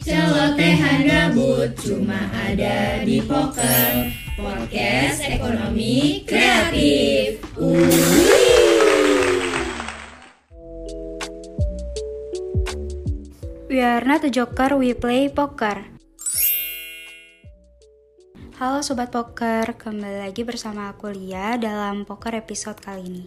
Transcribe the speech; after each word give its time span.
Celotehan 0.00 1.04
gabut 1.04 1.76
cuma 1.76 2.32
ada 2.32 3.04
di 3.04 3.20
poker 3.20 4.08
Podcast 4.32 5.20
ekonomi 5.20 6.24
kreatif 6.24 7.44
We 13.68 13.84
are 13.84 14.00
not 14.08 14.24
a 14.24 14.32
joker, 14.32 14.80
we 14.80 14.96
play 14.96 15.28
poker. 15.28 15.84
Halo 18.56 18.80
Sobat 18.80 19.12
Poker, 19.12 19.76
kembali 19.76 20.24
lagi 20.24 20.48
bersama 20.48 20.92
aku 20.92 21.12
Lia 21.12 21.60
dalam 21.60 22.08
poker 22.08 22.40
episode 22.40 22.80
kali 22.80 23.04
ini. 23.04 23.24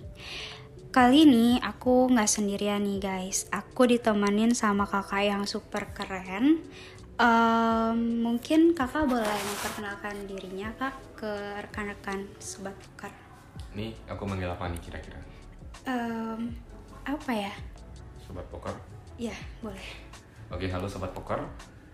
Kali 0.94 1.26
ini 1.26 1.58
aku 1.58 2.06
nggak 2.06 2.30
sendirian 2.30 2.86
nih 2.86 3.02
guys, 3.02 3.50
aku 3.50 3.90
ditemenin 3.90 4.54
sama 4.54 4.86
kakak 4.86 5.26
yang 5.26 5.50
super 5.50 5.90
keren. 5.90 6.62
Um, 7.18 8.22
mungkin 8.22 8.78
kakak 8.78 9.10
boleh 9.10 9.26
memperkenalkan 9.26 10.30
dirinya 10.30 10.70
kak 10.78 10.94
ke 11.18 11.34
rekan-rekan 11.66 12.30
Sobat 12.38 12.78
Poker. 12.78 13.10
Nih, 13.74 13.98
aku 14.06 14.22
manggil 14.30 14.46
apa 14.46 14.70
nih 14.70 14.78
kira-kira? 14.86 15.18
Um, 15.90 16.54
apa 17.10 17.32
ya? 17.34 17.54
Sobat 18.22 18.46
Poker. 18.54 18.78
Ya, 19.18 19.34
boleh. 19.66 19.90
Oke, 20.54 20.70
halo 20.70 20.86
Sobat 20.86 21.10
Poker. 21.10 21.42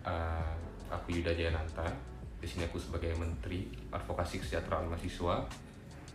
Eh, 0.04 0.56
aku 0.92 1.16
Yuda 1.16 1.32
Jayananta. 1.32 1.88
Di 2.36 2.48
sini 2.52 2.68
aku 2.68 2.76
sebagai 2.76 3.16
Menteri 3.16 3.64
Advokasi 3.96 4.44
Kesejahteraan 4.44 4.92
Mahasiswa 4.92 5.48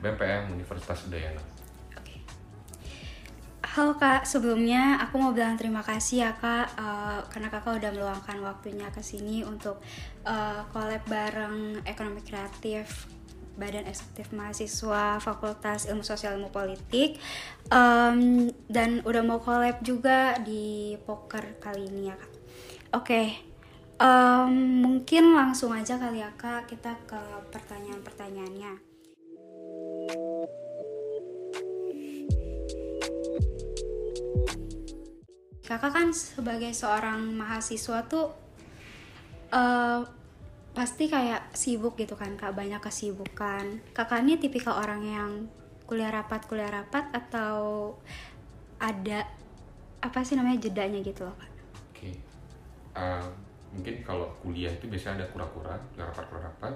BMPM 0.04 0.52
Universitas 0.52 1.08
Udayana. 1.08 1.53
Halo 3.64 3.96
kak, 3.96 4.28
sebelumnya 4.28 5.00
aku 5.00 5.16
mau 5.16 5.32
bilang 5.32 5.56
terima 5.56 5.80
kasih 5.80 6.28
ya 6.28 6.36
kak. 6.36 6.76
Eh, 6.76 7.20
karena 7.32 7.48
kakak 7.48 7.80
udah 7.80 7.90
meluangkan 7.96 8.36
waktunya 8.44 8.92
ke 8.92 9.00
sini 9.00 9.40
untuk 9.40 9.80
eh, 10.28 10.60
collab 10.68 11.00
bareng 11.08 11.80
ekonomi 11.88 12.20
kreatif 12.20 13.08
Badan 13.56 13.88
Eksekutif 13.88 14.36
Mahasiswa 14.36 15.16
Fakultas 15.16 15.88
Ilmu 15.88 16.04
Sosial 16.04 16.36
Ilmu 16.36 16.52
Politik. 16.52 17.16
Em, 17.72 18.52
dan 18.68 19.00
udah 19.00 19.22
mau 19.24 19.40
collab 19.40 19.80
juga 19.80 20.36
di 20.44 21.00
poker 21.00 21.56
kali 21.56 21.88
ini 21.88 22.12
ya 22.12 22.20
kak. 22.20 22.32
Oke, 23.00 23.22
em, 23.96 24.52
mungkin 24.84 25.32
langsung 25.32 25.72
aja 25.72 25.96
kali 25.96 26.20
ya 26.20 26.28
kak. 26.36 26.68
Kita 26.68 27.00
ke 27.08 27.48
pertanyaan-pertanyaannya. 27.48 28.93
Kakak 35.64 35.92
kan 35.96 36.08
sebagai 36.12 36.76
seorang 36.76 37.34
mahasiswa 37.34 38.04
tuh 38.04 38.36
eh, 39.48 40.00
pasti 40.74 41.06
kayak 41.06 41.54
sibuk 41.54 41.94
gitu 41.94 42.18
kan 42.18 42.34
kak 42.34 42.52
banyak 42.52 42.82
kesibukan. 42.82 43.80
Kakak 43.94 44.26
ini 44.26 44.36
tipikal 44.36 44.76
orang 44.76 45.02
yang 45.06 45.30
kuliah 45.86 46.10
rapat 46.10 46.44
kuliah 46.50 46.68
rapat 46.68 47.08
atau 47.14 47.94
ada 48.82 49.24
apa 50.04 50.20
sih 50.20 50.36
namanya 50.36 50.68
jedanya 50.68 51.00
gitu 51.00 51.24
loh 51.24 51.36
kak? 51.38 51.52
Oke. 51.94 52.10
Eh, 52.94 53.26
mungkin 53.72 53.94
kalau 54.04 54.28
kuliah 54.42 54.74
itu 54.74 54.90
biasanya 54.90 55.24
ada 55.24 55.26
kura-kura, 55.30 55.78
kuliah 55.94 56.06
rapat, 56.10 56.24
kuliah 56.28 56.44
rapat, 56.50 56.74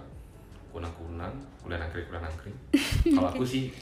kunang-kunang, 0.73 1.35
kuliah 1.61 1.79
nangkring, 1.83 2.07
kuliah 2.09 2.25
nangkring. 2.25 2.57
kalau 3.19 3.29
aku 3.35 3.45
sih 3.45 3.75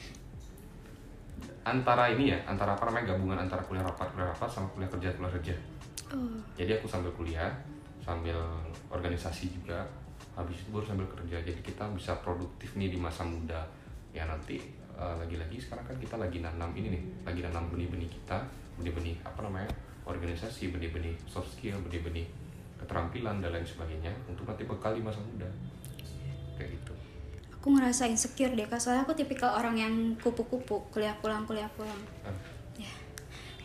antara 1.67 2.07
ini 2.07 2.31
ya, 2.31 2.39
antara 2.47 2.71
apa 2.71 2.87
namanya 2.87 3.11
gabungan 3.11 3.37
antara 3.43 3.59
kuliah 3.67 3.83
rapat, 3.83 4.07
kuliah 4.15 4.31
rapat 4.31 4.47
sama 4.47 4.67
kuliah 4.71 4.87
kerja, 4.87 5.11
kuliah 5.19 5.33
kerja. 5.35 5.55
Oh, 6.15 6.39
jadi 6.55 6.79
aku 6.79 6.87
sambil 6.87 7.11
kuliah 7.19 7.51
sambil 7.99 8.39
organisasi 8.87 9.51
juga 9.51 9.83
habis 10.39 10.63
itu 10.63 10.71
baru 10.71 10.87
sambil 10.87 11.07
kerja. 11.11 11.43
Jadi 11.43 11.59
kita 11.59 11.83
bisa 11.91 12.15
produktif 12.23 12.79
nih 12.79 12.95
di 12.95 12.99
masa 12.99 13.27
muda. 13.27 13.59
Ya 14.15 14.23
nanti 14.23 14.63
eh, 14.95 15.15
lagi-lagi 15.19 15.59
sekarang 15.59 15.83
kan 15.83 15.97
kita 15.99 16.15
lagi 16.15 16.39
nanam 16.39 16.71
ini 16.71 16.95
nih 16.95 17.03
lagi 17.27 17.43
nanam 17.43 17.67
benih-benih 17.67 18.07
kita 18.07 18.39
benih-benih 18.79 19.19
apa 19.27 19.43
namanya 19.43 19.67
organisasi 20.07 20.71
benih-benih 20.71 21.19
soft 21.27 21.51
skill 21.59 21.75
benih-benih 21.83 22.23
keterampilan 22.79 23.43
dan 23.43 23.51
lain 23.51 23.67
sebagainya 23.67 24.13
untuk 24.31 24.47
nanti 24.47 24.63
bekal 24.63 24.95
di 24.95 25.03
masa 25.03 25.19
muda. 25.19 25.49
Kayak 26.55 26.79
gitu 26.79 26.96
aku 27.67 27.75
ngerasa 27.75 28.07
insecure 28.07 28.55
deh 28.55 28.63
kak 28.63 28.79
soalnya 28.79 29.03
aku 29.03 29.11
tipikal 29.11 29.51
orang 29.51 29.75
yang 29.75 29.91
kupu-kupu 30.23 30.87
kuliah 30.87 31.11
pulang 31.19 31.43
kuliah 31.43 31.67
pulang. 31.75 31.99
Kan? 32.23 32.31
Ya. 32.79 32.87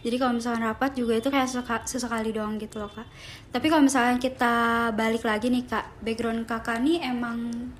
Jadi 0.03 0.19
kalau 0.19 0.35
misalkan 0.35 0.67
rapat 0.67 0.99
juga 0.99 1.23
itu 1.23 1.31
kayak 1.31 1.47
seka- 1.47 1.87
sesekali 1.87 2.35
doang 2.35 2.59
gitu 2.59 2.83
loh 2.83 2.91
kak. 2.91 3.07
Tapi 3.55 3.71
kalau 3.71 3.87
misalkan 3.87 4.19
kita 4.19 4.91
balik 4.99 5.23
lagi 5.23 5.55
nih 5.55 5.71
kak, 5.71 6.03
background 6.03 6.51
kakak 6.51 6.83
nih 6.83 6.99
emang 7.15 7.71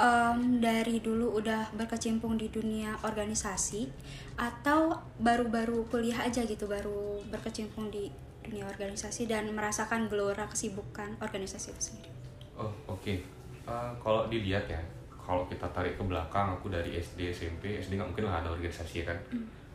em, 0.00 0.38
dari 0.56 1.04
dulu 1.04 1.36
udah 1.36 1.68
berkecimpung 1.76 2.40
di 2.40 2.48
dunia 2.48 2.96
organisasi 3.04 3.92
atau 4.40 4.96
baru-baru 5.20 5.84
kuliah 5.92 6.24
aja 6.24 6.48
gitu, 6.48 6.64
baru 6.64 7.20
berkecimpung 7.28 7.92
di 7.92 8.08
dunia 8.40 8.64
organisasi 8.64 9.28
dan 9.28 9.52
merasakan 9.52 10.08
gelora 10.08 10.48
kesibukan 10.48 11.20
organisasi 11.20 11.76
itu 11.76 11.92
sendiri. 11.92 12.12
Oh 12.56 12.72
oke, 12.88 13.36
Eh, 13.68 13.92
kalau 14.00 14.24
dilihat 14.32 14.64
ya, 14.64 14.80
kalau 15.28 15.44
kita 15.44 15.68
tarik 15.76 15.92
ke 15.92 16.02
belakang, 16.08 16.56
aku 16.56 16.72
dari 16.72 16.96
SD, 16.96 17.28
SMP, 17.28 17.76
SD 17.76 18.00
nggak 18.00 18.08
mungkin 18.08 18.24
lah 18.32 18.40
ada 18.40 18.48
organisasi 18.48 19.04
ya 19.04 19.12
kan. 19.12 19.18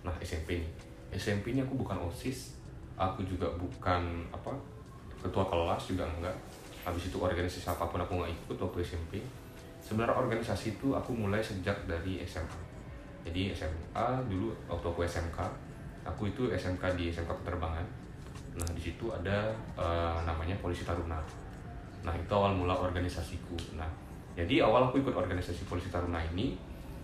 Nah 0.01 0.09
SMP 0.17 0.57
nih, 0.57 0.69
SMP 1.13 1.53
ini 1.53 1.61
aku 1.61 1.77
bukan 1.77 1.93
osis, 2.09 2.57
aku 2.97 3.21
juga 3.21 3.45
bukan 3.53 4.25
apa 4.33 4.49
ketua 5.21 5.45
kelas 5.45 5.93
juga 5.93 6.09
enggak. 6.09 6.33
Habis 6.81 7.13
itu 7.13 7.21
organisasi 7.21 7.69
apa 7.69 7.85
pun 7.85 8.01
aku 8.01 8.17
nggak 8.17 8.33
ikut 8.33 8.57
waktu 8.65 8.81
SMP. 8.81 9.21
Sebenarnya 9.77 10.17
organisasi 10.17 10.73
itu 10.81 10.97
aku 10.97 11.13
mulai 11.13 11.37
sejak 11.37 11.85
dari 11.85 12.17
SMA. 12.25 12.57
Jadi 13.21 13.53
SMA 13.53 14.07
dulu 14.25 14.49
waktu 14.65 14.89
aku 14.89 15.05
SMK, 15.05 15.37
aku 16.01 16.33
itu 16.33 16.49
SMK 16.49 16.97
di 16.97 17.13
SMK 17.13 17.29
penerbangan. 17.45 17.85
Nah 18.57 18.67
di 18.73 18.81
situ 18.81 19.05
ada 19.13 19.53
eh, 19.77 20.17
namanya 20.25 20.57
Polisi 20.57 20.81
Taruna. 20.81 21.21
Nah 22.01 22.13
itu 22.17 22.31
awal 22.33 22.57
mula 22.57 22.73
organisasiku. 22.73 23.53
Nah 23.77 23.87
jadi 24.33 24.65
awal 24.65 24.89
aku 24.89 25.01
ikut 25.05 25.13
organisasi 25.13 25.69
Polisi 25.69 25.93
Taruna 25.93 26.17
ini. 26.33 26.57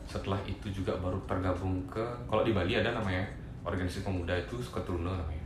Setelah 0.09 0.41
itu 0.50 0.73
juga 0.73 0.97
baru 0.97 1.22
tergabung 1.29 1.85
ke 1.85 2.01
kalau 2.25 2.41
di 2.41 2.50
Bali 2.50 2.73
ada 2.73 2.90
namanya 2.97 3.22
organisasi 3.62 4.01
pemuda 4.01 4.34
itu 4.34 4.57
Skotruno 4.57 5.13
namanya. 5.13 5.45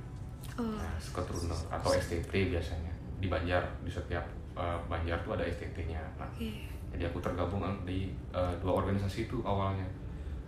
Oh, 0.56 0.64
Nah, 0.64 0.96
Skotruno 0.96 1.52
atau 1.68 1.92
STT 1.92 2.32
biasanya 2.48 2.94
di 3.20 3.28
Banjar 3.28 3.60
di 3.84 3.92
setiap 3.92 4.24
eh, 4.56 4.80
Banjar 4.88 5.20
tuh 5.28 5.36
ada 5.36 5.44
STT-nya. 5.44 6.00
Nah 6.16 6.28
oke. 6.32 6.52
jadi 6.96 7.12
aku 7.12 7.20
tergabung 7.20 7.60
di 7.84 8.08
eh, 8.32 8.54
dua 8.64 8.80
organisasi 8.80 9.28
itu 9.28 9.44
awalnya. 9.44 9.88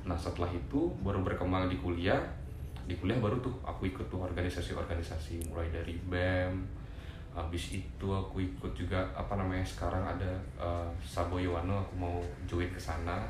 Nah 0.07 0.15
setelah 0.15 0.47
itu 0.55 0.87
baru 1.03 1.19
berkembang 1.19 1.67
di 1.67 1.75
kuliah. 1.75 2.23
Di 2.87 2.95
kuliah 2.95 3.19
baru 3.19 3.35
tuh 3.43 3.51
aku 3.67 3.91
ikut 3.91 4.07
tuh 4.07 4.23
organisasi-organisasi 4.23 5.51
mulai 5.51 5.67
dari 5.73 5.99
BEM. 6.07 6.84
Habis 7.35 7.83
itu 7.83 8.07
aku 8.07 8.39
ikut 8.39 8.71
juga 8.71 9.03
apa 9.11 9.35
namanya 9.35 9.67
sekarang 9.67 10.07
ada 10.07 10.31
eh, 10.55 10.87
Saboyoano 11.03 11.83
aku 11.83 11.93
mau 11.99 12.17
join 12.47 12.71
ke 12.71 12.79
sana. 12.79 13.27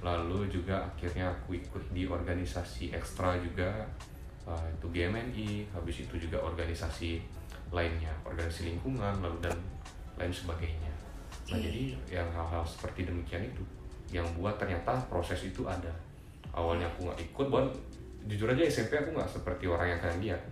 Lalu 0.00 0.48
juga 0.48 0.80
akhirnya 0.80 1.28
aku 1.28 1.60
ikut 1.60 1.84
di 1.92 2.08
organisasi 2.08 2.96
ekstra 2.96 3.36
juga 3.36 3.84
eh, 4.48 4.66
itu 4.72 4.86
GMNI. 4.88 5.68
Habis 5.76 6.08
itu 6.08 6.16
juga 6.16 6.40
organisasi 6.40 7.20
lainnya, 7.68 8.12
organisasi 8.24 8.72
lingkungan 8.72 9.20
lalu 9.20 9.36
dan 9.44 9.56
lain 10.16 10.32
sebagainya. 10.32 10.92
Nah 11.48 11.56
Oke. 11.56 11.64
jadi 11.68 11.82
yang 12.08 12.28
hal-hal 12.32 12.64
seperti 12.64 13.04
demikian 13.04 13.44
itu 13.44 13.64
yang 14.08 14.24
buat 14.36 14.56
ternyata 14.56 14.96
proses 15.08 15.44
itu 15.44 15.68
ada. 15.68 15.92
Awalnya 16.52 16.88
aku 16.88 17.08
nggak 17.08 17.20
ikut, 17.28 17.46
buat 17.52 17.68
jujur 18.24 18.48
aja 18.48 18.64
SMP 18.64 18.96
aku 18.96 19.12
nggak 19.12 19.28
seperti 19.28 19.64
orang 19.68 19.96
yang 19.96 20.00
kalian 20.00 20.20
lihat. 20.24 20.42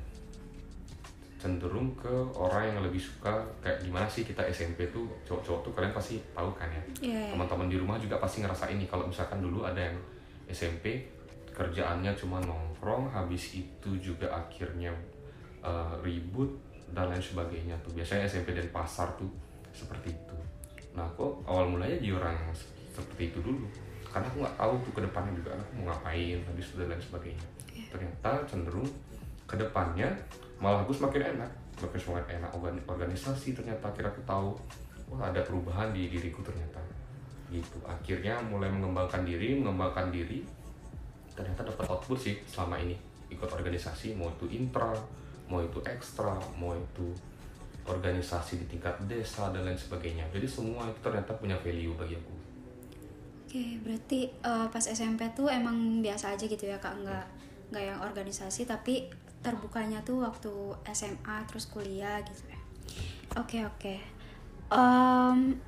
Cenderung 1.37 1.93
ke 1.95 2.11
orang 2.33 2.65
yang 2.73 2.79
lebih 2.81 2.97
suka 2.97 3.45
kayak 3.61 3.85
gimana 3.85 4.09
sih 4.09 4.25
kita 4.25 4.41
SMP 4.49 4.89
tuh 4.89 5.05
cowok-cowok 5.29 5.61
tuh 5.69 5.73
kalian 5.77 5.93
pasti 5.93 6.17
tahu 6.33 6.49
kan 6.57 6.69
ya. 6.73 6.83
Iya, 7.05 7.19
iya. 7.21 7.31
Teman-teman 7.37 7.69
di 7.69 7.77
rumah 7.77 8.01
juga 8.01 8.17
pasti 8.17 8.41
ngerasa 8.41 8.73
ini 8.73 8.89
kalau 8.89 9.05
misalkan 9.05 9.45
dulu 9.45 9.69
ada 9.69 9.79
yang 9.79 9.97
SMP 10.49 11.05
kerjaannya 11.53 12.13
cuma 12.17 12.41
nongkrong, 12.45 13.09
habis 13.13 13.57
itu 13.57 13.91
juga 13.97 14.29
akhirnya 14.29 14.93
eh, 15.65 15.95
ribut 16.05 16.53
dan 16.93 17.13
lain 17.13 17.21
sebagainya 17.21 17.77
tuh. 17.81 17.93
Biasanya 17.97 18.29
SMP 18.29 18.53
dan 18.53 18.69
pasar 18.73 19.09
tuh 19.17 19.29
seperti 19.73 20.13
itu. 20.13 20.37
Nah, 20.97 21.05
kok 21.17 21.45
awal 21.45 21.69
mulanya 21.69 22.01
jadi 22.01 22.17
orang 22.17 22.37
seperti 22.93 23.33
itu 23.33 23.39
dulu. 23.45 23.69
Karena 24.09 24.33
aku 24.33 24.37
nggak 24.41 24.57
tahu 24.57 24.73
tuh 24.89 24.93
ke 24.97 25.01
depannya 25.05 25.33
juga 25.37 25.51
aku 25.53 25.71
mau 25.77 25.93
ngapain, 25.93 26.39
habis 26.41 26.65
itu 26.73 26.75
dan 26.81 26.89
lain 26.89 27.03
sebagainya. 27.05 27.47
Ternyata 27.93 28.31
cenderung 28.49 28.89
ke 29.45 29.55
depannya 29.61 30.09
malah 30.59 30.83
aku 30.83 30.93
semakin 30.93 31.37
enak, 31.37 31.51
semakin 31.77 32.01
semakin 32.01 32.31
enak 32.43 32.51
organ- 32.55 32.85
organisasi. 32.87 33.57
Ternyata 33.57 33.93
akhirnya 33.93 34.11
aku 34.13 34.23
tahu, 34.25 34.49
wah 35.13 35.29
ada 35.29 35.41
perubahan 35.45 35.93
di 35.93 36.09
diriku 36.09 36.41
ternyata. 36.45 36.81
Gitu. 37.49 37.79
Akhirnya 37.87 38.37
mulai 38.45 38.69
mengembangkan 38.73 39.23
diri, 39.23 39.57
mengembangkan 39.59 40.11
diri. 40.11 40.43
Ternyata 41.37 41.69
dapat 41.69 41.85
output 41.89 42.17
sih 42.17 42.37
selama 42.49 42.81
ini 42.81 42.97
ikut 43.29 43.47
organisasi, 43.47 44.17
mau 44.17 44.31
itu 44.33 44.47
intra, 44.49 44.95
mau 45.51 45.61
itu 45.61 45.79
ekstra, 45.85 46.39
mau 46.57 46.73
itu 46.73 47.13
organisasi 47.87 48.59
di 48.59 48.67
tingkat 48.67 48.99
desa 49.07 49.55
dan 49.55 49.63
lain 49.63 49.79
sebagainya 49.79 50.27
jadi 50.35 50.45
semua 50.45 50.91
itu 50.91 50.99
ternyata 51.01 51.33
punya 51.39 51.55
value 51.63 51.95
bagi 51.95 52.19
aku 52.19 52.35
oke 53.47 53.63
berarti 53.87 54.21
uh, 54.43 54.67
pas 54.69 54.83
SMP 54.83 55.23
tuh 55.33 55.47
emang 55.47 56.03
biasa 56.03 56.35
aja 56.35 56.45
gitu 56.45 56.67
ya 56.67 56.77
kak 56.83 56.99
nggak 57.07 57.27
nggak 57.71 57.85
yang 57.95 57.99
organisasi 58.03 58.67
tapi 58.67 59.07
terbukanya 59.47 60.03
tuh 60.03 60.27
waktu 60.27 60.51
SMA 60.91 61.47
terus 61.47 61.71
kuliah 61.71 62.19
gitu 62.27 62.43
ya. 62.51 62.61
Oke 63.39 63.63
oke. 63.63 63.95
Um, 64.75 65.63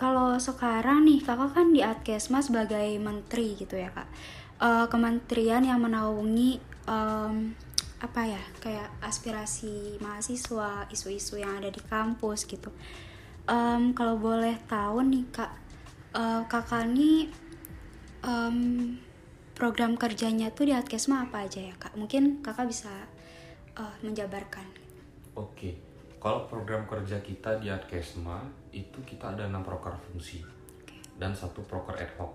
kalau 0.00 0.40
sekarang 0.40 1.04
nih 1.04 1.20
kakak 1.20 1.52
kan 1.52 1.68
di 1.68 1.84
Adkesma 1.84 2.40
sebagai 2.40 2.96
menteri 2.96 3.52
gitu 3.60 3.76
ya 3.76 3.92
kak. 3.92 4.08
Uh, 4.56 4.86
kementerian 4.88 5.60
yang 5.60 5.84
menaungi 5.84 6.56
um, 6.88 7.52
apa 8.00 8.20
ya 8.24 8.42
kayak 8.60 8.88
aspirasi 9.00 10.00
mahasiswa 10.00 10.88
isu-isu 10.88 11.36
yang 11.36 11.60
ada 11.60 11.68
di 11.68 11.84
kampus 11.84 12.48
gitu. 12.48 12.72
Um, 13.44 13.92
kalau 13.92 14.16
boleh 14.16 14.56
tahu 14.64 15.04
nih 15.04 15.28
kak 15.28 15.52
uh, 16.16 16.42
kakak 16.48 16.88
nih 16.88 17.28
um, 18.24 18.96
program 19.54 19.94
kerjanya 19.94 20.50
tuh 20.50 20.68
di 20.68 20.74
Adkesma 20.74 21.30
apa 21.30 21.46
aja 21.46 21.62
ya 21.62 21.74
kak 21.78 21.94
mungkin 21.94 22.42
kakak 22.42 22.68
bisa 22.68 22.90
uh, 23.78 23.94
menjabarkan 24.02 24.66
oke 25.38 25.70
kalau 26.18 26.46
program 26.50 26.84
kerja 26.84 27.22
kita 27.22 27.62
di 27.62 27.70
Adkesma 27.70 28.42
itu 28.74 29.00
kita 29.06 29.34
ada 29.34 29.46
enam 29.46 29.62
proker 29.62 29.94
fungsi 30.10 30.42
okay. 30.82 30.98
dan 31.16 31.32
satu 31.32 31.62
proker 31.64 31.94
ad 31.96 32.12
hoc 32.18 32.32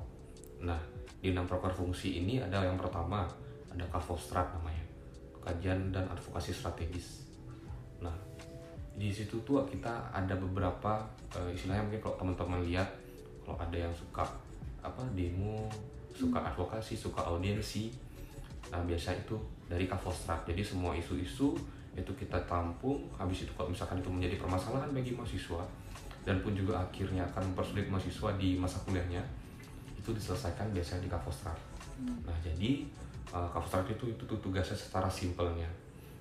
nah 0.63 0.79
di 1.19 1.35
enam 1.35 1.43
proker 1.47 1.75
fungsi 1.75 2.23
ini 2.23 2.39
ada 2.39 2.63
yang 2.63 2.79
pertama 2.79 3.27
ada 3.69 3.85
Kavostrat 3.91 4.55
namanya 4.55 4.89
kajian 5.49 5.89
dan 5.89 6.05
advokasi 6.11 6.51
strategis. 6.53 7.25
Nah, 8.03 8.13
di 8.93 9.09
situ 9.09 9.39
tuh 9.41 9.63
kita 9.65 10.11
ada 10.11 10.35
beberapa 10.35 11.01
uh, 11.33 11.49
istilahnya 11.49 11.87
mungkin 11.87 12.01
kalau 12.03 12.15
teman-teman 12.19 12.61
lihat 12.67 12.89
kalau 13.41 13.57
ada 13.57 13.77
yang 13.77 13.93
suka 13.95 14.27
apa 14.83 15.03
demo, 15.15 15.67
suka 16.27 16.39
advokasi, 16.43 16.99
suka 16.99 17.23
audiensi. 17.23 17.87
Nah, 18.69 18.83
biasa 18.83 19.15
itu 19.15 19.39
dari 19.71 19.87
Kavostrat. 19.87 20.43
Jadi 20.43 20.59
semua 20.59 20.91
isu-isu 20.91 21.55
itu 21.95 22.11
kita 22.19 22.37
tampung. 22.43 23.07
Habis 23.15 23.47
itu 23.47 23.51
kalau 23.55 23.71
misalkan 23.71 24.03
itu 24.03 24.11
menjadi 24.11 24.35
permasalahan 24.35 24.91
bagi 24.91 25.15
mahasiswa 25.15 25.63
dan 26.27 26.43
pun 26.43 26.51
juga 26.51 26.75
akhirnya 26.77 27.23
akan 27.31 27.55
mempersulit 27.55 27.87
mahasiswa 27.87 28.35
di 28.35 28.59
masa 28.59 28.77
kuliahnya 28.83 29.23
itu 29.95 30.11
diselesaikan 30.11 30.69
biasanya 30.75 31.07
di 31.07 31.09
Kavostrat. 31.09 31.57
Hmm. 31.95 32.19
Nah, 32.27 32.37
jadi 32.43 32.83
uh, 33.33 33.85
itu 33.85 34.05
itu 34.09 34.23
tuh 34.25 34.39
tugasnya 34.41 34.77
secara 34.77 35.09
simpelnya 35.09 35.67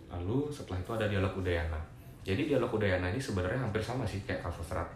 lalu 0.08 0.48
setelah 0.48 0.80
itu 0.80 0.90
ada 0.96 1.06
dialog 1.08 1.32
udayana 1.36 1.80
jadi 2.24 2.48
dialog 2.48 2.72
udayana 2.72 3.12
ini 3.12 3.20
sebenarnya 3.20 3.60
hampir 3.60 3.80
sama 3.80 4.04
sih 4.04 4.24
kayak 4.24 4.44
Kavostrat 4.44 4.88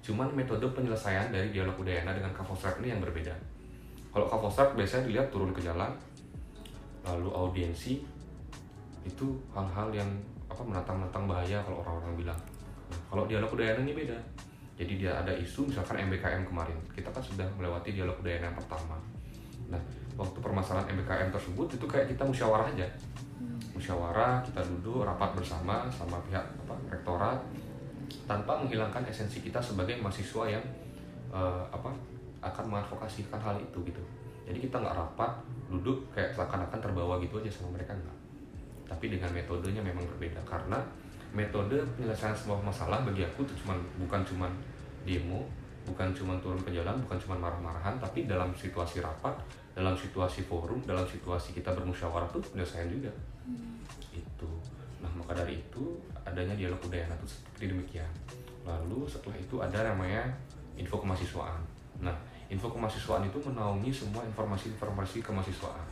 cuman 0.00 0.30
metode 0.32 0.66
penyelesaian 0.70 1.30
dari 1.30 1.50
dialog 1.50 1.74
udayana 1.78 2.14
dengan 2.14 2.30
Kavostrat 2.34 2.78
ini 2.82 2.94
yang 2.94 3.02
berbeda 3.02 3.34
kalau 4.10 4.26
Kavostrat 4.26 4.74
biasanya 4.74 5.06
dilihat 5.06 5.28
turun 5.30 5.54
ke 5.54 5.62
jalan 5.62 5.90
lalu 7.06 7.30
audiensi 7.30 8.02
itu 9.06 9.26
hal-hal 9.54 9.88
yang 9.94 10.10
apa 10.50 10.62
menantang-nantang 10.66 11.24
bahaya 11.30 11.62
kalau 11.62 11.80
orang-orang 11.80 12.26
bilang. 12.26 12.40
Nah, 12.90 13.00
kalau 13.08 13.24
dialog 13.24 13.48
udayana 13.54 13.80
ini 13.86 13.94
beda. 13.94 14.18
Jadi 14.76 14.96
dia 14.96 15.12
ada 15.14 15.32
isu 15.32 15.70
misalkan 15.70 16.04
MBKM 16.08 16.42
kemarin. 16.44 16.76
Kita 16.92 17.08
kan 17.12 17.22
sudah 17.22 17.46
melewati 17.56 17.94
dialog 17.94 18.18
udayana 18.20 18.50
yang 18.50 18.58
pertama. 18.58 18.96
Nah 19.70 19.80
waktu 20.18 20.38
permasalahan 20.42 20.90
MBKM 20.92 21.30
tersebut 21.32 21.68
itu 21.78 21.86
kayak 21.88 22.10
kita 22.12 22.22
musyawarah 22.26 22.68
aja. 22.68 22.88
Hmm. 23.40 23.56
musyawarah 23.72 24.44
kita 24.44 24.60
duduk 24.68 25.00
rapat 25.08 25.32
bersama 25.32 25.88
sama 25.88 26.20
pihak 26.28 26.44
apa 26.44 26.76
rektorat 26.92 27.40
tanpa 28.28 28.52
menghilangkan 28.60 29.00
esensi 29.08 29.40
kita 29.40 29.56
sebagai 29.56 29.96
mahasiswa 29.96 30.44
yang 30.44 30.64
uh, 31.32 31.64
apa 31.72 31.88
akan 32.40 32.64
mengadvokasikan 32.72 33.40
hal 33.40 33.56
itu 33.60 33.78
gitu. 33.84 34.02
Jadi 34.48 34.58
kita 34.66 34.80
nggak 34.80 34.96
rapat 34.96 35.30
duduk 35.70 36.02
kayak 36.10 36.34
seakan-akan 36.34 36.80
terbawa 36.82 37.20
gitu 37.22 37.38
aja 37.38 37.50
sama 37.52 37.78
mereka 37.78 37.94
nggak. 37.94 38.18
Tapi 38.90 39.04
dengan 39.12 39.30
metodenya 39.30 39.82
memang 39.84 40.02
berbeda. 40.16 40.40
Karena 40.42 40.80
metode 41.30 41.78
penyelesaian 41.94 42.34
sebuah 42.34 42.58
masalah 42.58 43.06
bagi 43.06 43.22
aku 43.22 43.46
itu 43.46 43.54
cuman 43.62 43.78
bukan 44.02 44.20
cuman 44.26 44.50
demo 45.06 45.46
bukan 45.86 46.12
cuma 46.12 46.36
turun 46.42 46.60
ke 46.60 46.70
jalan 46.74 46.98
bukan 47.06 47.16
cuma 47.16 47.34
marah-marahan 47.40 47.96
tapi 47.96 48.28
dalam 48.28 48.52
situasi 48.52 49.00
rapat 49.00 49.32
dalam 49.72 49.94
situasi 49.96 50.44
forum 50.44 50.82
dalam 50.84 51.06
situasi 51.06 51.54
kita 51.56 51.72
bermusyawarah 51.72 52.26
tuh 52.28 52.42
penyelesaian 52.50 52.90
juga. 52.90 53.10
Hmm. 53.46 53.80
itu. 54.10 54.50
Nah 55.00 55.08
maka 55.16 55.32
dari 55.32 55.56
itu 55.62 55.96
adanya 56.26 56.52
dialog 56.58 56.82
udayana 56.82 57.14
itu 57.22 57.38
seperti 57.38 57.72
demikian. 57.72 58.10
Lalu 58.66 59.08
setelah 59.08 59.38
itu 59.38 59.56
ada 59.62 59.94
namanya 59.94 60.26
info 60.76 61.00
kemahasiswaan. 61.00 61.62
Nah 62.02 62.12
info 62.50 62.66
kemahasiswaan 62.66 63.22
itu 63.24 63.38
menaungi 63.38 63.94
semua 63.94 64.26
informasi-informasi 64.26 65.22
kemahasiswaan 65.22 65.86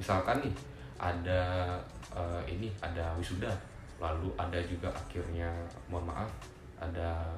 misalkan 0.00 0.40
nih 0.40 0.54
ada 0.96 1.76
uh, 2.16 2.40
ini 2.48 2.72
ada 2.80 3.12
wisuda 3.20 3.52
lalu 4.00 4.32
ada 4.40 4.56
juga 4.64 4.88
akhirnya 4.88 5.52
mohon 5.92 6.08
maaf 6.08 6.32
ada 6.80 7.28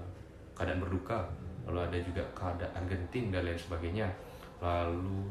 keadaan 0.54 0.78
berduka 0.78 1.26
lalu 1.66 1.82
ada 1.82 1.98
juga 1.98 2.22
keadaan 2.34 2.86
genting 2.86 3.34
dan 3.34 3.42
lain 3.42 3.58
sebagainya 3.58 4.06
lalu 4.62 5.26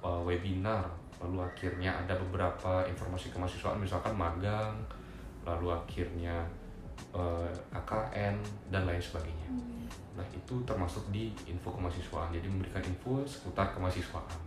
uh, 0.00 0.24
webinar 0.24 0.88
lalu 1.20 1.44
akhirnya 1.44 1.92
ada 1.92 2.16
beberapa 2.16 2.84
informasi 2.88 3.28
kemahasiswaan 3.32 3.80
misalkan 3.80 4.16
magang 4.16 4.72
lalu 5.44 5.72
akhirnya 5.72 6.40
uh, 7.12 7.48
KKN 7.72 8.40
dan 8.72 8.88
lain 8.88 9.00
sebagainya 9.00 9.48
hmm. 9.52 9.73
Nah 10.14 10.26
itu 10.30 10.54
termasuk 10.62 11.10
di 11.10 11.34
info 11.46 11.74
kemahasiswaan. 11.74 12.30
Jadi 12.30 12.46
memberikan 12.46 12.82
info 12.86 13.22
seputar 13.26 13.74
kemahasiswaan. 13.74 14.38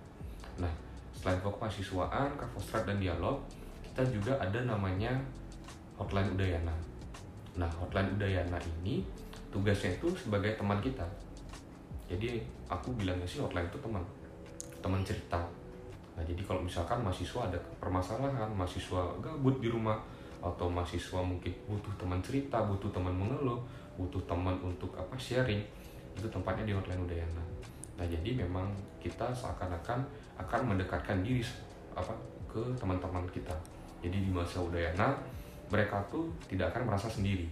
Nah 0.64 0.72
selain 1.12 1.40
info 1.40 1.52
kemahasiswaan 1.60 2.40
Kavostrat 2.40 2.88
dan 2.88 2.98
dialog 3.04 3.44
kita 3.84 4.04
juga 4.08 4.34
ada 4.40 4.64
namanya 4.64 5.12
hotline 6.00 6.31
Udayana. 6.38 6.75
Nah 7.60 7.68
hotline 7.68 8.16
Udayana 8.16 8.56
ini 8.80 9.04
tugasnya 9.52 9.96
itu 10.00 10.08
sebagai 10.16 10.56
teman 10.56 10.80
kita. 10.80 11.04
Jadi 12.08 12.40
aku 12.72 12.96
bilangnya 12.96 13.28
sih 13.28 13.44
hotline 13.44 13.68
itu 13.68 13.80
teman. 13.84 14.04
Teman 14.80 15.04
cerita. 15.04 15.44
Nah 16.16 16.24
jadi 16.24 16.40
kalau 16.48 16.63
misalkan 16.63 17.04
mahasiswa 17.04 17.52
ada 17.52 17.60
permasalahan 17.84 18.48
mahasiswa 18.56 19.04
gabut 19.20 19.60
di 19.60 19.68
rumah 19.68 20.00
atau 20.38 20.70
mahasiswa 20.70 21.20
mungkin 21.20 21.50
butuh 21.65 21.89
teman 21.98 22.22
cerita 22.22 22.62
butuh 22.62 22.94
teman 22.94 23.10
mengeluh 23.10 23.58
butuh 23.98 24.22
teman 24.30 24.56
untuk 24.62 24.94
apa 24.94 25.18
sharing 25.18 25.66
itu 26.13 26.27
tempatnya 26.30 26.70
di 26.70 26.74
hotline 26.74 27.01
Udayana. 27.01 27.44
Nah 27.98 28.06
jadi 28.06 28.38
memang 28.38 28.70
kita 29.01 29.34
seakan-akan 29.34 30.06
akan 30.38 30.62
mendekatkan 30.70 31.25
diri 31.25 31.42
apa 31.98 32.13
ke 32.46 32.62
teman-teman 32.77 33.25
kita. 33.34 33.54
Jadi 34.06 34.30
di 34.30 34.32
masa 34.32 34.62
Udayana 34.62 35.18
mereka 35.68 36.00
tuh 36.08 36.30
tidak 36.46 36.74
akan 36.74 36.94
merasa 36.94 37.10
sendiri. 37.10 37.50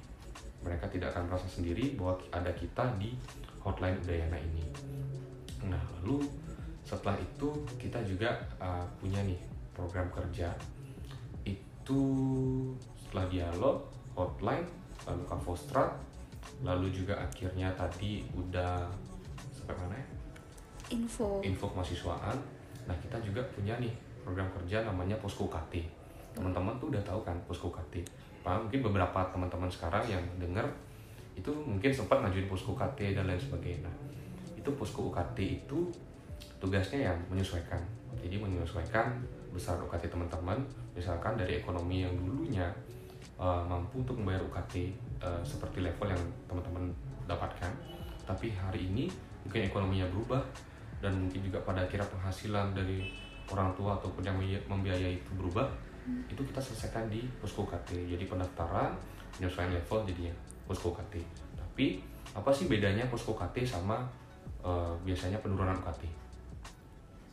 Mereka 0.62 0.86
tidak 0.90 1.14
akan 1.14 1.30
merasa 1.30 1.50
sendiri 1.50 1.98
bahwa 1.98 2.18
ada 2.30 2.50
kita 2.54 2.86
di 2.98 3.14
hotline 3.62 3.98
Udayana 4.02 4.38
ini. 4.38 4.64
Nah, 5.66 5.82
lalu 6.00 6.22
setelah 6.86 7.18
itu 7.18 7.50
kita 7.82 7.98
juga 8.06 8.38
uh, 8.62 8.86
punya 9.02 9.22
nih 9.26 9.38
program 9.74 10.06
kerja. 10.14 10.54
Itu 11.42 12.02
setelah 13.02 13.26
dialog 13.30 13.78
hotline 14.14 14.66
lalu 15.06 15.24
Kavostrat 15.30 15.92
lalu 16.64 16.92
juga 16.92 17.18
akhirnya 17.18 17.72
tadi 17.78 18.26
udah 18.34 18.86
sampai 19.54 19.76
mana 19.78 19.96
ya? 19.96 20.08
Info. 20.94 21.42
Info 21.42 21.66
kemahasiswaan. 21.72 22.38
Nah 22.86 22.96
kita 23.02 23.18
juga 23.22 23.42
punya 23.54 23.78
nih 23.82 23.92
program 24.22 24.50
kerja 24.54 24.86
namanya 24.86 25.18
Posko 25.18 25.50
KT. 25.50 25.82
Teman-teman 26.36 26.76
tuh 26.78 26.92
udah 26.94 27.02
tahu 27.02 27.24
kan 27.24 27.38
Posko 27.48 27.72
KT 27.72 28.06
Pak, 28.46 28.62
mungkin 28.62 28.86
beberapa 28.86 29.26
teman-teman 29.34 29.66
sekarang 29.66 30.06
yang 30.06 30.22
dengar 30.38 30.70
itu 31.34 31.50
mungkin 31.50 31.90
sempat 31.90 32.22
ngajuin 32.22 32.46
posko 32.46 32.78
UKT 32.78 33.18
dan 33.18 33.26
lain 33.26 33.42
sebagainya. 33.42 33.90
Nah, 33.90 33.96
itu 34.54 34.70
posko 34.78 35.10
UKT 35.10 35.66
itu 35.66 35.90
tugasnya 36.62 37.10
yang 37.10 37.18
menyesuaikan. 37.26 37.82
Jadi 38.22 38.38
menyesuaikan 38.38 39.18
besar 39.50 39.82
UKT 39.82 40.14
teman-teman, 40.14 40.62
misalkan 40.94 41.34
dari 41.34 41.58
ekonomi 41.58 42.06
yang 42.06 42.14
dulunya 42.22 42.70
uh, 43.42 43.66
mampu 43.66 44.06
untuk 44.06 44.22
membayar 44.22 44.46
UKT 44.46 44.94
uh, 45.22 45.28
eh, 45.28 45.42
seperti 45.46 45.84
level 45.84 46.08
yang 46.12 46.24
teman-teman 46.50 46.92
dapatkan, 47.30 47.72
tapi 48.26 48.54
hari 48.56 48.90
ini 48.90 49.06
mungkin 49.46 49.70
ekonominya 49.70 50.08
berubah 50.10 50.42
dan 51.04 51.14
mungkin 51.16 51.42
juga 51.46 51.62
pada 51.62 51.86
akhirnya 51.86 52.08
penghasilan 52.10 52.74
dari 52.74 53.14
orang 53.52 53.70
tua 53.78 53.94
ataupun 54.02 54.26
yang 54.26 54.38
membiayai 54.66 55.22
itu 55.22 55.32
berubah, 55.38 55.70
itu 56.30 56.42
kita 56.42 56.62
selesaikan 56.62 57.10
di 57.10 57.26
posko 57.42 57.66
KT 57.66 58.10
jadi 58.10 58.26
pendaftaran 58.30 58.94
penyesuaian 59.38 59.74
level 59.74 60.06
jadinya 60.06 60.34
posko 60.70 60.94
KT 60.94 61.14
tapi 61.58 62.00
apa 62.38 62.50
sih 62.54 62.70
bedanya 62.70 63.10
posko 63.10 63.34
KT 63.34 63.66
sama 63.66 64.06
uh, 64.62 64.94
biasanya 65.02 65.42
penurunan 65.42 65.76
UKT 65.82 66.04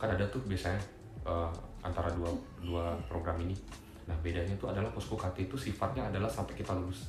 kan 0.01 0.09
ada 0.11 0.25
tuh 0.27 0.43
biasanya 0.43 0.81
uh, 1.23 1.47
antara 1.79 2.11
dua 2.11 2.27
dua 2.59 2.91
program 3.07 3.39
ini. 3.39 3.55
Nah 4.03 4.15
bedanya 4.19 4.51
itu 4.51 4.67
adalah 4.67 4.91
posko 4.91 5.15
KT 5.15 5.47
itu 5.47 5.55
sifatnya 5.55 6.11
adalah 6.11 6.27
sampai 6.27 6.59
kita 6.59 6.75
lulus 6.75 7.07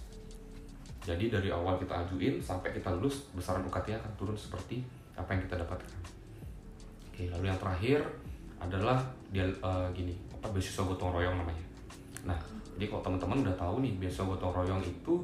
jadi 1.05 1.29
dari 1.29 1.53
awal 1.53 1.77
kita 1.77 2.09
ajuin 2.09 2.41
sampai 2.41 2.73
kita 2.73 2.89
lulus 2.97 3.29
besaran 3.37 3.61
UKT 3.69 3.93
akan 4.01 4.13
turun 4.17 4.33
seperti 4.33 4.81
apa 5.13 5.37
yang 5.37 5.45
kita 5.45 5.61
dapatkan. 5.61 6.01
Oke 7.13 7.29
lalu 7.29 7.53
yang 7.53 7.61
terakhir 7.61 8.01
adalah 8.57 9.05
dia 9.29 9.45
uh, 9.61 9.85
gini 9.93 10.17
apa 10.33 10.49
beasiswa 10.49 10.81
gotong 10.81 11.13
royong 11.13 11.37
namanya. 11.37 11.65
Nah 12.25 12.41
jadi 12.75 12.89
kalau 12.89 13.05
teman-teman 13.05 13.45
udah 13.45 13.57
tahu 13.61 13.85
nih 13.85 13.93
beasiswa 14.01 14.25
gotong 14.25 14.57
royong 14.57 14.81
itu 14.81 15.21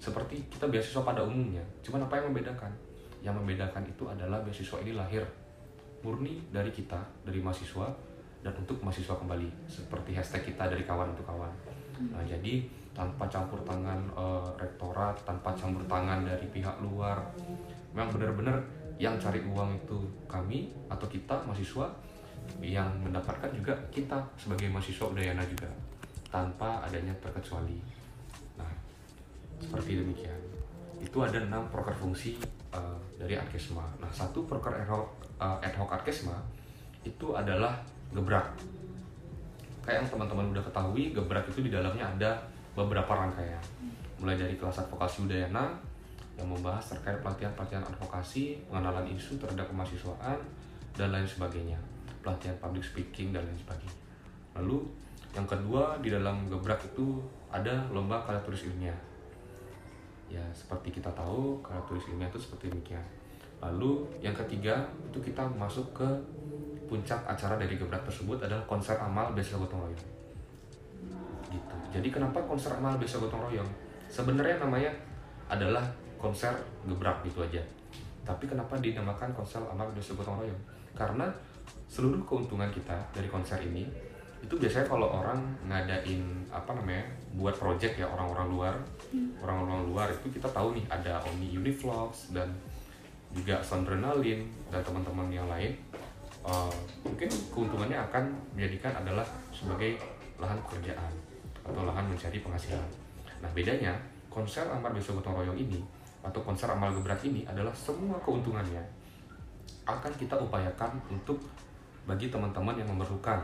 seperti 0.00 0.40
kita 0.48 0.64
beasiswa 0.72 1.04
pada 1.04 1.20
umumnya 1.20 1.62
cuman 1.84 2.08
apa 2.08 2.16
yang 2.16 2.32
membedakan? 2.32 2.72
Yang 3.20 3.34
membedakan 3.44 3.82
itu 3.84 4.08
adalah 4.08 4.40
beasiswa 4.40 4.80
ini 4.80 4.96
lahir 4.96 5.22
murni 6.00 6.40
dari 6.48 6.72
kita 6.72 7.04
dari 7.28 7.44
mahasiswa 7.44 7.84
dan 8.40 8.54
untuk 8.56 8.80
mahasiswa 8.80 9.12
kembali 9.12 9.68
seperti 9.68 10.16
hashtag 10.16 10.56
kita 10.56 10.72
dari 10.72 10.88
kawan 10.88 11.12
untuk 11.12 11.28
kawan. 11.28 11.52
Nah 12.16 12.24
jadi 12.24 12.64
tanpa 12.98 13.30
campur 13.30 13.62
tangan 13.62 14.02
uh, 14.18 14.50
rektorat, 14.58 15.14
tanpa 15.22 15.54
campur 15.54 15.86
tangan 15.86 16.26
dari 16.26 16.50
pihak 16.50 16.82
luar. 16.82 17.22
Memang 17.94 18.10
benar-benar 18.10 18.58
yang 18.98 19.14
cari 19.22 19.38
uang 19.46 19.78
itu 19.78 20.02
kami 20.26 20.74
atau 20.90 21.06
kita 21.06 21.38
mahasiswa 21.46 21.86
yang 22.58 22.90
mendapatkan 22.98 23.54
juga 23.54 23.78
kita 23.94 24.18
sebagai 24.34 24.66
mahasiswa 24.74 25.06
Udayana 25.06 25.46
juga 25.46 25.70
tanpa 26.26 26.82
adanya 26.82 27.14
terkecuali. 27.22 27.78
Nah, 28.58 28.72
seperti 29.62 30.02
demikian. 30.02 30.40
Itu 30.98 31.22
ada 31.22 31.38
enam 31.38 31.70
proker 31.70 31.94
fungsi 31.94 32.34
uh, 32.74 32.98
dari 33.14 33.38
Arkesma. 33.38 33.86
Nah, 34.02 34.10
satu 34.10 34.42
proker 34.42 34.74
ad 34.74 34.90
hoc, 34.90 35.06
uh, 35.38 35.62
ad 35.62 35.74
hoc 35.78 35.94
Arkesma 35.94 36.34
itu 37.06 37.30
adalah 37.38 37.78
gebrak. 38.10 38.58
Kayak 39.86 40.02
yang 40.02 40.08
teman-teman 40.10 40.50
udah 40.50 40.64
ketahui, 40.66 41.14
gebrak 41.14 41.46
itu 41.46 41.62
di 41.62 41.70
dalamnya 41.70 42.04
ada 42.18 42.57
beberapa 42.78 43.10
rangkaian 43.10 43.58
mulai 44.22 44.38
dari 44.38 44.54
kelas 44.58 44.86
advokasi 44.86 45.26
Udayana 45.26 45.74
yang 46.38 46.46
membahas 46.46 46.94
terkait 46.94 47.18
pelatihan-pelatihan 47.18 47.82
advokasi, 47.82 48.62
pengenalan 48.70 49.06
isu 49.10 49.42
terhadap 49.42 49.66
kemahasiswaan, 49.66 50.38
dan 50.94 51.10
lain 51.10 51.26
sebagainya. 51.26 51.78
Pelatihan 52.22 52.54
public 52.62 52.82
speaking 52.82 53.34
dan 53.34 53.42
lain 53.42 53.58
sebagainya. 53.58 53.98
Lalu 54.54 54.86
yang 55.34 55.46
kedua 55.46 55.98
di 55.98 56.14
dalam 56.14 56.46
gebrak 56.46 56.78
itu 56.86 57.18
ada 57.50 57.82
lomba 57.90 58.22
karya 58.22 58.38
tulis 58.46 58.70
ilmiah. 58.70 58.94
Ya 60.30 60.42
seperti 60.54 60.94
kita 60.94 61.10
tahu 61.14 61.58
karya 61.58 61.82
tulis 61.90 62.06
ilmiah 62.10 62.30
itu 62.30 62.38
seperti 62.38 62.70
demikian. 62.70 63.02
Lalu 63.58 64.06
yang 64.22 64.34
ketiga 64.34 64.86
itu 65.10 65.18
kita 65.18 65.42
masuk 65.58 65.90
ke 65.90 66.06
puncak 66.86 67.18
acara 67.26 67.58
dari 67.58 67.74
gebrak 67.74 68.06
tersebut 68.06 68.38
adalah 68.38 68.62
konser 68.70 68.94
amal 68.98 69.34
beasiswa 69.34 69.58
gotong 69.58 69.82
royong 69.82 70.17
jadi 71.88 72.08
kenapa 72.12 72.38
konser 72.44 72.76
amal 72.76 73.00
biasa 73.00 73.16
gotong 73.16 73.48
royong? 73.48 73.70
Sebenarnya 74.12 74.60
namanya 74.60 74.92
adalah 75.48 75.84
konser 76.20 76.52
gebrak 76.84 77.24
gitu 77.24 77.40
aja. 77.40 77.62
Tapi 78.28 78.44
kenapa 78.44 78.76
dinamakan 78.76 79.32
konser 79.32 79.60
amal 79.64 79.88
biasa 79.96 80.12
gotong 80.12 80.44
royong? 80.44 80.62
Karena 80.92 81.24
seluruh 81.88 82.20
keuntungan 82.28 82.68
kita 82.68 82.96
dari 83.16 83.28
konser 83.32 83.56
ini 83.64 83.88
itu 84.38 84.54
biasanya 84.54 84.86
kalau 84.86 85.18
orang 85.18 85.42
ngadain 85.66 86.22
apa 86.46 86.70
namanya 86.70 87.02
buat 87.34 87.58
project 87.58 87.98
ya 87.98 88.06
orang-orang 88.06 88.46
luar 88.54 88.74
hmm. 89.10 89.42
orang-orang 89.42 89.82
luar 89.90 90.06
itu 90.14 90.30
kita 90.30 90.46
tahu 90.54 90.78
nih 90.78 90.86
ada 90.86 91.18
Omni 91.26 91.58
Univlogs 91.58 92.30
dan 92.30 92.46
juga 93.34 93.58
Sondrenalin 93.60 94.46
dan 94.70 94.80
teman-teman 94.80 95.28
yang 95.28 95.48
lain. 95.50 95.74
Uh, 96.46 96.70
mungkin 97.02 97.28
keuntungannya 97.50 97.98
akan 97.98 98.30
menjadikan 98.54 98.94
adalah 98.94 99.26
sebagai 99.50 99.98
lahan 100.38 100.56
pekerjaan 100.64 101.12
atau 101.68 101.84
lahan 101.84 102.08
mencari 102.08 102.40
penghasilan. 102.40 102.88
Nah 103.44 103.50
bedanya 103.52 103.92
konser 104.32 104.64
amal 104.66 104.90
besok 104.90 105.20
gotong 105.20 105.44
royong 105.44 105.58
ini 105.58 105.80
atau 106.24 106.40
konser 106.42 106.66
amal 106.66 106.90
gebrak 106.90 107.20
ini 107.22 107.44
adalah 107.46 107.70
semua 107.76 108.18
keuntungannya 108.24 108.82
akan 109.88 110.12
kita 110.20 110.36
upayakan 110.36 111.00
untuk 111.08 111.40
bagi 112.04 112.28
teman-teman 112.28 112.76
yang 112.76 112.88
memerlukan 112.88 113.40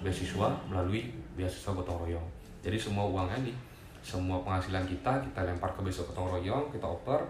beasiswa 0.00 0.48
melalui 0.68 1.12
beasiswa 1.36 1.72
gotong 1.72 2.04
royong. 2.04 2.26
Jadi 2.60 2.76
semua 2.76 3.08
uangnya 3.08 3.40
nih, 3.40 3.56
semua 4.00 4.40
penghasilan 4.44 4.84
kita 4.84 5.20
kita 5.24 5.40
lempar 5.44 5.72
ke 5.72 5.80
besok 5.84 6.12
gotong 6.12 6.36
royong, 6.36 6.68
kita 6.72 6.84
oper, 6.84 7.20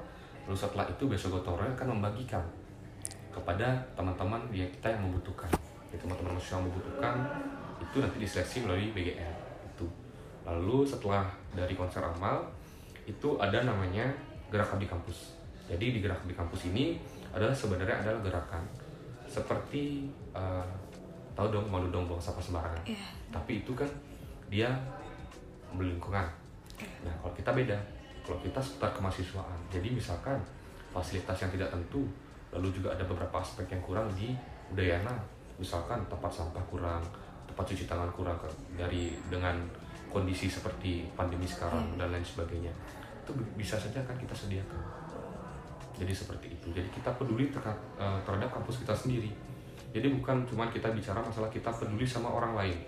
lalu 0.46 0.58
setelah 0.58 0.86
itu 0.86 1.06
besok 1.06 1.38
gotong 1.38 1.58
royong 1.58 1.74
akan 1.74 1.88
membagikan 1.98 2.42
kepada 3.30 3.78
teman-teman 3.94 4.42
yang 4.50 4.70
kita 4.70 4.90
yang 4.90 5.02
membutuhkan. 5.06 5.50
teman-teman 5.90 6.38
yang 6.38 6.62
membutuhkan 6.62 7.14
itu 7.82 7.98
nanti 7.98 8.16
diseleksi 8.22 8.62
melalui 8.62 8.94
BGR 8.94 9.39
lalu 10.46 10.86
setelah 10.86 11.26
dari 11.52 11.74
konser 11.76 12.00
amal 12.00 12.44
itu 13.04 13.36
ada 13.40 13.64
namanya 13.64 14.06
gerakan 14.48 14.78
di 14.80 14.88
kampus. 14.88 15.36
Jadi 15.70 15.94
di 15.94 15.98
gerakan 16.02 16.26
di 16.26 16.36
kampus 16.36 16.70
ini 16.72 16.98
adalah 17.30 17.54
sebenarnya 17.54 18.02
adalah 18.02 18.20
gerakan 18.22 18.62
seperti 19.30 20.10
uh, 20.34 20.66
tahu 21.38 21.54
dong 21.54 21.66
malu 21.70 21.86
dong 21.94 22.10
buang 22.10 22.18
sampah 22.18 22.42
sembarangan. 22.42 22.82
Yeah. 22.82 23.06
tapi 23.30 23.62
itu 23.62 23.72
kan 23.78 23.86
dia 24.50 24.66
melingkungan 25.70 26.26
nah 27.06 27.14
kalau 27.22 27.30
kita 27.38 27.54
beda 27.54 27.78
kalau 28.26 28.38
kita 28.46 28.60
seputar 28.62 28.90
kemahasiswaan. 28.94 29.58
Jadi 29.72 29.90
misalkan 29.90 30.38
fasilitas 30.94 31.34
yang 31.40 31.50
tidak 31.50 31.72
tentu 31.72 32.04
lalu 32.54 32.68
juga 32.70 32.94
ada 32.94 33.02
beberapa 33.02 33.40
aspek 33.42 33.66
yang 33.70 33.82
kurang 33.82 34.06
di 34.14 34.34
Udayana. 34.70 35.10
Misalkan 35.58 35.98
tempat 36.06 36.30
sampah 36.30 36.62
kurang 36.70 37.02
tempat 37.50 37.64
cuci 37.66 37.90
tangan 37.90 38.06
kurang 38.14 38.38
dari 38.78 39.10
dengan 39.26 39.58
kondisi 40.10 40.50
seperti 40.50 41.06
pandemi 41.14 41.46
sekarang 41.46 41.94
hmm. 41.94 41.98
dan 41.98 42.10
lain 42.10 42.26
sebagainya 42.26 42.74
itu 43.22 43.32
bisa 43.54 43.78
saja 43.78 44.02
kan 44.02 44.16
kita 44.18 44.34
sediakan. 44.34 44.82
Jadi 45.94 46.12
seperti 46.16 46.46
itu. 46.50 46.66
Jadi 46.74 46.88
kita 46.90 47.14
peduli 47.14 47.46
eh, 47.46 48.18
terhadap 48.26 48.50
kampus 48.50 48.82
kita 48.82 48.94
sendiri. 48.96 49.30
Jadi 49.90 50.06
bukan 50.18 50.42
cuma 50.46 50.66
kita 50.70 50.90
bicara 50.90 51.22
masalah 51.22 51.50
kita 51.50 51.70
peduli 51.70 52.06
sama 52.06 52.30
orang 52.30 52.58
lain. 52.58 52.78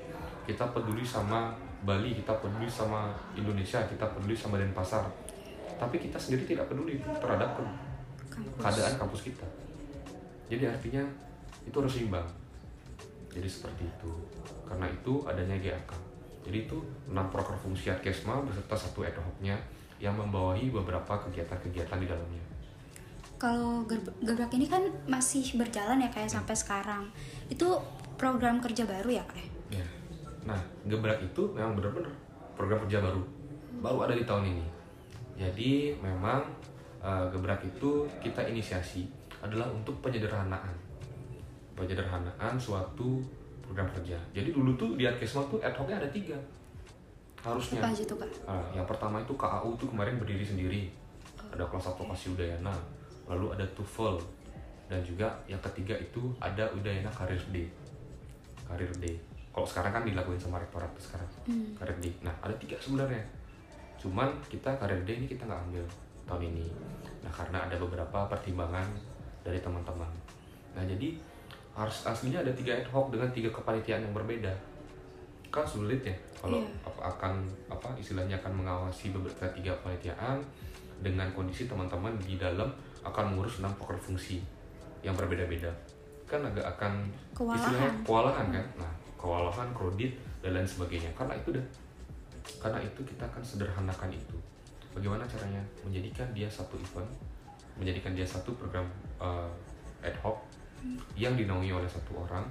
Kita 0.42 0.74
peduli 0.74 1.06
sama 1.06 1.54
Bali 1.82 2.14
kita 2.14 2.38
peduli 2.38 2.70
sama 2.70 3.10
Indonesia 3.34 3.82
kita 3.86 4.06
peduli 4.10 4.34
sama 4.34 4.58
Denpasar. 4.58 5.06
Tapi 5.78 5.98
kita 5.98 6.18
sendiri 6.18 6.46
tidak 6.46 6.70
peduli 6.70 6.98
terhadap 7.02 7.58
kampus. 7.58 8.58
keadaan 8.58 8.94
kampus 8.98 9.22
kita. 9.30 9.46
Jadi 10.46 10.64
artinya 10.70 11.02
itu 11.66 11.74
harus 11.74 11.92
seimbang. 11.92 12.26
Jadi 13.34 13.48
seperti 13.50 13.82
itu. 13.86 14.12
Karena 14.66 14.86
itu 14.88 15.26
adanya 15.26 15.58
GAK 15.58 16.11
jadi 16.42 16.66
itu 16.66 16.78
enam 17.06 17.30
proker 17.30 17.54
fungsi 17.54 17.90
Adkesma 17.90 18.42
beserta 18.42 18.74
satu 18.74 19.06
ad 19.06 19.14
hocnya 19.14 19.54
yang 20.02 20.18
membawahi 20.18 20.74
beberapa 20.74 21.14
kegiatan-kegiatan 21.28 21.98
di 22.02 22.06
dalamnya. 22.10 22.44
Kalau 23.38 23.86
gebrak 24.22 24.50
ini 24.54 24.66
kan 24.66 24.82
masih 25.06 25.58
berjalan 25.58 26.02
ya 26.02 26.10
kayak 26.10 26.30
hmm. 26.30 26.36
sampai 26.42 26.54
sekarang. 26.54 27.02
Itu 27.46 27.78
program 28.18 28.58
kerja 28.58 28.86
baru 28.86 29.18
ya 29.18 29.24
kayak? 29.30 29.50
Ya. 29.70 29.86
Nah, 30.46 30.58
gebrak 30.86 31.22
itu 31.22 31.42
memang 31.54 31.78
benar-benar 31.78 32.10
program 32.58 32.82
kerja 32.86 32.98
baru. 33.02 33.22
Baru 33.82 33.98
ada 34.06 34.14
di 34.14 34.26
tahun 34.26 34.46
ini. 34.50 34.66
Jadi 35.38 35.70
memang 35.98 36.42
uh, 37.02 37.26
gebrak 37.30 37.62
itu 37.66 38.06
kita 38.22 38.46
inisiasi 38.46 39.06
adalah 39.42 39.70
untuk 39.70 39.98
penyederhanaan. 40.02 40.74
Penyederhanaan 41.74 42.54
suatu 42.58 43.22
program 43.72 43.88
kerja. 43.96 44.20
Jadi 44.36 44.52
dulu 44.52 44.76
tuh 44.76 45.00
di 45.00 45.08
Adkesma 45.08 45.40
tuh 45.48 45.56
ad 45.64 45.72
hocnya 45.72 45.96
ada 45.96 46.12
tiga 46.12 46.36
harusnya. 47.40 47.80
Apa 47.80 47.88
aja 47.88 48.04
tuh 48.04 48.20
kak? 48.20 48.28
Uh, 48.44 48.68
yang 48.76 48.84
pertama 48.84 49.16
itu 49.24 49.32
KAU 49.32 49.72
tuh 49.80 49.88
kemarin 49.88 50.20
berdiri 50.20 50.44
sendiri. 50.44 50.92
Ada 51.48 51.64
kelas 51.64 51.88
advokasi 51.88 52.36
Udayana, 52.36 52.76
lalu 53.24 53.56
ada 53.56 53.64
TOEFL, 53.72 54.20
dan 54.92 55.00
juga 55.00 55.28
yang 55.48 55.58
ketiga 55.72 55.96
itu 55.96 56.32
ada 56.36 56.68
Udayana 56.76 57.08
Karir 57.08 57.40
Day. 57.48 57.66
Karir 58.68 58.92
Day. 59.00 59.16
Kalau 59.52 59.64
sekarang 59.64 59.92
kan 59.96 60.04
dilakuin 60.04 60.36
sama 60.36 60.60
rektorat 60.60 60.92
sekarang. 61.00 61.28
Hmm. 61.48 61.72
Karir 61.80 61.96
Day. 61.96 62.12
Nah 62.20 62.32
ada 62.44 62.52
tiga 62.60 62.76
sebenarnya. 62.76 63.24
Cuman 63.96 64.28
kita 64.52 64.68
Karir 64.76 65.00
Day 65.08 65.16
ini 65.16 65.26
kita 65.26 65.48
nggak 65.48 65.60
ambil 65.72 65.84
tahun 66.28 66.52
ini. 66.52 66.68
Nah 67.24 67.32
karena 67.32 67.64
ada 67.64 67.76
beberapa 67.80 68.28
pertimbangan 68.28 68.86
dari 69.40 69.58
teman-teman. 69.64 70.12
Nah 70.76 70.84
jadi 70.84 71.31
harus 71.72 72.04
aslinya 72.04 72.44
ada 72.44 72.52
tiga 72.52 72.76
ad 72.76 72.88
hoc 72.92 73.08
dengan 73.08 73.28
tiga 73.32 73.48
kepanitiaan 73.48 74.04
yang 74.04 74.14
berbeda. 74.14 74.52
Kan 75.52 75.64
sulit 75.64 76.00
ya 76.04 76.14
kalau 76.40 76.60
yeah. 76.60 77.00
akan 77.00 77.44
apa 77.68 77.92
istilahnya 77.96 78.40
akan 78.40 78.64
mengawasi 78.64 79.12
beberapa 79.12 79.48
tiga 79.52 79.72
kepanitiaan 79.80 80.40
dengan 81.00 81.28
kondisi 81.32 81.68
teman-teman 81.68 82.14
di 82.20 82.40
dalam 82.40 82.68
akan 83.02 83.34
mengurus 83.34 83.60
enam 83.60 83.72
poker 83.76 83.96
fungsi 83.98 84.40
yang 85.04 85.16
berbeda-beda. 85.16 85.68
Kan 86.28 86.44
agak 86.44 86.64
akan 86.76 87.08
kewalahan. 87.36 87.60
istilahnya 87.60 87.90
kewalahan 88.04 88.46
kan? 88.48 88.66
Nah 88.80 88.92
kewalahan 89.20 89.68
kredit 89.76 90.12
dan 90.40 90.56
lain 90.56 90.68
sebagainya. 90.68 91.10
Karena 91.16 91.36
itu 91.36 91.52
deh 91.52 91.66
karena 92.58 92.78
itu 92.82 93.00
kita 93.06 93.22
akan 93.28 93.42
sederhanakan 93.42 94.10
itu. 94.10 94.36
Bagaimana 94.92 95.24
caranya? 95.24 95.62
Menjadikan 95.86 96.26
dia 96.36 96.50
satu 96.50 96.76
event 96.76 97.08
menjadikan 97.76 98.12
dia 98.12 98.26
satu 98.26 98.52
program 98.56 98.84
uh, 99.16 99.48
ad 100.04 100.16
hoc 100.20 100.36
yang 101.14 101.34
dinaungi 101.38 101.70
oleh 101.70 101.88
satu 101.88 102.24
orang 102.26 102.44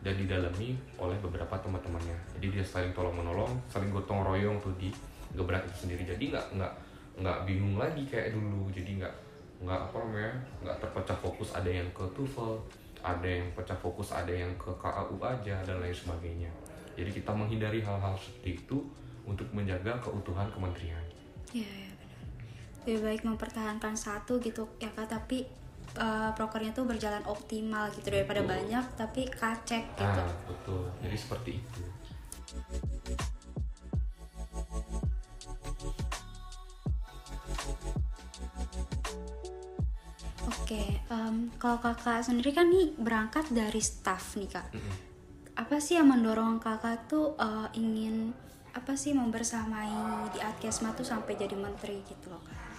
dan 0.00 0.16
didalami 0.16 0.72
oleh 0.96 1.16
beberapa 1.20 1.52
teman-temannya. 1.60 2.16
Jadi 2.38 2.46
dia 2.56 2.64
saling 2.64 2.92
tolong 2.96 3.12
menolong 3.12 3.52
saling 3.68 3.92
gotong 3.92 4.24
royong 4.24 4.56
tuh 4.64 4.72
di 4.80 4.88
gebrak 5.36 5.60
itu 5.68 5.86
sendiri. 5.86 6.02
Jadi 6.08 6.32
nggak 6.32 6.56
nggak 6.56 6.72
nggak 7.20 7.38
bingung 7.44 7.76
lagi 7.76 8.02
kayak 8.08 8.32
dulu. 8.32 8.72
Jadi 8.72 8.96
nggak 8.96 9.14
nggak 9.60 9.80
apa 9.92 9.96
namanya 10.00 10.34
nggak 10.64 10.76
terpecah 10.80 11.18
fokus 11.20 11.52
ada 11.52 11.68
yang 11.68 11.84
ke 11.92 12.04
TOEFL 12.16 12.56
ada 13.00 13.28
yang 13.28 13.48
pecah 13.56 13.76
fokus 13.76 14.12
ada 14.12 14.32
yang 14.32 14.52
ke 14.60 14.68
KAU 14.76 15.16
aja 15.20 15.56
dan 15.64 15.76
lain 15.80 15.92
sebagainya. 15.92 16.50
Jadi 16.96 17.10
kita 17.16 17.32
menghindari 17.32 17.80
hal-hal 17.80 18.12
seperti 18.16 18.60
itu 18.60 18.84
untuk 19.24 19.48
menjaga 19.56 19.96
keutuhan 20.04 20.48
kementerian. 20.52 21.00
Ya, 21.52 21.68
benar. 21.96 22.22
Lebih 22.84 23.00
baik 23.00 23.22
mempertahankan 23.24 23.96
satu 23.96 24.36
gitu 24.40 24.68
ya 24.76 24.88
kak, 24.92 25.08
tapi 25.08 25.48
uh, 25.98 26.30
prokernya 26.36 26.70
tuh 26.70 26.86
berjalan 26.86 27.22
optimal 27.26 27.90
gitu 27.96 28.12
daripada 28.12 28.44
Betul. 28.44 28.52
banyak 28.54 28.84
tapi 28.94 29.22
kacek 29.26 29.84
gitu. 29.98 30.20
nah 30.20 30.34
betul 30.46 30.82
jadi 31.02 31.16
seperti 31.16 31.50
itu 31.58 31.82
Oke, 40.50 41.02
em, 41.10 41.50
kalau 41.58 41.82
kakak 41.82 42.22
sendiri 42.22 42.54
kan 42.54 42.70
nih 42.70 42.94
berangkat 42.94 43.42
dari 43.50 43.82
staff 43.82 44.38
nih 44.38 44.46
kak. 44.46 44.70
Mm-mm. 44.70 44.96
Apa 45.58 45.82
sih 45.82 45.98
yang 45.98 46.10
mendorong 46.10 46.62
kakak 46.62 47.10
tuh 47.10 47.34
uh, 47.38 47.66
ingin 47.74 48.30
apa 48.70 48.94
sih 48.94 49.10
membersamai 49.10 49.90
di 50.30 50.38
Adkesma 50.38 50.94
tuh 50.94 51.02
sampai 51.02 51.34
jadi 51.34 51.58
menteri 51.58 52.06
gitu 52.06 52.30
loh 52.30 52.38
kak? 52.46 52.70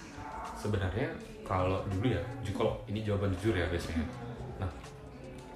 sebenarnya 0.62 1.10
kalau 1.51 1.84
dulu 1.91 2.08
ya 2.08 2.22
kalau 2.55 2.79
ini 2.88 3.03
jawaban 3.03 3.36
jujur 3.36 3.51
ya 3.60 3.67
biasanya 3.67 4.08
nah 4.55 4.70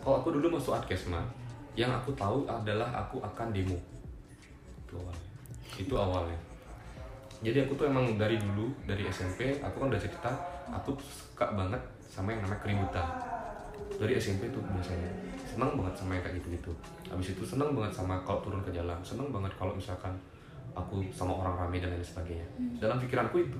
kalau 0.03 0.19
aku 0.19 0.35
dulu 0.35 0.59
masuk 0.59 0.75
Adkesma 0.75 1.23
yang 1.75 1.91
aku 1.91 2.15
tahu 2.15 2.47
adalah 2.47 2.87
aku 2.95 3.19
akan 3.19 3.51
demo. 3.51 3.75
Itu 4.87 4.95
awalnya. 4.95 5.27
Itu 5.75 5.95
awalnya. 5.99 6.39
Jadi 7.43 7.67
aku 7.67 7.75
tuh 7.75 7.91
emang 7.91 8.15
dari 8.15 8.39
dulu 8.39 8.71
dari 8.87 9.03
SMP 9.11 9.59
aku 9.59 9.83
kan 9.83 9.91
udah 9.91 9.99
cerita 9.99 10.31
aku 10.71 10.95
suka 11.03 11.51
banget 11.51 11.77
sama 12.07 12.31
yang 12.31 12.47
namanya 12.47 12.63
keributan. 12.63 13.05
Dari 13.99 14.15
SMP 14.15 14.47
tuh 14.55 14.63
biasanya. 14.63 15.11
Senang 15.45 15.75
banget 15.75 15.95
sama 15.99 16.15
yang 16.15 16.23
kayak 16.23 16.35
gitu 16.43 16.47
gitu 16.59 16.71
habis 17.07 17.31
itu 17.31 17.43
senang 17.47 17.71
banget 17.71 17.95
sama 17.95 18.19
kalau 18.23 18.39
turun 18.39 18.63
ke 18.63 18.71
jalan. 18.71 18.95
Senang 19.03 19.29
banget 19.35 19.51
kalau 19.59 19.75
misalkan 19.75 20.15
aku 20.71 21.03
sama 21.11 21.35
orang 21.43 21.67
rame 21.67 21.83
dan 21.83 21.91
lain 21.91 22.03
sebagainya. 22.03 22.47
Dalam 22.79 22.99
pikiranku 23.03 23.41
itu 23.43 23.59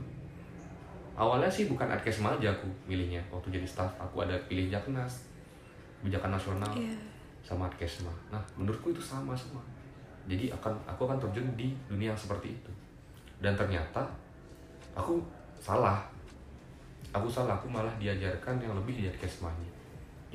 awalnya 1.15 1.47
sih 1.47 1.65
bukan 1.71 1.87
adkesma 1.87 2.35
aja 2.35 2.51
aku 2.51 2.67
milihnya. 2.85 3.23
Waktu 3.31 3.55
jadi 3.55 3.67
staff 3.67 3.91
aku 3.97 4.27
ada 4.27 4.35
pilih 4.45 4.67
jaknas 4.67 5.25
kebijakan 6.03 6.37
nasional 6.37 6.69
Iya. 6.77 6.93
sama 7.41 7.65
adkesma 7.65 8.13
nah 8.29 8.41
menurutku 8.59 8.93
itu 8.93 9.01
sama 9.01 9.33
semua. 9.33 9.63
Jadi 10.29 10.49
akan 10.53 10.73
aku 10.85 11.05
akan 11.07 11.17
terjun 11.21 11.45
di 11.57 11.73
dunia 11.89 12.13
yang 12.13 12.19
seperti 12.19 12.53
itu. 12.53 12.71
Dan 13.41 13.57
ternyata 13.57 14.05
aku 14.93 15.21
salah. 15.57 16.01
Aku 17.15 17.31
salah 17.31 17.55
aku 17.55 17.71
malah 17.71 17.95
diajarkan 17.95 18.59
yang 18.59 18.75
lebih 18.75 18.99
di 18.99 19.07
adkesmanya 19.07 19.75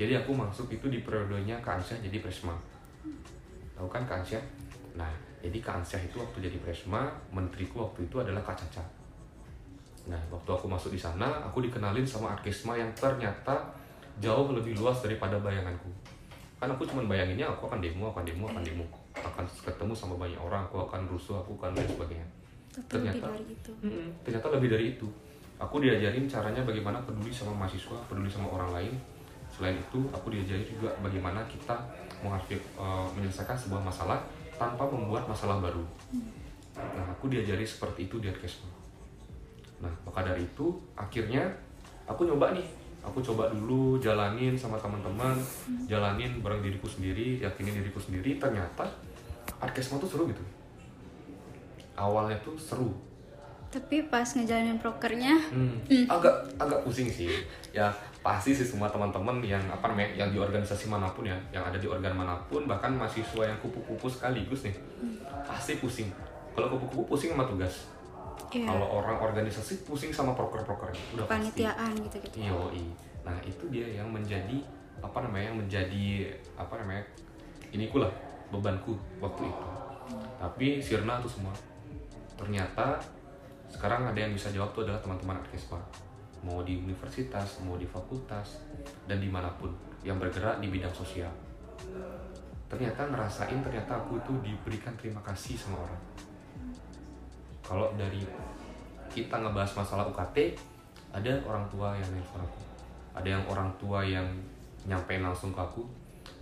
jadi 0.01 0.17
aku 0.17 0.33
masuk 0.33 0.65
itu 0.73 0.89
di 0.89 1.05
periodenya 1.05 1.61
Kak 1.61 1.77
Ansyah 1.77 2.01
jadi 2.01 2.17
presma. 2.25 2.57
Tahu 3.77 3.85
kan 3.85 4.01
Kak 4.09 4.25
Ansyah? 4.25 4.41
Nah 4.97 5.13
jadi 5.45 5.61
Kak 5.61 5.77
Ansyah 5.77 6.01
itu 6.01 6.17
waktu 6.17 6.49
jadi 6.49 6.57
presma 6.57 7.05
menteriku 7.29 7.85
waktu 7.85 8.09
itu 8.09 8.17
adalah 8.17 8.41
Kak 8.41 8.57
Caca 8.57 8.81
Nah, 10.09 10.17
waktu 10.33 10.49
aku 10.49 10.65
masuk 10.65 10.89
di 10.93 10.99
sana, 10.99 11.29
aku 11.45 11.61
dikenalin 11.61 12.05
sama 12.05 12.33
Arkesma 12.33 12.73
yang 12.73 12.89
ternyata 12.97 13.53
jauh 14.17 14.49
lebih 14.53 14.73
luas 14.77 14.97
daripada 15.05 15.37
bayanganku. 15.37 15.89
Kan 16.57 16.69
aku 16.69 16.85
cuma 16.85 17.05
bayanginnya 17.05 17.45
aku 17.49 17.69
akan 17.69 17.81
demo, 17.81 18.09
akan 18.13 18.21
demo, 18.25 18.45
akan 18.49 18.61
demo, 18.61 18.85
akan 19.17 19.45
ketemu 19.45 19.93
sama 19.93 20.17
banyak 20.17 20.37
orang, 20.37 20.65
aku 20.65 20.77
akan 20.85 21.05
rusuh, 21.09 21.41
aku 21.41 21.57
akan 21.57 21.73
lain 21.73 21.89
sebagainya. 21.89 22.27
Tapi 22.71 22.81
lebih 22.81 22.89
Ternyata- 22.89 23.29
dari 23.33 23.45
itu. 23.53 23.71
Ternyata 24.25 24.47
lebih 24.53 24.69
dari 24.73 24.85
itu. 24.97 25.07
Aku 25.61 25.77
diajarin 25.77 26.25
caranya 26.25 26.61
bagaimana 26.65 26.97
peduli 27.05 27.29
sama 27.29 27.53
mahasiswa, 27.53 27.97
peduli 28.09 28.29
sama 28.29 28.49
orang 28.49 28.73
lain. 28.73 28.93
Selain 29.51 29.77
itu, 29.77 29.99
aku 30.09 30.33
diajarin 30.33 30.65
juga 30.65 30.89
bagaimana 31.03 31.45
kita 31.45 31.75
mengaktif- 32.25 32.65
eh, 32.77 33.05
menyelesaikan 33.13 33.53
sebuah 33.57 33.81
masalah 33.81 34.17
tanpa 34.57 34.85
membuat 34.89 35.25
masalah 35.29 35.61
baru. 35.61 35.85
Nah, 36.77 37.05
aku 37.09 37.29
diajari 37.29 37.65
seperti 37.65 38.09
itu 38.09 38.17
di 38.21 38.29
Adkesma. 38.29 38.80
Nah, 39.81 39.93
maka 40.05 40.21
dari 40.21 40.45
itu 40.45 40.77
akhirnya 40.93 41.43
aku 42.05 42.23
nyoba 42.29 42.53
nih. 42.53 42.65
Aku 43.01 43.17
coba 43.17 43.49
dulu 43.49 43.97
jalanin 43.97 44.53
sama 44.53 44.77
teman-teman, 44.77 45.33
jalanin 45.89 46.37
bareng 46.37 46.61
diriku 46.61 46.85
sendiri, 46.85 47.41
yakinin 47.41 47.81
diriku 47.81 47.97
sendiri. 47.97 48.37
Ternyata 48.37 48.85
Adkesma 49.57 49.97
tuh 49.97 50.05
seru 50.05 50.29
gitu. 50.29 50.41
Awalnya 51.97 52.37
tuh 52.45 52.53
seru, 52.57 52.93
Tapi 53.71 54.03
pas 54.11 54.27
ngejalanin 54.27 54.75
prokernya, 54.83 55.31
Hmm, 55.47 55.79
agak 56.11 56.43
agak 56.59 56.83
pusing 56.83 57.07
sih. 57.07 57.31
Ya 57.71 57.87
pasti 58.19 58.51
sih 58.51 58.67
semua 58.67 58.91
teman-teman 58.91 59.39
yang 59.39 59.63
apa 59.71 59.87
namanya 59.87 60.11
yang 60.11 60.29
di 60.29 60.37
organisasi 60.37 60.91
mana 60.91 61.07
pun 61.15 61.23
ya, 61.23 61.39
yang 61.55 61.63
ada 61.63 61.79
di 61.79 61.87
organ 61.87 62.11
mana 62.11 62.35
pun, 62.51 62.67
bahkan 62.67 62.91
mahasiswa 62.91 63.47
yang 63.47 63.55
kupu-kupu 63.63 64.11
sekaligus 64.11 64.67
nih, 64.67 64.75
pasti 65.47 65.79
pusing. 65.79 66.11
Kalau 66.51 66.67
kupu-kupu 66.67 67.15
pusing 67.15 67.31
sama 67.31 67.47
tugas. 67.47 67.87
Iya. 68.51 68.67
Kalau 68.67 68.87
orang 68.99 69.17
organisasi 69.19 69.87
pusing 69.87 70.11
sama 70.11 70.35
proker-prokernya, 70.35 70.99
udah 71.15 71.25
panitiaan 71.27 71.95
gitu-gitu. 72.03 72.51
Yoi. 72.51 72.83
Nah 73.23 73.37
itu 73.47 73.63
dia 73.71 73.87
yang 73.87 74.11
menjadi 74.11 74.59
apa 75.01 75.23
namanya 75.23 75.45
yang 75.53 75.59
menjadi 75.63 76.35
apa 76.59 76.73
namanya 76.83 77.03
iniku 77.71 78.03
lah 78.03 78.11
bebanku 78.51 78.99
waktu 79.23 79.47
itu. 79.47 79.67
Tapi 80.37 80.67
sirna 80.83 81.17
tuh 81.23 81.31
semua. 81.31 81.55
Ternyata 82.35 82.99
sekarang 83.71 84.11
ada 84.11 84.19
yang 84.19 84.35
bisa 84.35 84.51
jawab 84.51 84.75
tuh 84.75 84.83
adalah 84.83 84.99
teman-teman 84.99 85.39
Adkesma. 85.39 85.79
Mau 86.43 86.65
di 86.65 86.75
universitas, 86.75 87.61
mau 87.63 87.77
di 87.77 87.85
fakultas, 87.85 88.59
dan 89.07 89.21
di 89.21 89.29
mana 89.29 89.47
pun 89.55 89.71
yang 90.01 90.17
bergerak 90.17 90.59
di 90.59 90.67
bidang 90.67 90.91
sosial. 90.91 91.29
Ternyata 92.67 93.07
ngerasain 93.07 93.61
ternyata 93.61 93.99
aku 93.99 94.17
itu 94.19 94.33
diberikan 94.41 94.95
terima 94.97 95.21
kasih 95.21 95.55
sama 95.55 95.85
orang. 95.85 96.01
Kalau 97.71 97.87
dari 97.95 98.19
kita 99.07 99.39
ngebahas 99.39 99.71
masalah 99.79 100.03
UKT, 100.11 100.59
ada 101.15 101.31
orang 101.47 101.63
tua 101.71 101.95
yang 101.95 102.09
nelfon 102.11 102.43
aku. 102.43 102.59
Ada 103.15 103.39
yang 103.39 103.43
orang 103.47 103.71
tua 103.79 104.03
yang 104.03 104.27
nyampein 104.83 105.23
langsung 105.23 105.55
ke 105.55 105.61
aku 105.63 105.87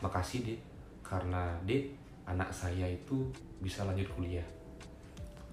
makasih 0.01 0.41
deh 0.41 0.59
karena 1.05 1.53
deh 1.69 1.85
anak 2.25 2.49
saya 2.49 2.89
itu 2.89 3.29
bisa 3.61 3.85
lanjut 3.85 4.09
kuliah. 4.09 4.45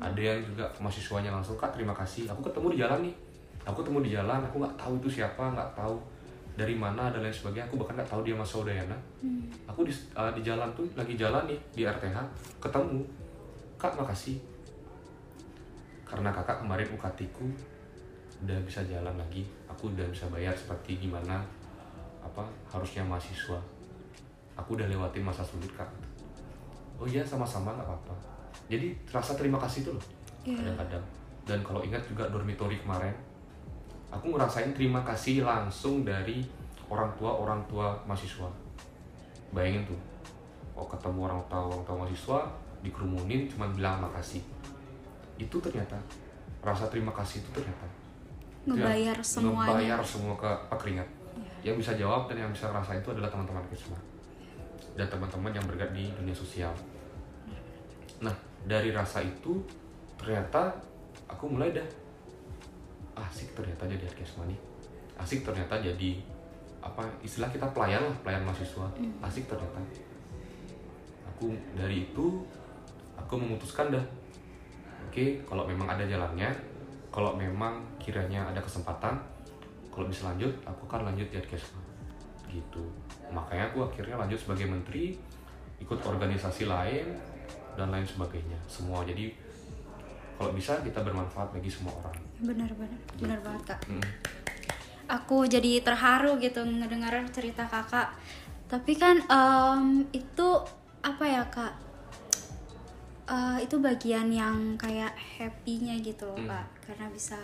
Ada 0.01 0.17
yang 0.17 0.41
juga 0.49 0.65
mahasiswanya 0.81 1.29
langsung 1.29 1.61
kak 1.61 1.77
terima 1.77 1.93
kasih 1.93 2.25
aku 2.25 2.49
ketemu 2.49 2.73
di 2.73 2.79
jalan 2.81 2.99
nih. 3.05 3.15
Aku 3.69 3.85
ketemu 3.85 3.99
di 4.01 4.11
jalan 4.17 4.41
aku 4.49 4.57
nggak 4.65 4.77
tahu 4.81 4.93
itu 5.05 5.21
siapa 5.21 5.45
nggak 5.53 5.77
tahu 5.77 6.01
dari 6.57 6.73
mana 6.73 7.13
dan 7.13 7.21
lain 7.21 7.37
sebagainya. 7.37 7.69
Aku 7.69 7.77
bahkan 7.77 8.01
nggak 8.01 8.09
tahu 8.09 8.25
dia 8.25 8.33
Mas 8.33 8.49
Saudayana 8.49 8.97
aku 9.69 9.85
di, 9.85 9.93
uh, 10.17 10.33
di 10.33 10.41
jalan 10.41 10.73
tuh 10.73 10.89
lagi 10.97 11.21
jalan 11.21 11.45
nih 11.45 11.61
di 11.77 11.83
RTH 11.85 12.17
ketemu. 12.65 13.05
Kak 13.77 13.93
makasih 13.93 14.56
karena 16.07 16.31
kakak 16.31 16.63
kemarin 16.63 16.87
UKT 16.95 17.35
ku 17.35 17.51
udah 18.47 18.59
bisa 18.63 18.85
jalan 18.87 19.17
lagi 19.19 19.43
aku 19.67 19.91
udah 19.93 20.07
bisa 20.09 20.29
bayar 20.31 20.55
seperti 20.55 20.97
gimana 20.97 21.43
apa 22.25 22.43
harusnya 22.71 23.05
mahasiswa. 23.05 23.59
Aku 24.57 24.73
udah 24.73 24.89
lewatin 24.89 25.21
masa 25.21 25.45
sulit 25.45 25.69
kak. 25.77 25.87
Oh 26.97 27.05
iya 27.05 27.21
sama-sama 27.21 27.77
nggak 27.77 27.85
apa-apa. 27.85 28.15
Jadi 28.73 28.97
rasa 29.13 29.37
terima 29.37 29.61
kasih 29.61 29.85
itu 29.85 29.91
loh 29.93 30.05
Iya. 30.47 30.63
kadang-kadang. 30.63 31.05
Dan 31.47 31.59
kalau 31.63 31.83
ingat 31.83 32.03
juga 32.07 32.27
dormitory 32.31 32.79
kemarin 32.81 33.15
aku 34.09 34.33
ngerasain 34.33 34.73
terima 34.73 35.03
kasih 35.03 35.43
langsung 35.43 36.07
dari 36.07 36.41
orang 36.89 37.11
tua 37.19 37.35
orang 37.35 37.61
tua 37.69 37.93
mahasiswa. 38.09 38.49
Bayangin 39.53 39.85
tuh 39.87 40.01
oh 40.77 40.87
ketemu 40.89 41.27
orang 41.29 41.41
tua 41.51 41.61
orang 41.69 41.83
tua 41.85 41.97
mahasiswa 42.05 42.39
dikerumunin 42.85 43.49
cuma 43.49 43.67
bilang 43.73 43.99
makasih 44.03 44.41
itu 45.37 45.57
ternyata 45.61 45.97
rasa 46.65 46.89
terima 46.91 47.13
kasih 47.15 47.45
itu 47.45 47.51
ternyata. 47.53 47.87
Ngebayar 48.67 49.19
semuanya. 49.23 49.71
ngebayar 49.71 50.01
semua 50.03 50.35
ke 50.35 50.51
keringat. 50.75 51.09
Yang 51.63 51.77
bisa 51.87 51.93
jawab 51.95 52.27
dan 52.27 52.47
yang 52.47 52.51
bisa 52.51 52.71
ngerasain 52.71 52.99
itu 53.03 53.11
adalah 53.15 53.31
teman-teman 53.31 53.63
Kisma 53.71 53.99
dan 54.97 55.07
teman-teman 55.07 55.53
yang 55.53 55.65
bergerak 55.69 55.93
di 55.93 56.11
dunia 56.17 56.35
sosial. 56.35 56.73
Nah 58.25 58.35
dari 58.67 58.91
rasa 58.91 59.23
itu 59.23 59.63
ternyata 60.19 60.75
aku 61.29 61.47
mulai 61.47 61.71
dah 61.71 61.87
asik 63.23 63.55
ternyata 63.55 63.87
jadi 63.87 64.09
Kisma 64.17 64.49
nih. 64.49 64.59
Asik 65.17 65.47
ternyata 65.47 65.79
jadi 65.79 66.19
apa 66.83 67.03
istilah 67.23 67.51
kita 67.51 67.67
pelayan 67.71 68.03
lah 68.03 68.17
pelayan 68.25 68.43
mahasiswa. 68.43 68.87
Asik 69.23 69.47
ternyata. 69.47 69.79
Aku 71.37 71.53
dari 71.77 72.09
itu 72.11 72.43
aku 73.19 73.35
memutuskan 73.37 73.93
dah 73.93 74.05
oke 75.07 75.25
kalau 75.47 75.65
memang 75.65 75.87
ada 75.87 76.05
jalannya 76.05 76.51
kalau 77.15 77.33
memang 77.39 77.81
kiranya 77.97 78.45
ada 78.51 78.61
kesempatan 78.61 79.17
kalau 79.89 80.07
bisa 80.11 80.29
lanjut 80.29 80.53
aku 80.69 80.85
akan 80.91 81.09
lanjut 81.09 81.31
di 81.33 81.41
Adkesma 81.41 81.87
gitu. 82.51 82.85
Makanya 83.31 83.73
aku 83.73 83.87
akhirnya 83.87 84.17
lanjut 84.17 84.39
sebagai 84.39 84.67
menteri 84.71 85.17
ikut 85.83 86.01
organisasi 86.01 86.69
lain 86.69 87.07
dan 87.77 87.93
lain 87.93 88.07
sebagainya. 88.07 88.57
Semua. 88.69 89.05
Jadi 89.05 89.33
kalau 90.37 90.53
bisa 90.53 90.77
kita 90.85 91.01
bermanfaat 91.01 91.53
bagi 91.53 91.69
semua 91.73 91.93
orang. 92.01 92.17
Benar 92.45 92.71
benar. 92.77 93.01
Benar 93.17 93.39
banget 93.41 93.63
kak. 93.75 93.81
Mm. 93.89 94.11
aku 95.07 95.47
jadi 95.47 95.87
terharu 95.87 96.35
gitu 96.43 96.67
ngedengar 96.67 97.15
cerita 97.31 97.63
kakak. 97.63 98.11
Tapi 98.67 98.99
kan 98.99 99.23
em, 99.31 100.03
itu 100.11 100.49
apa 100.99 101.23
ya 101.23 101.47
kak 101.47 101.86
Eh, 103.27 103.59
itu 103.67 103.83
bagian 103.83 104.31
yang 104.31 104.79
kayak 104.79 105.11
happy-nya 105.19 105.99
gitu 105.99 106.31
loh 106.31 106.39
Hmm. 106.39 106.47
kak. 106.47 106.67
Karena 106.87 107.07
bisa 107.11 107.39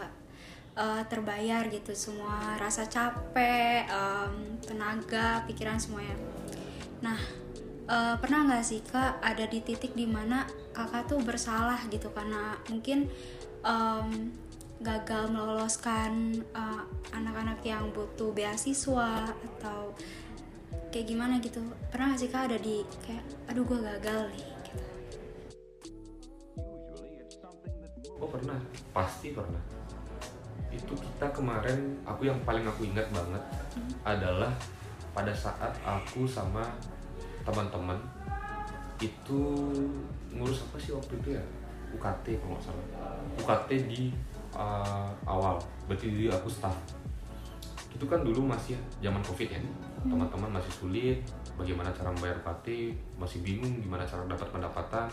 eh, 0.73 1.03
terbayar 1.11 1.69
gitu 1.69 1.93
semua 1.93 2.57
rasa 2.57 2.89
capek 2.89 3.85
em, 3.91 4.57
tenaga 4.63 5.43
pikiran 5.45 5.77
semuanya. 5.77 6.17
Nah 7.05 7.19
eh, 7.91 8.15
pernah 8.23 8.47
nggak 8.47 8.65
sih 8.65 8.81
kak 8.87 9.21
ada 9.21 9.45
di 9.51 9.59
titik 9.61 9.93
di 9.93 10.07
mana 10.07 10.47
kakak 10.73 11.11
tuh 11.11 11.19
bersalah 11.21 11.83
gitu? 11.91 12.09
Karena 12.15 12.55
mungkin 12.71 13.11
em, 13.67 14.33
gagal 14.83 15.31
meloloskan 15.31 16.43
anak-anak 17.15 17.63
yang 17.63 17.91
butuh 17.95 18.35
beasiswa 18.35 19.29
atau 19.31 19.93
kayak 20.95 21.07
gimana 21.07 21.37
gitu. 21.39 21.61
Pernah 21.93 22.15
gak 22.15 22.21
sih 22.23 22.31
kak 22.33 22.49
ada 22.51 22.59
di 22.59 22.83
kayak 23.05 23.23
aduh 23.51 23.63
gue 23.67 23.79
gagal 23.79 24.31
nih 24.33 24.52
Oh 28.23 28.31
pernah, 28.31 28.55
pasti 28.95 29.35
pernah. 29.35 29.59
Itu 30.71 30.95
kita 30.95 31.27
kemarin, 31.35 31.99
aku 32.07 32.31
yang 32.31 32.39
paling 32.47 32.63
aku 32.63 32.87
ingat 32.87 33.11
banget 33.11 33.43
adalah 34.07 34.55
pada 35.11 35.35
saat 35.35 35.75
aku 35.83 36.23
sama 36.23 36.63
teman-teman 37.43 37.99
itu 39.03 39.43
ngurus 40.31 40.63
apa 40.71 40.79
sih 40.79 40.95
waktu 40.95 41.19
itu 41.19 41.29
ya? 41.35 41.43
UKT 41.99 42.39
kalau 42.39 42.55
nggak 42.55 42.65
salah. 42.71 42.87
UKT 43.43 43.91
di 43.91 44.15
uh, 44.55 45.11
awal, 45.27 45.59
berarti 45.91 46.07
di 46.07 46.31
aku 46.31 46.47
staff. 46.47 46.79
Itu 47.91 48.07
kan 48.07 48.23
dulu 48.23 48.47
masih 48.47 48.79
zaman 49.03 49.21
covid 49.27 49.51
ya, 49.51 49.59
teman-teman 50.07 50.63
masih 50.63 50.71
sulit. 50.71 51.19
Bagaimana 51.59 51.91
cara 51.91 52.15
membayar 52.15 52.39
UKT, 52.39 52.95
masih 53.19 53.43
bingung 53.43 53.83
gimana 53.83 54.07
cara 54.07 54.23
dapat 54.31 54.47
pendapatan. 54.49 55.11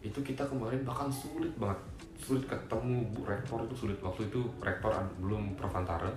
Itu 0.00 0.22
kita 0.22 0.46
kemarin 0.46 0.82
bahkan 0.86 1.10
sulit 1.10 1.50
banget. 1.58 1.78
Sulit 2.18 2.44
ketemu 2.46 3.06
bu. 3.14 3.26
Rektor 3.26 3.62
itu 3.66 3.74
sulit. 3.74 3.98
Waktu 3.98 4.30
itu 4.30 4.40
rektor 4.62 4.90
belum 5.18 5.54
Profantara 5.54 6.10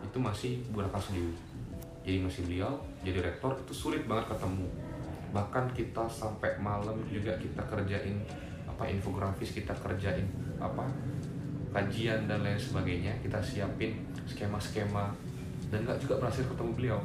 itu 0.00 0.18
masih 0.18 0.58
Bu 0.72 0.80
Raka 0.80 0.98
Sudewi 0.98 1.50
jadi 2.00 2.16
masih 2.24 2.48
beliau 2.48 2.72
jadi 3.04 3.20
rektor 3.20 3.52
itu 3.54 3.72
sulit 3.76 4.02
banget 4.08 4.32
ketemu. 4.32 4.66
Bahkan 5.30 5.64
kita 5.76 6.04
sampai 6.08 6.56
malam 6.58 6.96
juga 7.06 7.36
kita 7.36 7.62
kerjain 7.68 8.16
apa 8.66 8.88
infografis 8.88 9.52
kita 9.52 9.76
kerjain 9.76 10.24
apa 10.56 10.88
kajian 11.70 12.24
dan 12.26 12.40
lain 12.40 12.58
sebagainya. 12.58 13.12
Kita 13.20 13.38
siapin 13.38 14.00
skema-skema. 14.26 15.12
Dan 15.70 15.86
nggak 15.86 16.02
juga 16.02 16.18
berhasil 16.18 16.42
ketemu 16.50 16.72
beliau. 16.74 16.98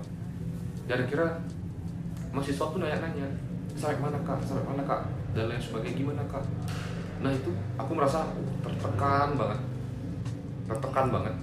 Dan 0.89 1.05
kira 1.05 1.37
mahasiswa 2.33 2.65
pun 2.65 2.81
nanya-nanya 2.81 3.29
sampai 3.77 3.99
mana 4.01 4.17
kak? 4.25 4.41
Sampai 4.41 4.65
mana 4.65 4.81
kak 4.81 5.05
dan 5.35 5.51
lain 5.51 5.59
sebagainya. 5.59 5.99
Gimana 5.99 6.23
kak? 6.31 6.41
Nah 7.19 7.29
itu 7.29 7.51
aku 7.75 7.91
merasa 7.91 8.23
tertekan 8.63 9.35
banget. 9.35 9.59
Tertekan 10.65 11.11
banget. 11.11 11.35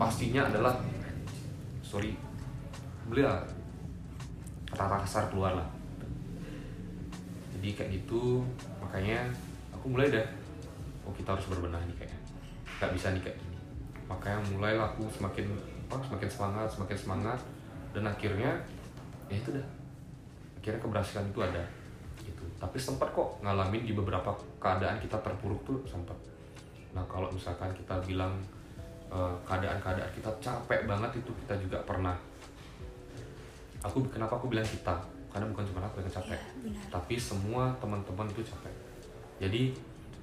Pastinya 0.00 0.48
adalah 0.48 0.74
sorry 1.84 2.16
beliau 3.06 3.30
kata 4.72 5.04
kasar 5.04 5.28
keluar 5.28 5.54
lah. 5.54 5.68
Jadi 7.54 7.76
kayak 7.76 7.90
gitu 8.02 8.42
makanya 8.80 9.28
aku 9.70 9.92
mulai 9.92 10.10
dah 10.10 10.26
oh 11.04 11.12
kita 11.12 11.36
harus 11.36 11.46
berbenah 11.52 11.78
nih 11.84 11.94
kayaknya 12.00 12.18
nggak 12.80 12.92
bisa 12.96 13.06
nih 13.12 13.22
kayak 13.22 13.36
gini. 13.38 13.58
Makanya 14.08 14.40
mulai 14.50 14.74
aku 14.74 15.06
semakin 15.12 15.46
apa 15.92 16.00
semakin 16.00 16.28
semangat 16.32 16.66
semakin 16.72 16.98
semangat. 16.98 17.38
Dan 17.94 18.10
akhirnya 18.10 18.58
ya 19.30 19.36
itu 19.38 19.54
dah. 19.54 19.66
Akhirnya 20.58 20.80
keberhasilan 20.82 21.30
itu 21.30 21.40
ada 21.44 21.62
tapi 22.64 22.80
sempat 22.80 23.12
kok 23.12 23.44
ngalamin 23.44 23.84
di 23.84 23.92
beberapa 23.92 24.32
keadaan 24.56 24.96
kita 24.96 25.20
terpuruk 25.20 25.60
tuh 25.68 25.84
sempat 25.84 26.16
nah 26.96 27.04
kalau 27.04 27.28
misalkan 27.28 27.68
kita 27.76 28.00
bilang 28.08 28.32
eh, 29.12 29.34
keadaan-keadaan 29.44 30.08
kita 30.16 30.30
capek 30.40 30.88
banget 30.88 31.20
itu 31.20 31.30
kita 31.44 31.54
juga 31.60 31.78
pernah. 31.84 32.16
Aku 33.84 34.00
kenapa 34.08 34.40
aku 34.40 34.48
bilang 34.48 34.64
kita? 34.64 34.96
Karena 35.28 35.44
bukan 35.50 35.66
cuma 35.68 35.84
aku 35.84 36.00
yang 36.00 36.08
capek. 36.08 36.40
Benar. 36.62 36.82
tapi 36.88 37.14
semua 37.20 37.68
teman-teman 37.82 38.24
itu 38.32 38.40
capek. 38.46 38.72
Jadi 39.42 39.74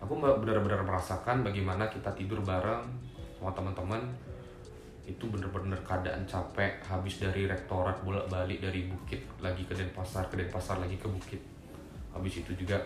aku 0.02 0.18
benar-benar 0.18 0.82
merasakan 0.82 1.46
bagaimana 1.46 1.86
kita 1.92 2.10
tidur 2.18 2.42
bareng 2.42 2.82
sama 3.38 3.54
teman-teman 3.54 4.02
itu 5.06 5.28
bener-bener 5.28 5.78
keadaan 5.84 6.24
capek 6.26 6.80
habis 6.86 7.20
dari 7.20 7.46
rektorat 7.46 8.00
bolak-balik 8.06 8.62
dari 8.62 8.88
bukit 8.88 9.22
lagi 9.42 9.66
ke 9.66 9.74
Denpasar 9.74 10.30
ke 10.30 10.40
Denpasar 10.40 10.78
lagi 10.78 10.96
ke 10.96 11.10
bukit 11.10 11.42
habis 12.12 12.44
itu 12.44 12.52
juga 12.54 12.78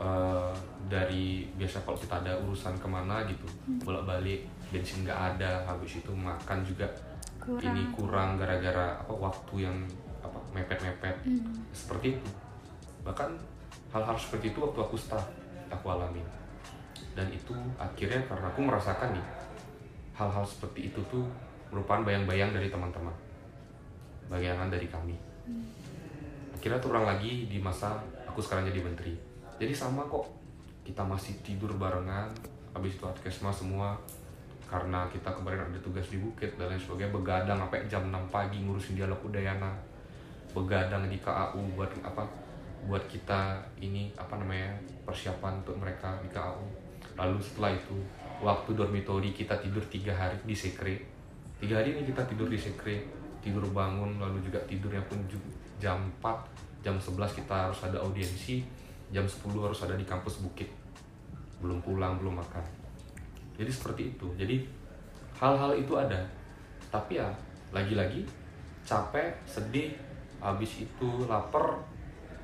eh, 0.00 0.52
dari 0.88 1.48
biasa 1.56 1.84
kalau 1.84 1.98
kita 1.98 2.20
ada 2.20 2.32
urusan 2.44 2.76
ke 2.76 2.88
mana 2.88 3.24
gitu 3.28 3.46
bolak-balik 3.82 4.44
bensin 4.72 5.04
nggak 5.04 5.36
ada 5.36 5.68
habis 5.68 6.00
itu 6.00 6.12
makan 6.16 6.64
juga 6.64 6.88
Kurang. 7.42 7.74
ini 7.74 7.82
kurang 7.90 8.38
gara-gara 8.38 9.02
apa 9.02 9.12
waktu 9.12 9.66
yang 9.66 9.76
apa 10.22 10.38
mepet-mepet. 10.54 11.16
Hmm. 11.26 11.50
seperti 11.74 12.14
itu. 12.14 12.30
Bahkan 13.02 13.34
hal-hal 13.90 14.14
seperti 14.14 14.54
itu 14.54 14.62
waktu 14.62 14.78
aku 14.78 14.94
staff 14.94 15.26
aku 15.68 15.90
alami 15.90 16.22
dan 17.12 17.28
itu 17.28 17.52
akhirnya 17.76 18.24
karena 18.24 18.46
aku 18.48 18.60
merasakan 18.64 19.12
nih 19.12 19.26
hal-hal 20.16 20.44
seperti 20.46 20.88
itu 20.92 21.00
tuh 21.12 21.26
merupakan 21.74 22.06
bayang-bayang 22.06 22.54
dari 22.54 22.70
teman-teman. 22.70 23.12
Bayangan 24.30 24.70
dari 24.70 24.86
kami. 24.88 25.16
Akhirnya 26.54 26.78
terulang 26.78 27.04
lagi 27.04 27.50
di 27.50 27.58
masa 27.58 27.98
aku 28.32 28.40
sekarang 28.40 28.64
jadi 28.64 28.80
menteri. 28.80 29.12
Jadi 29.60 29.76
sama 29.76 30.08
kok. 30.08 30.24
Kita 30.82 31.04
masih 31.04 31.38
tidur 31.44 31.76
barengan 31.78 32.32
habis 32.72 32.96
itu 32.96 33.04
adkesma 33.06 33.52
semua 33.52 33.94
karena 34.66 35.04
kita 35.12 35.30
kemarin 35.30 35.68
ada 35.68 35.78
tugas 35.84 36.08
di 36.08 36.16
bukit 36.16 36.56
dan 36.56 36.72
lain 36.72 36.80
sebagainya 36.80 37.12
begadang 37.12 37.60
sampai 37.60 37.84
jam 37.86 38.08
6 38.08 38.16
pagi 38.32 38.64
ngurusin 38.64 38.96
dialog 38.96 39.20
udayana. 39.22 39.70
Begadang 40.56 41.06
di 41.06 41.20
KAU 41.20 41.60
buat 41.76 41.92
apa? 42.02 42.24
Buat 42.88 43.06
kita 43.06 43.62
ini 43.78 44.10
apa 44.18 44.40
namanya 44.40 44.74
persiapan 45.06 45.62
untuk 45.62 45.78
mereka 45.78 46.18
di 46.24 46.32
KAU 46.32 46.64
lalu 47.12 47.36
setelah 47.44 47.76
itu 47.76 47.96
waktu 48.40 48.72
dormitori 48.72 49.30
kita 49.36 49.60
tidur 49.60 49.84
tiga 49.86 50.16
hari 50.16 50.40
di 50.42 50.56
sekre. 50.56 50.96
Tiga 51.60 51.78
hari 51.78 51.94
ini 51.94 52.08
kita 52.08 52.24
tidur 52.26 52.48
di 52.48 52.58
sekre 52.58 53.06
tidur 53.42 53.66
bangun 53.70 54.22
lalu 54.22 54.38
juga 54.42 54.58
tidurnya 54.66 55.02
pun 55.06 55.18
jam 55.82 55.98
4 56.22 56.51
jam 56.82 56.98
11 56.98 57.38
kita 57.38 57.70
harus 57.70 57.80
ada 57.86 58.02
audiensi 58.02 58.82
jam 59.12 59.22
10 59.28 59.52
harus 59.60 59.80
ada 59.84 59.94
di 59.94 60.02
kampus 60.08 60.42
bukit. 60.42 60.66
Belum 61.60 61.78
pulang 61.84 62.18
belum 62.18 62.40
makan. 62.40 62.64
Jadi 63.54 63.70
seperti 63.70 64.02
itu. 64.16 64.26
Jadi 64.34 64.64
hal-hal 65.36 65.76
itu 65.78 65.92
ada. 65.94 66.18
Tapi 66.88 67.20
ya 67.20 67.28
lagi-lagi 67.70 68.24
capek 68.82 69.30
sedih 69.46 69.94
habis 70.42 70.82
itu 70.82 71.08
lapar 71.30 71.78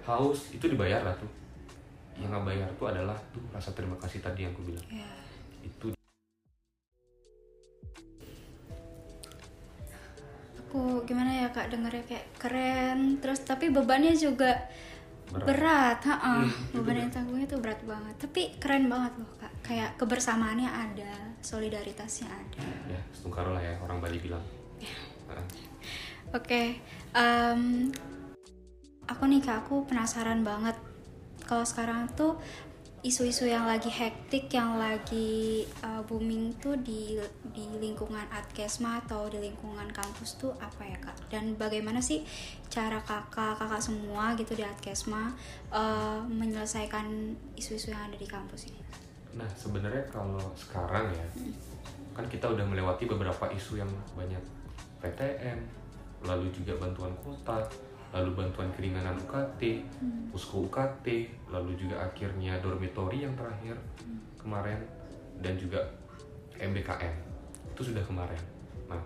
haus 0.06 0.54
itu 0.54 0.70
dibayar 0.70 1.02
lah 1.02 1.16
tuh. 1.16 1.28
Yang 2.20 2.36
nggak 2.36 2.44
bayar 2.46 2.68
tuh 2.78 2.86
adalah 2.92 3.16
tuh 3.34 3.42
rasa 3.50 3.74
terima 3.74 3.96
kasih 3.98 4.22
tadi 4.22 4.46
yang 4.46 4.52
aku 4.54 4.70
bilang. 4.70 4.86
Ya. 4.86 5.08
itu 5.58 5.90
aku 10.68 11.00
gimana 11.08 11.32
ya 11.32 11.48
kak 11.48 11.72
dengernya 11.72 12.04
kayak 12.04 12.26
keren. 12.36 13.16
Terus 13.24 13.40
tapi 13.48 13.72
bebannya 13.72 14.12
juga 14.12 14.68
Berat. 15.32 15.44
berat, 15.44 15.98
ha 16.08 16.14
Hmm, 16.20 16.48
itu 16.48 16.76
beban 16.76 16.96
yang 17.04 17.12
tanggungnya 17.12 17.48
tuh 17.48 17.60
berat 17.64 17.80
banget. 17.88 18.14
Tapi 18.20 18.42
keren 18.60 18.92
banget 18.92 19.16
loh 19.16 19.32
kak. 19.40 19.52
Kayak 19.64 19.96
kebersamaannya 19.96 20.68
ada 20.68 21.12
solidaritasnya 21.40 22.28
ada. 22.28 22.64
Ya 22.88 23.00
setungkaro 23.16 23.56
lah 23.56 23.64
ya 23.64 23.80
orang 23.80 24.00
Bali 24.04 24.20
bilang. 24.20 24.44
Heeh. 24.80 25.46
oke 26.28 26.62
em, 27.16 27.88
aku 29.08 29.22
nih 29.24 29.40
kak 29.40 29.64
aku 29.64 29.88
penasaran 29.88 30.44
banget. 30.44 30.76
Kalau 31.48 31.64
sekarang 31.64 32.12
tuh 32.12 32.36
isu-isu 32.98 33.46
yang 33.46 33.62
lagi 33.62 33.86
hektik 33.86 34.50
yang 34.50 34.74
lagi 34.74 35.62
uh, 35.86 36.02
booming 36.02 36.50
tuh 36.58 36.74
di 36.82 37.14
di 37.54 37.64
lingkungan 37.78 38.26
adkesma 38.26 38.98
atau 39.06 39.30
di 39.30 39.38
lingkungan 39.38 39.86
kampus 39.94 40.34
tuh 40.34 40.50
apa 40.58 40.82
ya 40.82 40.98
kak? 40.98 41.14
Dan 41.30 41.54
bagaimana 41.54 42.02
sih 42.02 42.26
cara 42.66 42.98
kakak 43.06 43.54
kakak 43.54 43.78
semua 43.78 44.34
gitu 44.34 44.58
di 44.58 44.66
adkesma 44.66 45.30
uh, 45.70 46.20
menyelesaikan 46.26 47.38
isu-isu 47.54 47.94
yang 47.94 48.02
ada 48.10 48.18
di 48.18 48.26
kampus 48.26 48.66
ini? 48.66 48.82
Nah, 49.38 49.46
sebenarnya 49.54 50.02
kalau 50.10 50.42
sekarang 50.58 51.14
ya, 51.14 51.26
kan 52.18 52.26
kita 52.26 52.50
udah 52.50 52.66
melewati 52.66 53.06
beberapa 53.06 53.46
isu 53.54 53.78
yang 53.78 53.90
banyak 54.18 54.42
PTM, 54.98 55.62
lalu 56.26 56.50
juga 56.50 56.74
bantuan 56.82 57.14
kuota, 57.22 57.62
lalu 58.08 58.30
bantuan 58.32 58.72
keringanan 58.72 59.16
UKT, 59.28 59.84
posko 60.32 60.64
UKT, 60.64 61.28
lalu 61.52 61.76
juga 61.76 62.00
akhirnya 62.08 62.56
dormitory 62.58 63.28
yang 63.28 63.36
terakhir 63.36 63.76
kemarin 64.40 64.80
dan 65.44 65.54
juga 65.60 65.84
MBKM 66.56 67.14
itu 67.72 67.94
sudah 67.94 68.02
kemarin. 68.02 68.42
Nah, 68.88 68.98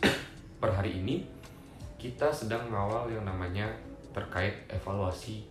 per 0.62 0.70
hari 0.70 1.02
ini 1.02 1.26
kita 1.98 2.30
sedang 2.30 2.70
mengawal 2.70 3.10
yang 3.10 3.26
namanya 3.26 3.68
terkait 4.14 4.64
evaluasi 4.70 5.44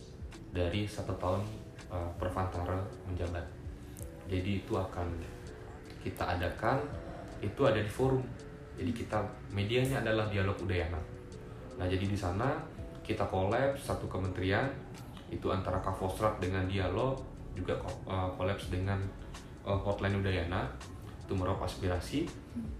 dari 0.52 0.84
satu 0.84 1.12
tahun 1.16 1.42
uh, 1.92 2.10
Pervantara 2.16 2.80
menjabat. 3.08 3.44
Jadi 4.26 4.64
itu 4.64 4.72
akan 4.76 5.06
kita 6.00 6.36
adakan 6.36 6.80
itu 7.44 7.60
ada 7.62 7.78
di 7.78 7.90
forum. 7.90 8.22
Jadi 8.74 8.90
kita 8.96 9.20
medianya 9.52 10.00
adalah 10.00 10.26
dialog 10.32 10.56
Udayana. 10.56 11.11
Nah 11.82 11.90
jadi 11.90 12.06
di 12.06 12.14
sana 12.14 12.54
kita 13.02 13.26
collab 13.26 13.74
satu 13.74 14.06
kementerian 14.06 14.70
itu 15.34 15.50
antara 15.50 15.82
Kavostrat 15.82 16.38
dengan 16.38 16.62
dialog 16.70 17.18
juga 17.58 17.74
uh, 18.06 18.30
dengan 18.70 19.02
uh, 19.66 19.74
hotline 19.74 20.22
Udayana 20.22 20.70
itu 21.26 21.34
meraup 21.34 21.58
aspirasi 21.58 22.22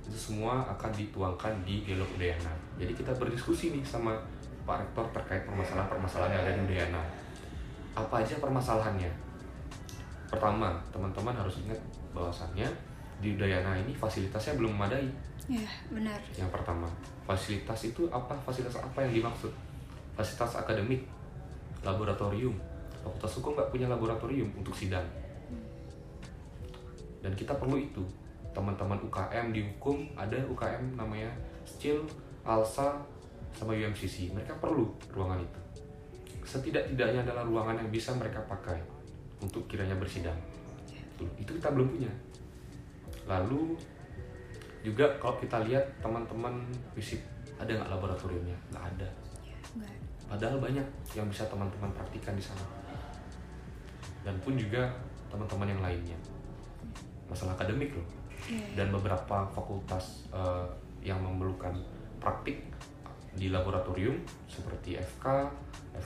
itu 0.06 0.14
semua 0.14 0.62
akan 0.70 0.94
dituangkan 0.94 1.50
di 1.66 1.82
dialog 1.82 2.06
Udayana. 2.14 2.54
Jadi 2.78 2.94
kita 2.94 3.10
berdiskusi 3.18 3.74
nih 3.74 3.82
sama 3.82 4.14
Pak 4.62 4.78
Rektor 4.86 5.10
terkait 5.10 5.42
permasalahan-permasalahan 5.50 6.38
yang 6.38 6.42
ada 6.46 6.52
di 6.54 6.62
Udayana. 6.70 7.02
Apa 7.98 8.22
aja 8.22 8.38
permasalahannya? 8.38 9.10
Pertama, 10.30 10.78
teman-teman 10.94 11.34
harus 11.34 11.58
ingat 11.66 11.80
bahwasannya 12.14 12.70
di 13.18 13.34
Udayana 13.34 13.82
ini 13.82 13.98
fasilitasnya 13.98 14.62
belum 14.62 14.78
memadai. 14.78 15.10
Ya, 15.50 15.66
benar. 15.90 16.20
Yang 16.38 16.50
pertama, 16.54 16.86
fasilitas 17.26 17.80
itu 17.82 18.06
apa? 18.14 18.34
Fasilitas 18.46 18.78
apa 18.78 19.02
yang 19.02 19.22
dimaksud? 19.22 19.50
Fasilitas 20.14 20.54
akademik, 20.62 21.02
laboratorium. 21.82 22.54
Fakultas 23.02 23.34
Hukum 23.42 23.58
nggak 23.58 23.70
punya 23.74 23.86
laboratorium 23.90 24.46
untuk 24.54 24.70
sidang. 24.70 25.02
Dan 27.18 27.32
kita 27.34 27.58
perlu 27.58 27.78
itu. 27.78 28.02
Teman-teman 28.52 29.00
UKM 29.08 29.50
di 29.50 29.64
hukum 29.64 30.04
ada 30.12 30.36
UKM 30.36 30.94
namanya 30.94 31.32
SCIL, 31.64 32.04
ALSA, 32.44 33.00
sama 33.56 33.72
UMCC. 33.74 34.30
Mereka 34.30 34.60
perlu 34.62 34.86
ruangan 35.10 35.40
itu. 35.40 35.60
Setidak-tidaknya 36.44 37.24
adalah 37.26 37.42
ruangan 37.48 37.80
yang 37.80 37.88
bisa 37.88 38.12
mereka 38.14 38.44
pakai 38.44 38.76
untuk 39.40 39.64
kiranya 39.66 39.96
bersidang. 39.96 40.36
Itu 41.16 41.50
kita 41.56 41.72
belum 41.72 41.96
punya. 41.96 42.12
Lalu 43.26 43.78
juga 44.82 45.06
kalau 45.22 45.38
kita 45.38 45.62
lihat 45.66 45.82
teman-teman 46.02 46.62
visip 46.92 47.22
ada 47.58 47.70
nggak 47.70 47.90
laboratoriumnya? 47.90 48.58
Nggak 48.74 48.84
ada. 48.94 49.08
Enggak. 49.78 49.94
Padahal 50.26 50.58
banyak 50.58 50.86
yang 51.14 51.26
bisa 51.30 51.46
teman-teman 51.46 51.90
praktikan 51.94 52.34
di 52.34 52.42
sana. 52.42 52.64
Dan 54.26 54.38
pun 54.42 54.58
juga 54.58 54.90
teman-teman 55.30 55.70
yang 55.70 55.82
lainnya. 55.82 56.18
Masalah 57.30 57.54
akademik 57.54 57.94
loh. 57.94 58.06
Iya. 58.50 58.82
Dan 58.82 58.90
beberapa 58.90 59.46
fakultas 59.54 60.26
eh, 60.34 60.66
yang 61.02 61.22
memerlukan 61.22 61.78
praktik 62.18 62.66
di 63.32 63.48
laboratorium 63.48 64.18
seperti 64.50 64.98
FK, 64.98 65.26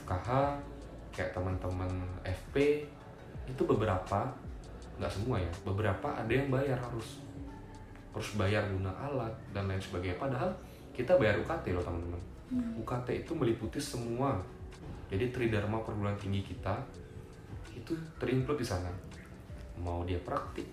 FKH, 0.04 0.28
kayak 1.16 1.32
teman-teman 1.32 1.88
FP 2.22 2.84
itu 3.48 3.62
beberapa 3.64 4.28
nggak 4.96 5.12
semua 5.12 5.36
ya 5.40 5.52
beberapa 5.64 6.08
ada 6.12 6.28
yang 6.28 6.48
bayar 6.48 6.76
harus 6.76 7.24
harus 8.16 8.32
bayar 8.40 8.64
guna 8.72 8.88
alat 8.96 9.32
dan 9.52 9.68
lain 9.68 9.76
sebagainya. 9.76 10.16
Padahal 10.16 10.48
kita 10.96 11.20
bayar 11.20 11.36
UKT 11.44 11.76
loh 11.76 11.84
teman-teman. 11.84 12.22
UKT 12.80 13.28
itu 13.28 13.32
meliputi 13.36 13.76
semua. 13.76 14.40
Jadi 15.12 15.28
tridharma 15.28 15.84
perguruan 15.84 16.16
tinggi 16.16 16.40
kita 16.40 16.80
itu 17.76 17.92
terinclude 18.16 18.64
di 18.64 18.66
sana. 18.66 18.88
Mau 19.76 20.08
dia 20.08 20.16
praktik 20.24 20.64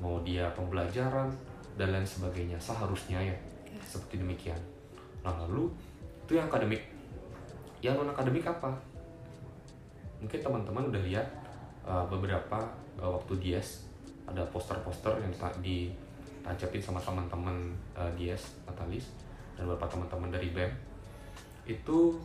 mau 0.00 0.16
dia 0.24 0.48
pembelajaran 0.56 1.28
dan 1.76 1.88
lain 1.92 2.08
sebagainya. 2.08 2.56
Seharusnya 2.56 3.20
ya 3.20 3.36
seperti 3.84 4.18
demikian. 4.18 4.58
Nah 5.22 5.36
lalu 5.44 5.68
itu 6.26 6.40
yang 6.40 6.48
akademik. 6.48 6.80
Yang 7.84 7.94
non 8.00 8.10
akademik 8.10 8.44
apa? 8.48 8.72
Mungkin 10.20 10.40
teman-teman 10.40 10.92
udah 10.92 11.02
lihat 11.04 11.28
uh, 11.84 12.04
beberapa 12.08 12.60
uh, 13.00 13.16
waktu 13.20 13.40
dies 13.40 13.88
ada 14.28 14.44
poster-poster 14.48 15.16
yang 15.20 15.32
ta- 15.36 15.56
ditancapin 16.40 16.80
sama 16.80 17.00
teman-teman 17.04 17.56
uh, 17.92 18.08
dies 18.16 18.56
Natalis 18.64 19.12
dan 19.54 19.68
beberapa 19.68 19.86
teman-teman 19.92 20.32
dari 20.32 20.48
BEM. 20.56 20.72
Itu 21.68 22.16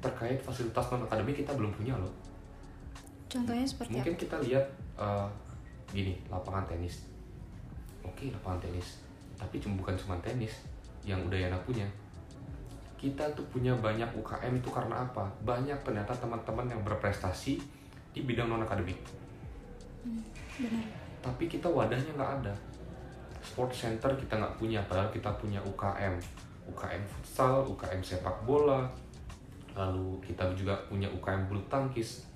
terkait 0.00 0.40
fasilitas 0.40 0.88
non 0.88 1.04
akademik 1.04 1.44
kita 1.44 1.52
belum 1.52 1.70
punya 1.76 1.92
loh. 2.00 2.10
Contohnya 3.28 3.68
seperti 3.68 4.00
mungkin 4.00 4.16
apa? 4.16 4.22
kita 4.24 4.36
lihat 4.48 4.64
uh, 4.96 5.28
gini 5.92 6.16
lapangan 6.32 6.64
tenis. 6.64 7.04
Oke 8.00 8.32
lapangan 8.32 8.64
tenis. 8.64 9.04
Tapi 9.36 9.60
cuma 9.60 9.76
bukan 9.76 9.94
cuma 9.94 10.16
tenis 10.24 10.64
yang 11.04 11.20
Udayana 11.28 11.60
punya. 11.62 11.84
Kita 12.96 13.28
tuh 13.32 13.44
punya 13.52 13.72
banyak 13.76 14.08
UKM 14.12 14.56
itu 14.56 14.68
karena 14.72 15.04
apa? 15.04 15.24
Banyak 15.44 15.84
ternyata 15.84 16.12
teman-teman 16.16 16.68
yang 16.68 16.80
berprestasi 16.84 17.60
di 18.10 18.20
bidang 18.24 18.48
non 18.48 18.64
akademik. 18.64 18.98
Benar. 20.60 20.84
tapi 21.20 21.44
kita 21.44 21.68
wadahnya 21.68 22.12
nggak 22.16 22.32
ada 22.40 22.54
sport 23.50 23.74
center 23.74 24.14
kita 24.14 24.38
nggak 24.38 24.54
punya 24.54 24.78
padahal 24.86 25.10
kita 25.10 25.34
punya 25.34 25.58
UKM 25.66 26.14
UKM 26.70 27.02
futsal 27.02 27.66
UKM 27.66 27.98
sepak 27.98 28.46
bola. 28.46 28.86
Lalu 29.74 30.22
kita 30.22 30.46
juga 30.54 30.78
punya 30.86 31.10
UKM 31.10 31.50
bulu 31.50 31.62
tangkis 31.66 32.30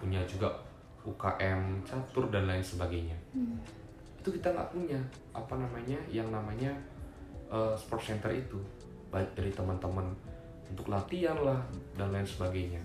punya 0.00 0.20
juga 0.24 0.48
UKM 1.04 1.84
catur 1.84 2.32
dan 2.32 2.48
lain 2.48 2.64
sebagainya. 2.64 3.16
Hmm. 3.36 3.60
itu 4.24 4.40
kita 4.40 4.56
nggak 4.56 4.72
punya. 4.72 4.96
Apa 5.36 5.60
namanya? 5.60 6.00
Yang 6.08 6.32
namanya 6.32 6.72
eh, 7.52 7.76
sport 7.76 8.00
center 8.00 8.32
itu. 8.32 8.56
Baik 9.12 9.36
dari 9.36 9.52
teman-teman 9.52 10.08
untuk 10.72 10.88
latihan 10.88 11.36
lah 11.44 11.60
dan 11.92 12.08
lain 12.08 12.24
sebagainya. 12.24 12.80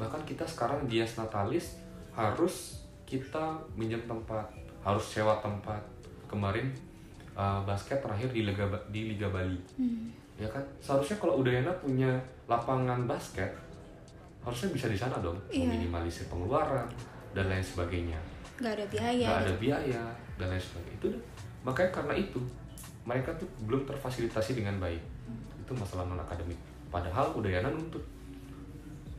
Bahkan 0.00 0.24
kita 0.24 0.48
sekarang 0.48 0.88
dias 0.88 1.20
natalis 1.20 1.76
harus 2.16 2.80
kita 3.04 3.60
minjem 3.76 4.00
tempat 4.08 4.48
harus 4.80 5.04
sewa 5.04 5.38
tempat 5.44 5.78
kemarin 6.28 6.66
eh, 7.34 7.60
basket 7.64 7.98
terakhir 8.02 8.28
di 8.30 8.46
Liga 8.46 8.66
di 8.90 9.14
Liga 9.14 9.30
Bali. 9.30 9.58
Hmm. 9.78 10.10
ya 10.36 10.44
kan? 10.52 10.60
Seharusnya 10.78 11.16
kalau 11.16 11.40
Udayana 11.40 11.72
punya 11.80 12.12
lapangan 12.44 13.08
basket 13.08 13.48
harusnya 14.44 14.70
bisa 14.70 14.86
di 14.86 14.98
sana 14.98 15.18
dong. 15.18 15.38
Iya. 15.50 15.66
meminimalisir 15.66 16.28
pengeluaran 16.30 16.86
dan 17.34 17.50
lain 17.50 17.64
sebagainya. 17.64 18.18
Nggak 18.60 18.72
ada 18.78 18.86
biaya. 18.86 19.26
nggak 19.26 19.42
ada 19.42 19.54
biaya 19.56 20.02
dan 20.38 20.46
lain 20.52 20.62
sebagainya. 20.62 20.96
Itu 21.00 21.08
makanya 21.66 21.90
karena 21.90 22.14
itu 22.14 22.40
mereka 23.02 23.30
tuh 23.34 23.48
belum 23.66 23.82
terfasilitasi 23.88 24.58
dengan 24.58 24.78
baik. 24.78 25.02
Itu 25.66 25.72
masalah 25.74 26.06
non 26.06 26.20
akademik. 26.20 26.58
Padahal 26.92 27.34
Udayana 27.34 27.72
nuntut. 27.72 28.04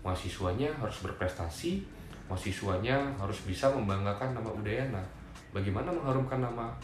Mahasiswanya 0.06 0.72
harus 0.80 1.04
berprestasi 1.04 1.98
mahasiswanya 2.28 3.16
harus 3.16 3.40
bisa 3.48 3.72
membanggakan 3.72 4.36
nama 4.36 4.52
Udayana. 4.52 5.04
Bagaimana 5.56 5.90
mengharumkan 5.96 6.44
nama 6.44 6.76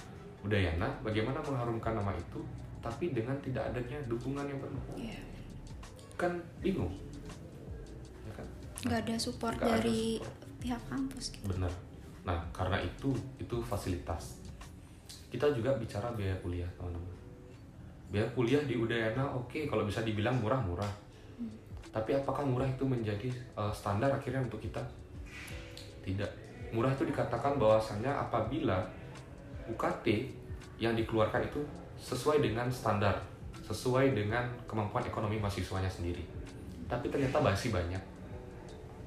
Udayana 0.43 0.91
bagaimana 0.99 1.39
mengharumkan 1.39 1.95
nama 1.95 2.11
itu 2.11 2.39
tapi 2.79 3.09
dengan 3.09 3.35
tidak 3.39 3.63
adanya 3.71 3.95
dukungan 4.05 4.43
yang 4.43 4.59
penuh 4.59 4.83
Iya. 4.99 5.19
kan 6.13 6.35
bingung 6.59 6.91
ya 8.23 8.31
kan 8.35 8.47
Nggak 8.83 8.99
ada 9.07 9.15
support 9.15 9.55
ada 9.57 9.79
dari 9.79 10.19
support. 10.19 10.59
pihak 10.59 10.81
kampus 10.87 11.25
gitu. 11.31 11.45
Benar. 11.49 11.71
Nah, 12.23 12.39
karena 12.51 12.79
itu 12.79 13.11
itu 13.35 13.59
fasilitas. 13.59 14.39
Kita 15.27 15.51
juga 15.51 15.75
bicara 15.75 16.07
biaya 16.11 16.31
kuliah, 16.39 16.67
teman-teman. 16.75 17.11
Biaya 18.07 18.27
kuliah 18.31 18.63
di 18.63 18.79
Udayana 18.79 19.27
oke 19.27 19.67
kalau 19.67 19.83
bisa 19.83 19.99
dibilang 19.99 20.39
murah-murah. 20.39 20.87
Tapi 21.91 22.15
apakah 22.15 22.47
murah 22.47 22.63
itu 22.65 22.87
menjadi 22.87 23.27
uh, 23.53 23.75
standar 23.75 24.07
akhirnya 24.07 24.39
untuk 24.39 24.59
kita? 24.59 24.79
Tidak. 25.99 26.31
Murah 26.71 26.91
itu 26.91 27.03
dikatakan 27.03 27.59
bahwasannya 27.59 28.07
apabila 28.07 28.87
UKT 29.69 30.05
yang 30.81 30.97
dikeluarkan 30.97 31.47
itu 31.47 31.61
sesuai 31.99 32.43
dengan 32.43 32.67
standar, 32.67 33.15
sesuai 33.63 34.11
dengan 34.11 34.43
kemampuan 34.67 35.05
ekonomi 35.07 35.39
mahasiswanya 35.39 35.87
sendiri. 35.87 36.25
Tapi 36.89 37.07
ternyata 37.07 37.39
masih 37.39 37.71
banyak 37.71 38.01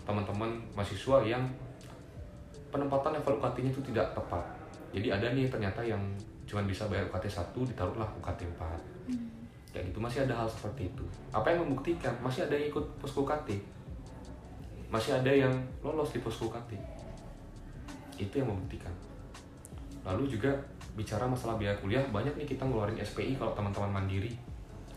teman-teman 0.07 0.49
mahasiswa 0.73 1.19
yang 1.27 1.43
penempatan 2.71 3.19
level 3.19 3.37
UKT-nya 3.43 3.71
itu 3.75 3.83
tidak 3.93 4.15
tepat. 4.15 4.45
Jadi 4.95 5.09
ada 5.13 5.27
nih 5.35 5.51
ternyata 5.51 5.83
yang 5.83 6.01
cuma 6.47 6.63
bisa 6.63 6.87
bayar 6.87 7.11
UKT 7.11 7.27
1 7.27 7.71
ditaruhlah 7.75 8.09
UKT 8.23 8.47
4. 8.55 9.75
Kayak 9.75 9.93
gitu 9.93 9.99
masih 10.01 10.25
ada 10.25 10.35
hal 10.41 10.49
seperti 10.49 10.89
itu. 10.89 11.05
Apa 11.35 11.53
yang 11.53 11.67
membuktikan? 11.67 12.15
Masih 12.25 12.49
ada 12.49 12.57
yang 12.57 12.73
ikut 12.73 12.85
posko 13.03 13.27
UKT. 13.27 13.61
Masih 14.89 15.19
ada 15.19 15.29
yang 15.29 15.53
lolos 15.83 16.15
di 16.15 16.23
posko 16.23 16.49
UKT. 16.49 16.79
Itu 18.17 18.41
yang 18.41 18.49
membuktikan. 18.49 18.95
Lalu 20.07 20.39
juga 20.39 20.55
bicara 20.95 21.27
masalah 21.27 21.59
biaya 21.59 21.75
kuliah, 21.83 22.03
banyak 22.15 22.39
nih 22.39 22.47
kita 22.47 22.63
ngeluarin 22.63 22.97
SPI 23.03 23.35
kalau 23.35 23.53
teman-teman 23.59 24.01
mandiri 24.01 24.31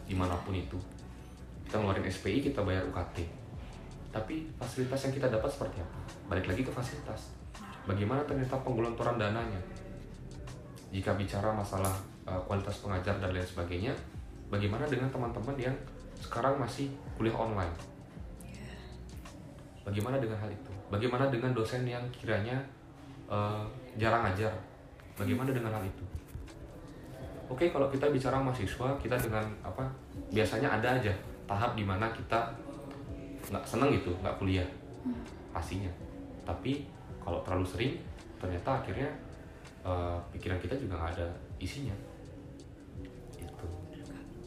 di 0.05 0.13
mana 0.13 0.37
pun 0.45 0.53
itu. 0.53 0.77
kita 1.65 1.77
ngeluarin 1.77 2.05
SPI 2.09 2.41
kita 2.49 2.65
bayar 2.65 2.81
UKT 2.89 3.39
tapi 4.09 4.49
fasilitas 4.57 5.05
yang 5.05 5.13
kita 5.13 5.27
dapat 5.29 5.49
seperti 5.49 5.77
apa? 5.85 5.97
Balik 6.33 6.49
lagi 6.49 6.61
ke 6.65 6.71
fasilitas. 6.73 7.29
Bagaimana 7.85 8.25
ternyata 8.25 8.57
penggelontoran 8.65 9.21
dananya? 9.21 9.61
Jika 10.89 11.13
bicara 11.13 11.53
masalah 11.53 11.93
uh, 12.25 12.41
kualitas 12.49 12.81
pengajar 12.81 13.21
dan 13.21 13.29
lain 13.29 13.45
sebagainya 13.45 13.93
bagaimana 14.49 14.89
dengan 14.89 15.13
teman-teman 15.13 15.53
yang 15.61 15.75
sekarang 16.17 16.57
masih 16.57 16.89
kuliah 17.21 17.37
online? 17.37 17.73
Bagaimana 19.85 20.17
dengan 20.17 20.41
hal 20.41 20.49
itu? 20.49 20.73
Bagaimana 20.89 21.29
dengan 21.29 21.53
dosen 21.53 21.85
yang 21.85 22.01
kiranya 22.09 22.57
uh, 23.29 23.61
jarang 23.93 24.25
ajar 24.25 24.49
bagaimana 25.19 25.51
dengan 25.51 25.75
hal 25.75 25.83
itu? 25.83 26.03
Oke 27.51 27.67
kalau 27.73 27.91
kita 27.91 28.07
bicara 28.07 28.39
mahasiswa 28.39 28.95
kita 29.01 29.19
dengan 29.19 29.43
apa 29.59 29.83
biasanya 30.31 30.79
ada 30.79 30.95
aja 30.95 31.11
tahap 31.49 31.75
di 31.75 31.83
mana 31.83 32.07
kita 32.13 32.53
nggak 33.49 33.65
seneng 33.65 33.89
gitu 33.91 34.15
nggak 34.23 34.37
kuliah 34.39 34.65
pastinya. 35.51 35.89
Tapi 36.47 36.87
kalau 37.19 37.43
terlalu 37.43 37.65
sering 37.67 37.93
ternyata 38.39 38.79
akhirnya 38.79 39.09
uh, 39.83 40.15
pikiran 40.31 40.61
kita 40.61 40.77
juga 40.77 40.95
nggak 41.01 41.11
ada 41.19 41.27
isinya. 41.59 41.93
Itu 43.35 43.67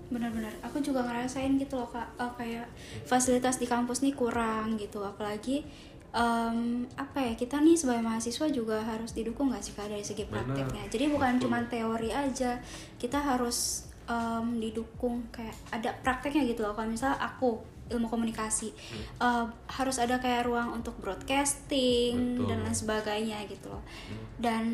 benar-benar. 0.09 0.55
Aku 0.63 0.79
juga 0.79 1.03
ngerasain 1.03 1.59
gitu 1.59 1.75
loh 1.75 1.91
kak. 1.91 2.07
Oh, 2.23 2.31
kayak 2.39 2.71
fasilitas 3.05 3.59
di 3.59 3.67
kampus 3.67 4.07
nih 4.07 4.15
kurang 4.15 4.79
gitu 4.79 5.03
apalagi 5.03 5.67
um, 6.13 6.85
apa 6.95 7.19
ya 7.21 7.33
kita 7.35 7.59
nih 7.59 7.77
sebagai 7.77 8.05
mahasiswa 8.05 8.47
juga 8.53 8.85
harus 8.85 9.17
didukung 9.17 9.51
nggak 9.51 9.65
sih 9.65 9.73
kak 9.73 9.89
dari 9.89 10.05
segi 10.05 10.29
prakteknya 10.29 10.87
jadi 10.93 11.09
bukan 11.09 11.41
cuma 11.41 11.65
teori 11.67 12.13
aja 12.13 12.61
kita 13.01 13.19
harus 13.19 13.89
um, 14.07 14.61
didukung 14.61 15.25
kayak 15.33 15.57
ada 15.73 15.97
prakteknya 16.05 16.47
gitu 16.47 16.63
loh 16.65 16.77
kalau 16.77 16.89
misalnya 16.93 17.19
aku 17.21 17.61
ilmu 17.93 18.09
komunikasi 18.09 18.73
hmm. 18.73 19.21
uh, 19.21 19.47
harus 19.69 20.01
ada 20.01 20.17
kayak 20.17 20.49
ruang 20.49 20.73
untuk 20.81 20.97
broadcasting 21.03 22.41
Betul. 22.41 22.49
dan 22.49 22.59
lain 22.65 22.77
sebagainya 22.77 23.39
gitu 23.51 23.69
loh 23.69 23.83
hmm. 23.85 24.27
dan 24.41 24.65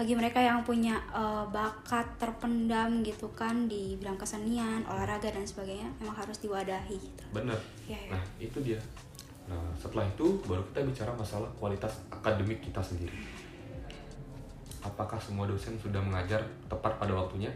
bagi 0.00 0.16
mereka 0.16 0.40
yang 0.40 0.64
punya 0.64 0.96
uh, 1.12 1.44
bakat 1.52 2.08
terpendam 2.16 3.04
gitu 3.04 3.28
kan 3.36 3.68
di 3.68 4.00
bidang 4.00 4.16
kesenian 4.16 4.80
olahraga 4.88 5.28
dan 5.28 5.44
sebagainya 5.44 5.92
memang 6.00 6.16
harus 6.16 6.40
diwadahi 6.40 6.96
gitu. 6.96 7.24
bener 7.36 7.60
ya, 7.84 8.00
ya. 8.08 8.16
nah 8.16 8.24
itu 8.40 8.58
dia 8.64 8.80
nah 9.50 9.58
setelah 9.74 10.06
itu 10.06 10.38
baru 10.46 10.62
kita 10.70 10.86
bicara 10.86 11.10
masalah 11.18 11.50
kualitas 11.58 11.98
akademik 12.06 12.62
kita 12.62 12.78
sendiri. 12.78 13.18
Apakah 14.80 15.18
semua 15.18 15.44
dosen 15.44 15.74
sudah 15.76 15.98
mengajar 15.98 16.40
tepat 16.70 16.94
pada 16.96 17.12
waktunya? 17.12 17.50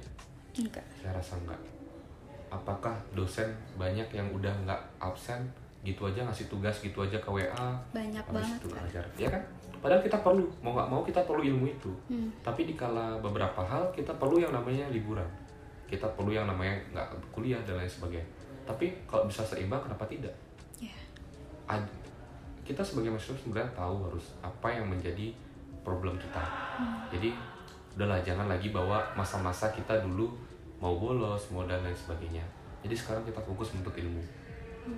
Enggak. 0.58 0.82
Saya 0.98 1.14
rasa 1.14 1.38
enggak. 1.38 1.60
Apakah 2.50 2.98
dosen 3.14 3.46
banyak 3.78 4.10
yang 4.10 4.26
udah 4.34 4.50
nggak 4.66 4.80
absen 4.98 5.40
gitu 5.84 6.08
aja 6.08 6.24
ngasih 6.24 6.48
tugas 6.48 6.72
gitu 6.80 7.04
aja 7.04 7.20
ke 7.20 7.28
WA 7.28 7.68
banyak 7.92 8.24
banget 8.32 8.56
itu 8.56 8.68
kan. 8.72 8.82
ya 9.20 9.28
kan? 9.28 9.42
Padahal 9.84 10.00
kita 10.00 10.16
perlu 10.24 10.48
mau 10.64 10.72
nggak 10.72 10.88
mau 10.88 11.04
kita 11.04 11.20
perlu 11.28 11.44
ilmu 11.44 11.68
itu. 11.68 11.92
Hmm. 12.08 12.32
tapi 12.40 12.64
dikala 12.64 13.20
beberapa 13.20 13.60
hal 13.60 13.92
kita 13.92 14.16
perlu 14.16 14.40
yang 14.40 14.50
namanya 14.50 14.88
liburan. 14.88 15.28
Kita 15.84 16.08
perlu 16.16 16.32
yang 16.32 16.48
namanya 16.48 16.72
nggak 16.90 17.08
kuliah 17.30 17.60
dan 17.68 17.76
lain 17.76 17.86
sebagainya. 17.86 18.24
Tapi 18.64 18.96
kalau 19.04 19.28
bisa 19.28 19.44
seimbang 19.44 19.84
kenapa 19.84 20.08
tidak. 20.08 20.32
Ad, 21.64 21.84
kita 22.64 22.80
sebagai 22.80 23.12
mahasiswa 23.12 23.36
sebenarnya 23.36 23.72
tahu 23.76 24.08
harus 24.08 24.36
apa 24.40 24.68
yang 24.72 24.88
menjadi 24.88 25.32
problem 25.84 26.16
kita. 26.16 26.40
Jadi 27.12 27.32
udahlah 27.94 28.18
jangan 28.24 28.48
lagi 28.48 28.72
bawa 28.72 29.04
masa-masa 29.14 29.70
kita 29.70 30.02
dulu 30.02 30.32
mau 30.82 30.96
bolos 30.98 31.52
mau 31.52 31.68
dan 31.68 31.84
lain 31.84 31.94
sebagainya. 31.94 32.42
Jadi 32.84 32.96
sekarang 32.96 33.24
kita 33.24 33.40
fokus 33.40 33.72
untuk 33.76 33.92
ilmu. 33.96 34.20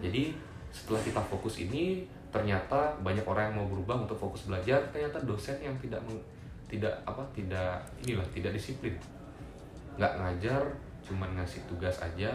Jadi 0.03 0.35
setelah 0.75 1.03
kita 1.03 1.21
fokus 1.27 1.63
ini 1.63 2.03
ternyata 2.35 2.95
banyak 3.03 3.23
orang 3.23 3.51
yang 3.51 3.57
mau 3.63 3.69
berubah 3.71 4.03
untuk 4.03 4.19
fokus 4.19 4.51
belajar 4.51 4.83
ternyata 4.91 5.23
dosen 5.23 5.57
yang 5.63 5.75
tidak 5.79 6.03
tidak 6.67 6.93
apa 7.07 7.23
tidak 7.31 7.79
inilah 8.03 8.27
tidak 8.35 8.55
disiplin. 8.55 8.95
Nggak 9.95 10.13
ngajar 10.19 10.63
cuman 11.07 11.39
ngasih 11.39 11.63
tugas 11.71 12.03
aja 12.03 12.35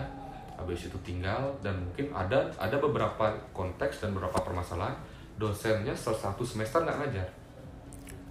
habis 0.61 0.85
itu 0.85 0.97
tinggal 1.01 1.49
dan 1.65 1.73
mungkin 1.73 2.13
ada 2.13 2.45
ada 2.61 2.77
beberapa 2.77 3.33
konteks 3.49 4.05
dan 4.05 4.13
beberapa 4.13 4.37
permasalahan 4.45 4.93
dosennya 5.41 5.91
satu 5.97 6.45
semester 6.45 6.85
nggak 6.85 6.97
ngajar. 7.01 7.27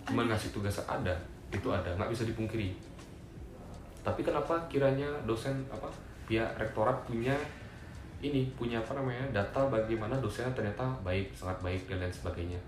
Cuma 0.06 0.22
ngasih 0.30 0.54
tugas 0.54 0.78
ada 0.86 1.14
itu 1.50 1.66
ada 1.66 1.90
nggak 1.98 2.10
bisa 2.14 2.22
dipungkiri. 2.22 2.70
Tapi 4.06 4.22
kenapa 4.22 4.54
kiranya 4.70 5.10
dosen 5.26 5.66
apa 5.68 5.90
pihak 6.30 6.54
rektorat 6.54 6.94
punya 7.04 7.34
ini 8.20 8.46
punya 8.54 8.78
apa 8.78 8.94
namanya 8.94 9.24
data 9.34 9.66
bagaimana 9.66 10.14
dosennya 10.22 10.52
ternyata 10.54 10.86
baik 11.02 11.34
sangat 11.34 11.58
baik 11.60 11.82
dan 11.90 11.98
lain 11.98 12.14
sebagainya. 12.14 12.60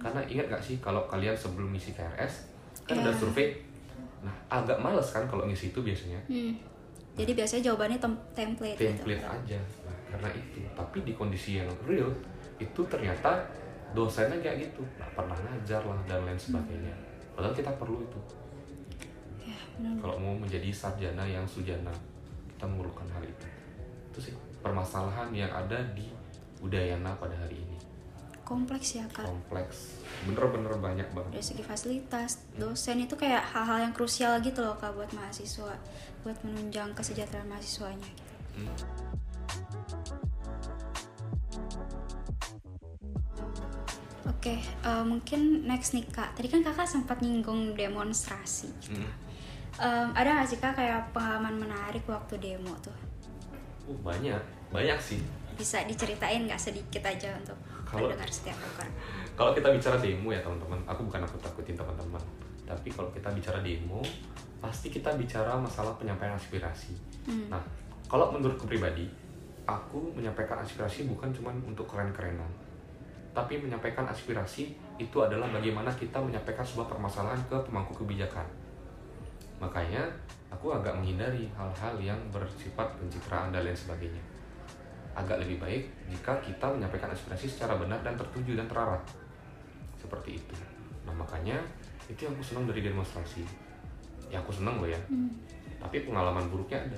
Karena 0.00 0.20
ingat 0.28 0.52
gak 0.52 0.60
sih 0.64 0.76
kalau 0.84 1.06
kalian 1.08 1.32
sebelum 1.32 1.72
ngisi 1.72 1.96
KRS 1.96 2.50
kan 2.84 2.98
yeah. 2.98 3.04
ada 3.06 3.12
survei. 3.14 3.56
Nah 4.24 4.34
agak 4.50 4.76
males 4.80 5.08
kan 5.14 5.24
kalau 5.30 5.46
ngisi 5.46 5.70
itu 5.72 5.80
biasanya. 5.80 6.20
Hmm. 6.28 6.73
Jadi 7.14 7.32
biasanya 7.32 7.62
jawabannya 7.70 7.98
tem 8.02 8.12
template 8.34 8.78
template 8.78 9.22
gitu. 9.22 9.34
aja 9.34 9.58
nah, 9.86 9.98
karena 10.10 10.28
itu 10.34 10.58
tapi 10.74 10.98
di 11.06 11.12
kondisi 11.14 11.62
yang 11.62 11.70
real 11.86 12.10
itu 12.58 12.80
ternyata 12.86 13.46
dosennya 13.94 14.38
kayak 14.42 14.70
gitu 14.70 14.82
nggak 14.98 15.10
pernah 15.14 15.38
ngajar 15.38 15.82
lah 15.86 15.98
dan 16.10 16.26
lain 16.26 16.38
sebagainya 16.38 16.94
hmm. 16.94 17.34
padahal 17.38 17.54
kita 17.54 17.70
perlu 17.78 18.02
itu 18.02 18.20
hmm. 19.78 20.02
kalau 20.02 20.18
mau 20.18 20.34
menjadi 20.34 20.68
sarjana 20.74 21.22
yang 21.22 21.46
sujana 21.46 21.94
kita 22.54 22.66
memerlukan 22.66 23.06
hal 23.14 23.22
itu 23.22 23.46
itu 24.10 24.18
sih 24.30 24.34
permasalahan 24.62 25.30
yang 25.30 25.50
ada 25.50 25.78
di 25.94 26.10
Udayana 26.62 27.12
pada 27.20 27.36
hari 27.36 27.60
ini 27.60 27.73
kompleks 28.44 28.96
ya 28.96 29.04
kak 29.10 29.26
kompleks 29.26 29.98
bener-bener 30.28 30.72
banyak 30.78 31.08
banget 31.10 31.30
dari 31.34 31.44
segi 31.44 31.64
fasilitas 31.64 32.44
dosen 32.54 33.02
itu 33.02 33.18
kayak 33.18 33.42
hal-hal 33.52 33.90
yang 33.90 33.94
krusial 33.96 34.38
gitu 34.44 34.62
loh 34.62 34.76
kak 34.78 34.94
buat 34.94 35.10
mahasiswa 35.16 35.74
buat 36.22 36.38
menunjang 36.46 36.92
kesejahteraan 36.94 37.48
mahasiswanya 37.48 38.08
gitu 38.08 38.34
hmm. 38.60 38.78
Oke, 44.24 44.60
okay, 44.60 44.68
uh, 44.84 45.00
mungkin 45.00 45.64
next 45.64 45.96
nih 45.96 46.04
kak. 46.04 46.36
Tadi 46.36 46.52
kan 46.52 46.60
kakak 46.60 46.84
sempat 46.84 47.24
nyinggung 47.24 47.72
demonstrasi. 47.72 48.68
Gitu. 48.84 49.00
Hmm 49.00 49.24
um, 49.80 50.08
ada 50.14 50.28
nggak 50.38 50.48
sih 50.50 50.58
kak 50.60 50.74
kayak 50.78 51.10
pengalaman 51.10 51.66
menarik 51.66 52.04
waktu 52.06 52.38
demo 52.38 52.74
tuh? 52.82 52.94
Uh, 53.90 53.98
banyak, 54.02 54.38
banyak 54.70 54.98
sih. 55.00 55.20
Bisa 55.54 55.82
diceritain 55.86 56.46
nggak 56.46 56.60
sedikit 56.60 57.02
aja 57.06 57.34
untuk 57.38 57.58
kalau, 57.94 58.08
pendengar 58.10 58.30
setiap 58.30 58.56
program? 58.58 58.90
Kalau 59.34 59.50
kita 59.54 59.68
bicara 59.70 59.96
demo 60.02 60.28
ya 60.30 60.40
teman-teman, 60.42 60.80
aku 60.86 61.00
bukan 61.06 61.20
aku 61.22 61.36
takutin 61.38 61.76
teman-teman, 61.78 62.22
tapi 62.66 62.88
kalau 62.90 63.10
kita 63.14 63.28
bicara 63.30 63.58
demo, 63.62 64.02
pasti 64.58 64.90
kita 64.90 65.14
bicara 65.14 65.54
masalah 65.58 65.94
penyampaian 65.94 66.34
aspirasi. 66.34 66.94
Hmm. 67.26 67.48
Nah, 67.50 67.62
kalau 68.10 68.34
menurutku 68.34 68.66
pribadi, 68.66 69.06
aku 69.64 70.12
menyampaikan 70.12 70.60
aspirasi 70.60 71.06
bukan 71.08 71.30
cuma 71.32 71.54
untuk 71.64 71.88
keren-kerenan, 71.88 72.50
tapi 73.34 73.58
menyampaikan 73.58 74.06
aspirasi 74.06 74.74
itu 74.94 75.16
adalah 75.18 75.50
bagaimana 75.50 75.90
kita 75.90 76.22
menyampaikan 76.22 76.62
sebuah 76.62 76.86
permasalahan 76.86 77.40
ke 77.50 77.56
pemangku 77.66 77.98
kebijakan 77.98 78.46
makanya 79.58 80.06
aku 80.50 80.70
agak 80.70 80.94
menghindari 80.94 81.50
hal-hal 81.54 81.94
yang 81.98 82.18
bersifat 82.30 82.86
pencitraan 82.98 83.50
dan 83.50 83.66
lain 83.66 83.74
sebagainya 83.74 84.22
agak 85.14 85.38
lebih 85.46 85.62
baik 85.62 85.82
jika 86.10 86.34
kita 86.42 86.66
menyampaikan 86.66 87.08
aspirasi 87.14 87.46
secara 87.46 87.78
benar 87.78 88.02
dan 88.02 88.18
tertuju 88.18 88.58
dan 88.58 88.66
terarah. 88.66 89.00
Seperti 89.94 90.42
itu. 90.42 90.54
Nah 91.06 91.14
makanya 91.14 91.56
itu 92.10 92.26
yang 92.26 92.34
aku 92.34 92.44
senang 92.44 92.66
dari 92.66 92.82
demonstrasi. 92.82 93.46
Ya 94.28 94.42
aku 94.42 94.50
senang 94.50 94.82
loh 94.82 94.90
ya. 94.90 94.98
Hmm. 95.08 95.30
tapi 95.78 96.00
pengalaman 96.00 96.48
buruknya 96.48 96.80
ada. 96.80 96.96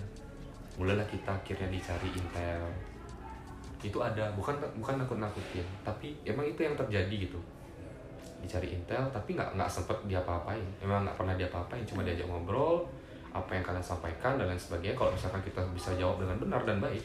Mulailah 0.78 1.02
kita 1.10 1.34
akhirnya 1.34 1.66
dicari 1.68 2.06
intel. 2.14 2.62
Itu 3.82 3.98
ada. 3.98 4.30
Bukan 4.32 4.54
bukan 4.78 4.94
nakut 5.02 5.18
nakutin 5.18 5.66
tapi 5.82 6.14
emang 6.22 6.46
itu 6.46 6.62
yang 6.62 6.78
terjadi 6.78 7.28
gitu. 7.28 7.38
Dicari 8.40 8.78
intel 8.78 9.02
tapi 9.10 9.34
nggak 9.34 9.58
nggak 9.58 9.66
sempet 9.66 9.98
diapa-apain. 10.06 10.62
Emang 10.78 11.02
nggak 11.02 11.18
pernah 11.18 11.34
diapa-apain. 11.34 11.82
Cuma 11.82 12.06
diajak 12.06 12.30
ngobrol 12.30 12.86
apa 13.34 13.52
yang 13.52 13.66
kalian 13.66 13.82
sampaikan 13.82 14.38
dan 14.38 14.46
lain 14.46 14.56
sebagainya. 14.56 14.94
Kalau 14.94 15.10
misalkan 15.10 15.42
kita 15.42 15.60
bisa 15.74 15.90
jawab 15.98 16.22
dengan 16.22 16.38
benar 16.38 16.62
dan 16.62 16.78
baik 16.78 17.02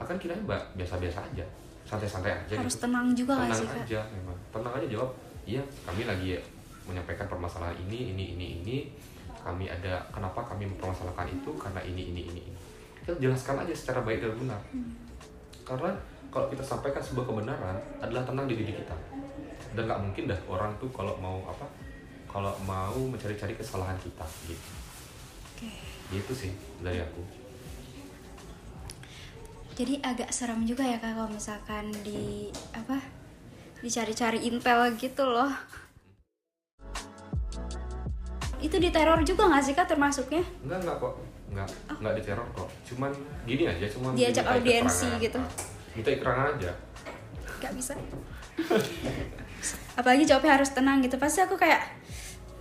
akan 0.00 0.16
kira 0.16 0.34
mbak 0.36 0.60
biasa-biasa 0.76 1.20
aja. 1.32 1.44
Santai-santai 1.84 2.32
aja 2.32 2.54
harus 2.60 2.76
gitu. 2.76 2.84
tenang 2.86 3.06
juga 3.16 3.34
tenang 3.40 3.56
sih 3.56 3.68
aja 3.68 4.00
memang. 4.14 4.36
Tenang 4.54 4.72
aja 4.78 4.86
jawab 4.86 5.10
iya 5.48 5.62
kami 5.84 6.06
lagi 6.06 6.38
menyampaikan 6.86 7.26
permasalahan 7.28 7.76
ini 7.88 8.16
ini 8.16 8.24
ini 8.38 8.46
ini. 8.62 8.76
Kami 9.40 9.72
ada 9.72 10.04
kenapa 10.12 10.44
kami 10.44 10.68
mempermasalahkan 10.68 11.24
itu? 11.32 11.50
Karena 11.56 11.80
ini 11.80 12.12
ini 12.12 12.28
ini 12.28 12.40
ini. 12.52 12.52
Kita 13.00 13.16
jelaskan 13.16 13.64
aja 13.64 13.72
secara 13.72 14.04
baik 14.04 14.20
dan 14.20 14.36
benar. 14.36 14.60
Hmm. 14.72 14.92
karena 15.70 15.94
kalau 16.34 16.50
kita 16.50 16.66
sampaikan 16.66 16.98
sebuah 16.98 17.30
kebenaran 17.30 17.78
adalah 18.02 18.26
tenang 18.26 18.50
di 18.50 18.58
diri 18.58 18.74
kita. 18.74 18.96
Dan 19.70 19.86
nggak 19.86 20.00
mungkin 20.02 20.26
dah 20.26 20.40
orang 20.50 20.74
tuh 20.82 20.90
kalau 20.90 21.14
mau 21.22 21.46
apa 21.46 21.62
kalau 22.26 22.50
mau 22.66 22.98
mencari-cari 23.06 23.54
kesalahan 23.54 23.94
kita 24.02 24.26
gitu. 24.50 24.70
Okay. 25.60 25.76
gitu 26.08 26.32
sih 26.32 26.52
dari 26.80 26.96
aku 27.04 27.20
jadi 29.80 29.96
agak 30.04 30.28
serem 30.28 30.68
juga 30.68 30.84
ya 30.84 31.00
kak 31.00 31.16
kalau 31.16 31.32
misalkan 31.32 31.88
di 32.04 32.52
apa 32.76 33.00
dicari-cari 33.80 34.44
intel 34.44 34.92
gitu 35.00 35.24
loh. 35.24 35.48
Itu 38.60 38.76
diteror 38.76 39.24
juga 39.24 39.48
nggak 39.48 39.64
sih 39.64 39.72
kak 39.72 39.88
termasuknya? 39.88 40.44
Enggak 40.60 40.84
enggak 40.84 40.96
kok. 41.00 41.14
Enggak 41.48 41.68
enggak 41.96 42.12
diteror 42.20 42.48
kok. 42.52 42.68
Cuman 42.92 43.12
gini 43.48 43.64
aja 43.72 43.88
cuman 43.88 44.12
Diajak 44.12 44.44
audiensi 44.52 45.08
gitu. 45.16 45.40
minta 45.96 46.12
keterangan 46.12 46.60
aja. 46.60 46.72
Nggak 47.64 47.72
bisa. 47.80 47.92
Apalagi 49.96 50.28
jawabnya 50.28 50.60
harus 50.60 50.76
tenang 50.76 51.00
gitu. 51.00 51.16
Pasti 51.16 51.40
aku 51.40 51.56
kayak 51.56 51.88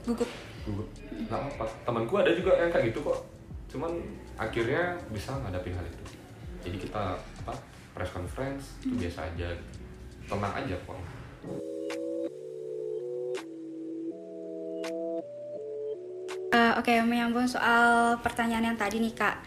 gugup. 0.08 0.32
Gugup. 0.64 0.88
Nggak 1.28 1.40
apa 1.52 1.68
temanku 1.84 2.16
ada 2.16 2.32
juga 2.32 2.56
yang 2.56 2.72
kayak 2.72 2.96
gitu 2.96 3.04
kok. 3.04 3.28
Cuman 3.68 3.92
akhirnya 4.40 4.96
bisa 5.12 5.36
ngadapin 5.36 5.76
hal 5.76 5.84
itu 5.84 6.19
jadi 6.64 6.78
kita 6.78 7.04
apa 7.46 7.54
press 7.96 8.12
conference 8.12 8.78
itu 8.84 8.96
biasa 8.96 9.20
aja 9.34 9.50
tenang 10.28 10.54
aja 10.54 10.76
kok 10.86 11.00
Eh, 16.50 16.74
Oke, 16.82 16.98
menyambung 17.06 17.46
soal 17.46 18.18
pertanyaan 18.26 18.74
yang 18.74 18.78
tadi 18.78 18.98
nih 18.98 19.14
kak, 19.14 19.38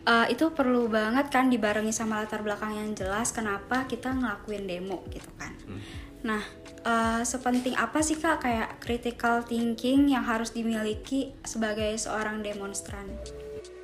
Eh, 0.00 0.32
itu 0.32 0.48
perlu 0.56 0.88
banget 0.88 1.28
kan 1.28 1.52
dibarengi 1.52 1.92
sama 1.92 2.24
latar 2.24 2.40
belakang 2.40 2.72
yang 2.72 2.96
jelas 2.96 3.36
kenapa 3.36 3.84
kita 3.84 4.16
ngelakuin 4.16 4.64
demo 4.64 5.04
gitu 5.12 5.28
kan. 5.36 5.52
Hmm. 5.68 5.80
Nah, 6.24 6.42
eh, 6.88 7.20
sepenting 7.20 7.76
apa 7.76 8.00
sih 8.00 8.16
kak 8.16 8.40
kayak 8.40 8.80
critical 8.80 9.44
thinking 9.44 10.08
yang 10.08 10.24
harus 10.24 10.56
dimiliki 10.56 11.36
sebagai 11.44 11.92
seorang 12.00 12.40
demonstran? 12.40 13.04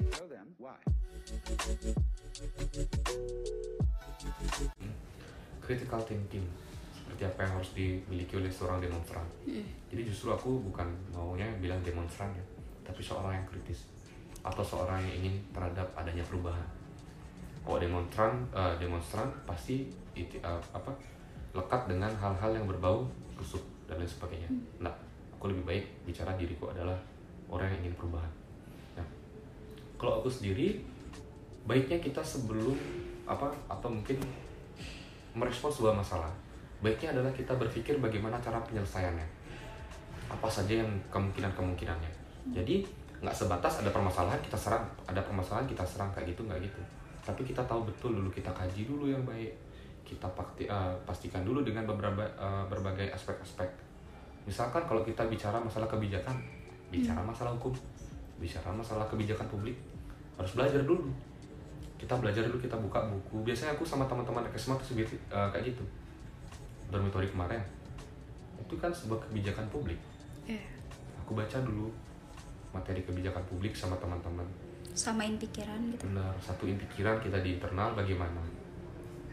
Tell 0.08 0.24
them 0.32 0.56
why. 0.56 0.80
Critical 5.64 6.00
thinking 6.04 6.44
seperti 6.92 7.22
apa 7.24 7.48
yang 7.48 7.52
harus 7.56 7.70
dimiliki 7.72 8.36
oleh 8.36 8.52
seorang 8.52 8.76
demonstran. 8.84 9.24
Jadi 9.88 10.02
justru 10.04 10.28
aku 10.28 10.60
bukan 10.68 10.84
maunya 11.16 11.48
bilang 11.64 11.80
demonstran 11.80 12.28
ya, 12.36 12.44
tapi 12.84 13.00
seorang 13.00 13.40
yang 13.40 13.46
kritis 13.48 13.88
atau 14.44 14.60
seorang 14.60 15.00
yang 15.00 15.24
ingin 15.24 15.40
terhadap 15.56 15.88
adanya 15.96 16.20
perubahan. 16.28 16.66
Kalau 17.64 17.80
demonstran, 17.80 18.44
eh, 18.52 18.74
demonstran 18.76 19.32
pasti 19.48 19.88
iti- 20.12 20.38
eh, 20.38 20.60
apa 20.76 20.92
lekat 21.56 21.88
dengan 21.88 22.12
hal-hal 22.20 22.52
yang 22.52 22.68
berbau 22.68 23.08
kusuk 23.32 23.64
dan 23.88 23.96
lain 23.96 24.06
sebagainya. 24.12 24.50
Nah, 24.84 24.92
aku 25.40 25.48
lebih 25.48 25.64
baik 25.64 25.84
bicara 26.04 26.36
diriku 26.36 26.68
adalah 26.68 27.00
orang 27.48 27.72
yang 27.72 27.88
ingin 27.88 27.96
perubahan. 27.96 28.32
Nah, 29.00 29.06
kalau 29.96 30.20
aku 30.20 30.28
sendiri 30.28 30.84
baiknya 31.66 31.98
kita 31.98 32.22
sebelum 32.22 32.78
apa 33.26 33.50
atau 33.66 33.90
mungkin 33.90 34.22
merespon 35.34 35.68
sebuah 35.68 35.98
masalah 35.98 36.30
baiknya 36.78 37.10
adalah 37.10 37.34
kita 37.34 37.58
berpikir 37.58 37.98
bagaimana 37.98 38.38
cara 38.38 38.60
penyelesaiannya. 38.62 39.26
Apa 40.26 40.50
saja 40.50 40.82
yang 40.82 40.90
kemungkinan 41.10 41.54
kemungkinannya 41.54 42.10
jadi 42.54 42.86
nggak 43.16 43.34
sebatas 43.34 43.82
ada 43.82 43.90
permasalahan 43.90 44.38
kita 44.44 44.54
serang. 44.54 44.84
Ada 45.08 45.18
permasalahan 45.24 45.66
kita 45.66 45.82
serang 45.82 46.12
kayak 46.14 46.36
gitu 46.36 46.46
nggak 46.46 46.62
gitu. 46.62 46.80
Tapi 47.26 47.42
kita 47.42 47.64
tahu 47.66 47.88
betul 47.88 48.14
dulu 48.14 48.30
kita 48.30 48.52
kaji 48.54 48.86
dulu 48.86 49.10
yang 49.10 49.24
baik. 49.26 49.50
Kita 50.06 50.30
pakti, 50.38 50.70
eh, 50.70 50.94
pastikan 51.02 51.42
dulu 51.42 51.66
dengan 51.66 51.82
beberapa 51.88 52.22
eh, 52.22 52.64
berbagai 52.70 53.10
aspek-aspek. 53.10 53.66
Misalkan 54.46 54.86
kalau 54.86 55.02
kita 55.02 55.26
bicara 55.26 55.58
masalah 55.58 55.90
kebijakan 55.90 56.38
bicara 56.86 57.18
masalah 57.18 57.50
hukum 57.50 57.74
bicara 58.38 58.70
masalah 58.70 59.02
kebijakan 59.10 59.42
publik 59.50 59.74
harus 60.38 60.52
belajar 60.54 60.86
dulu 60.86 61.10
kita 61.96 62.14
belajar 62.20 62.44
dulu 62.44 62.60
kita 62.60 62.76
buka 62.76 63.00
buku. 63.08 63.42
Biasanya 63.42 63.76
aku 63.76 63.84
sama 63.84 64.04
teman-teman 64.04 64.44
SMA 64.56 64.76
tuh 64.80 64.96
eh, 65.00 65.08
kayak 65.28 65.64
gitu. 65.72 65.84
Dormitory 66.92 67.28
kemarin. 67.28 67.60
Itu 68.60 68.76
kan 68.76 68.92
sebuah 68.92 69.20
kebijakan 69.28 69.68
publik. 69.72 69.98
Iya. 70.46 70.62
aku 71.26 71.34
baca 71.34 71.58
dulu 71.58 71.90
materi 72.70 73.02
kebijakan 73.02 73.42
publik 73.50 73.74
sama 73.74 73.98
teman-teman. 73.98 74.46
Samain 74.94 75.34
pikiran 75.34 75.90
gitu. 75.90 76.06
benar 76.06 76.30
satuin 76.38 76.78
pikiran 76.78 77.18
kita 77.18 77.42
di 77.42 77.58
internal 77.58 77.98
bagaimana. 77.98 78.38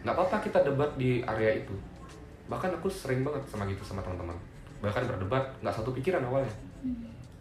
Nggak 0.02 0.18
apa-apa 0.18 0.42
kita 0.42 0.66
debat 0.66 0.90
di 0.98 1.22
area 1.22 1.62
itu. 1.62 1.78
Bahkan 2.50 2.82
aku 2.82 2.90
sering 2.90 3.22
banget 3.22 3.46
sama 3.46 3.70
gitu 3.70 3.86
sama 3.86 4.02
teman-teman. 4.02 4.34
Bahkan 4.82 5.06
berdebat 5.06 5.46
nggak 5.62 5.76
satu 5.78 5.94
pikiran 5.94 6.26
awalnya. 6.26 6.50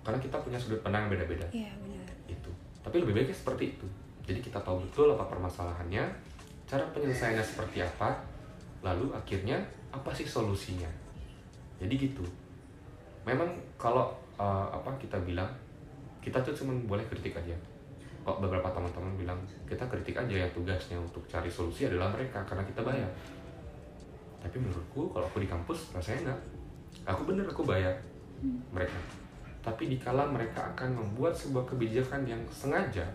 Karena 0.04 0.20
kita 0.20 0.36
punya 0.44 0.60
sudut 0.60 0.84
pandang 0.84 1.08
yang 1.08 1.16
beda-beda. 1.16 1.48
Iya 1.48 1.72
benar. 1.80 2.06
itu 2.28 2.52
tapi 2.82 2.98
lebih 2.98 3.14
baiknya 3.14 3.36
seperti 3.38 3.78
itu 3.78 3.86
jadi 4.22 4.38
kita 4.38 4.58
tahu 4.62 4.86
betul 4.86 5.10
apa 5.10 5.26
permasalahannya 5.26 6.06
cara 6.66 6.84
penyelesaiannya 6.94 7.42
seperti 7.42 7.82
apa 7.82 8.14
lalu 8.82 9.10
akhirnya 9.10 9.58
apa 9.90 10.10
sih 10.14 10.26
solusinya. 10.26 10.88
Jadi 11.82 11.94
gitu. 11.98 12.22
Memang 13.26 13.50
kalau 13.74 14.14
eh, 14.38 14.66
apa 14.70 14.90
kita 14.98 15.18
bilang 15.26 15.50
kita 16.22 16.38
tuh 16.38 16.54
cuma 16.54 16.74
boleh 16.86 17.02
kritik 17.10 17.34
aja. 17.34 17.54
Kok 18.22 18.38
beberapa 18.38 18.70
teman-teman 18.70 19.18
bilang 19.18 19.38
kita 19.66 19.82
kritik 19.90 20.14
aja 20.14 20.46
ya 20.46 20.48
tugasnya 20.54 20.94
untuk 20.94 21.26
cari 21.26 21.50
solusi 21.50 21.90
adalah 21.90 22.14
mereka 22.14 22.38
karena 22.46 22.62
kita 22.62 22.80
bayar. 22.86 23.10
Tapi 24.38 24.56
menurutku 24.62 25.10
kalau 25.10 25.26
aku 25.26 25.42
di 25.42 25.50
kampus 25.50 25.90
rasanya 25.90 26.30
enggak. 26.30 26.40
Aku 27.10 27.26
bener 27.26 27.42
aku 27.50 27.66
bayar 27.66 27.94
mereka. 28.70 28.98
Tapi 29.62 29.90
dikala 29.90 30.26
mereka 30.30 30.62
akan 30.74 30.94
membuat 30.94 31.34
sebuah 31.34 31.66
kebijakan 31.66 32.26
yang 32.26 32.42
sengaja 32.50 33.06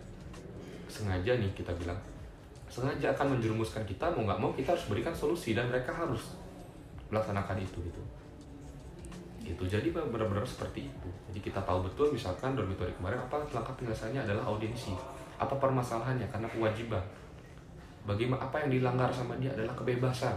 sengaja 0.88 1.36
nih 1.38 1.52
kita 1.54 1.72
bilang 1.76 1.98
sengaja 2.68 3.16
akan 3.16 3.38
menjerumuskan 3.40 3.84
kita 3.88 4.12
mau 4.12 4.28
nggak 4.28 4.40
mau 4.40 4.52
kita 4.52 4.76
harus 4.76 4.88
berikan 4.92 5.16
solusi 5.16 5.56
dan 5.56 5.72
mereka 5.72 5.96
harus 5.96 6.36
melaksanakan 7.08 7.58
itu 7.64 7.80
gitu. 7.88 8.02
Itu 9.48 9.64
jadi 9.64 9.88
benar-benar 9.96 10.44
seperti 10.44 10.92
itu. 10.92 11.10
Jadi 11.32 11.40
kita 11.40 11.64
tahu 11.64 11.88
betul 11.88 12.12
misalkan 12.12 12.52
dormitory 12.52 12.92
kemarin 13.00 13.16
apa 13.24 13.40
langkah 13.56 13.72
penyelesaiannya 13.80 14.28
adalah 14.28 14.44
audiensi. 14.52 14.92
Apa 15.40 15.56
permasalahannya? 15.56 16.28
Karena 16.28 16.52
kewajiban. 16.52 17.00
Bagaimana 18.04 18.44
apa 18.44 18.60
yang 18.64 18.80
dilanggar 18.80 19.08
sama 19.12 19.40
dia 19.40 19.52
adalah 19.56 19.72
kebebasan. 19.76 20.36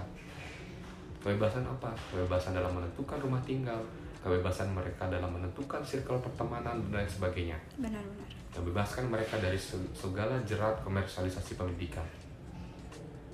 Kebebasan 1.22 1.66
apa? 1.66 1.90
Kebebasan 2.14 2.54
dalam 2.54 2.70
menentukan 2.70 3.18
rumah 3.18 3.42
tinggal 3.42 3.82
kebebasan 4.20 4.70
mereka 4.70 5.08
dalam 5.08 5.32
menentukan 5.32 5.80
circle 5.82 6.20
pertemanan 6.20 6.78
dan 6.88 7.02
lain 7.02 7.10
sebagainya. 7.10 7.56
Benar-benar. 7.80 8.39
Membebaskan 8.50 9.06
mereka 9.06 9.38
dari 9.38 9.56
se- 9.56 9.78
segala 9.94 10.34
jerat 10.42 10.82
komersialisasi 10.82 11.54
pendidikan. 11.54 12.04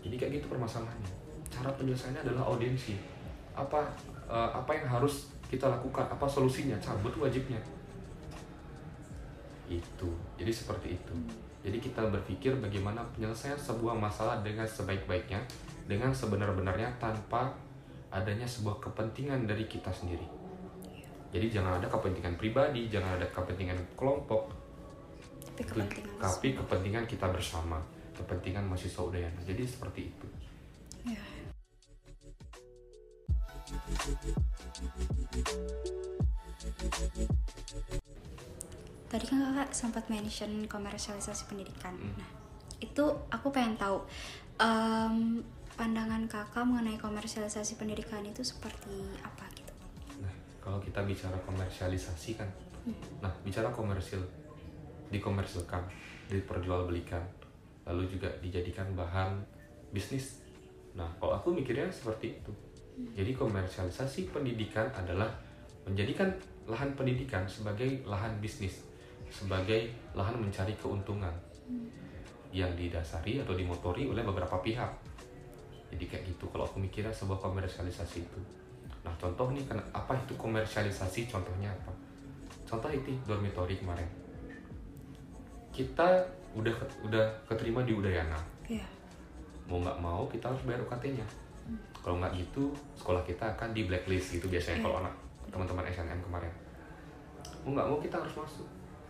Jadi 0.05 0.15
kayak 0.15 0.33
gitu 0.41 0.47
permasalahannya. 0.53 1.13
Cara 1.49 1.73
penyelesaiannya 1.75 2.23
adalah 2.23 2.53
audiensi. 2.53 2.95
Apa 3.57 3.81
eh, 4.29 4.51
apa 4.53 4.71
yang 4.77 4.87
harus 4.87 5.33
kita 5.49 5.67
lakukan? 5.67 6.05
Apa 6.07 6.27
solusinya? 6.29 6.77
Cabut 6.79 7.17
wajibnya. 7.17 7.59
Itu. 9.67 10.11
Jadi 10.39 10.53
seperti 10.53 10.95
itu. 10.95 11.15
Jadi 11.67 11.83
kita 11.83 12.07
berpikir 12.07 12.55
bagaimana 12.63 13.03
penyelesaian 13.11 13.59
sebuah 13.59 13.99
masalah 13.99 14.39
dengan 14.47 14.63
sebaik-baiknya, 14.63 15.43
dengan 15.91 16.15
sebenar-benarnya 16.15 16.87
tanpa 17.03 17.51
adanya 18.15 18.47
sebuah 18.47 18.79
kepentingan 18.79 19.51
dari 19.51 19.67
kita 19.67 19.91
sendiri. 19.91 20.23
Jadi 21.35 21.51
jangan 21.51 21.83
ada 21.83 21.91
kepentingan 21.91 22.39
pribadi, 22.39 22.87
jangan 22.87 23.19
ada 23.19 23.27
kepentingan 23.35 23.75
kelompok, 23.99 24.47
Tapi 25.57 25.65
kepentingan. 25.65 26.21
tapi 26.21 26.49
kepentingan 26.53 27.05
kita 27.09 27.27
bersama 27.33 27.81
kepentingan 28.13 28.69
mahasiswa 28.69 29.03
Udayana 29.03 29.41
jadi 29.43 29.65
seperti 29.65 30.13
itu 30.13 30.27
Iya. 31.07 31.23
Tadi 39.07 39.25
kan 39.31 39.39
kakak 39.39 39.71
sempat 39.71 40.05
mention 40.11 40.67
komersialisasi 40.67 41.47
pendidikan. 41.47 41.95
Hmm. 41.95 42.19
Nah, 42.19 42.31
itu 42.83 43.05
aku 43.31 43.49
pengen 43.55 43.79
tahu 43.79 44.03
em, 44.61 45.41
pandangan 45.77 46.25
kakak 46.29 46.65
mengenai 46.65 46.97
komersialisasi 46.97 47.77
pendidikan 47.77 48.25
itu 48.25 48.41
seperti 48.41 48.97
apa 49.21 49.45
gitu. 49.53 49.73
nah 50.25 50.33
kalau 50.65 50.81
kita 50.81 51.05
bicara 51.05 51.37
komersialisasi 51.45 52.41
kan 52.41 52.49
nah 53.21 53.33
bicara 53.45 53.69
komersil 53.69 54.25
dikomersilkan 55.11 55.83
diperjualbelikan 56.27 57.23
lalu 57.87 58.11
juga 58.11 58.27
dijadikan 58.43 58.91
bahan 58.99 59.39
bisnis. 59.95 60.43
Nah 60.99 61.07
kalau 61.23 61.39
aku 61.39 61.55
mikirnya 61.55 61.87
seperti 61.87 62.35
itu. 62.35 62.53
Jadi 63.15 63.37
komersialisasi 63.37 64.33
pendidikan 64.33 64.89
adalah 64.91 65.29
menjadikan 65.87 66.27
lahan 66.67 66.91
pendidikan 66.99 67.47
sebagai 67.47 68.03
lahan 68.03 68.35
bisnis 68.43 68.83
sebagai 69.31 69.91
lahan 70.15 70.39
mencari 70.39 70.75
keuntungan 70.79 71.35
yang 72.55 72.73
didasari 72.75 73.43
atau 73.43 73.55
dimotori 73.55 74.07
oleh 74.09 74.23
beberapa 74.23 74.59
pihak. 74.63 74.91
Jadi 75.93 76.05
kayak 76.09 76.25
gitu 76.35 76.51
kalau 76.51 76.67
aku 76.67 76.83
mikirnya 76.83 77.13
sebuah 77.15 77.39
komersialisasi 77.39 78.19
itu. 78.27 78.41
Nah 79.07 79.15
contoh 79.21 79.55
nih 79.55 79.63
apa 79.95 80.19
itu 80.19 80.35
komersialisasi? 80.35 81.31
Contohnya 81.31 81.71
apa? 81.71 81.93
Contoh 82.67 82.91
itu 82.91 83.15
dormitory 83.23 83.79
kemarin 83.79 84.26
kita 85.77 86.09
udah 86.57 86.73
udah 87.05 87.25
keterima 87.45 87.85
di 87.85 87.93
Udayana. 87.93 88.41
Iya. 88.65 88.89
mau 89.67 89.83
nggak 89.83 89.99
mau 89.99 90.25
kita 90.31 90.47
harus 90.47 90.63
bayar 90.63 90.79
UKT-nya 90.87 91.27
kalau 91.99 92.23
nggak 92.23 92.39
gitu 92.39 92.71
sekolah 92.95 93.19
kita 93.27 93.43
akan 93.59 93.75
di 93.75 93.83
blacklist 93.91 94.39
gitu 94.39 94.47
biasanya 94.47 94.79
kalau 94.79 95.03
anak 95.03 95.11
teman-teman 95.51 95.83
SNM 95.91 96.23
kemarin. 96.23 96.53
Mau 97.67 97.75
nggak 97.75 97.89
mau 97.91 97.99
kita 97.99 98.15
harus 98.23 98.35
masuk. 98.39 98.67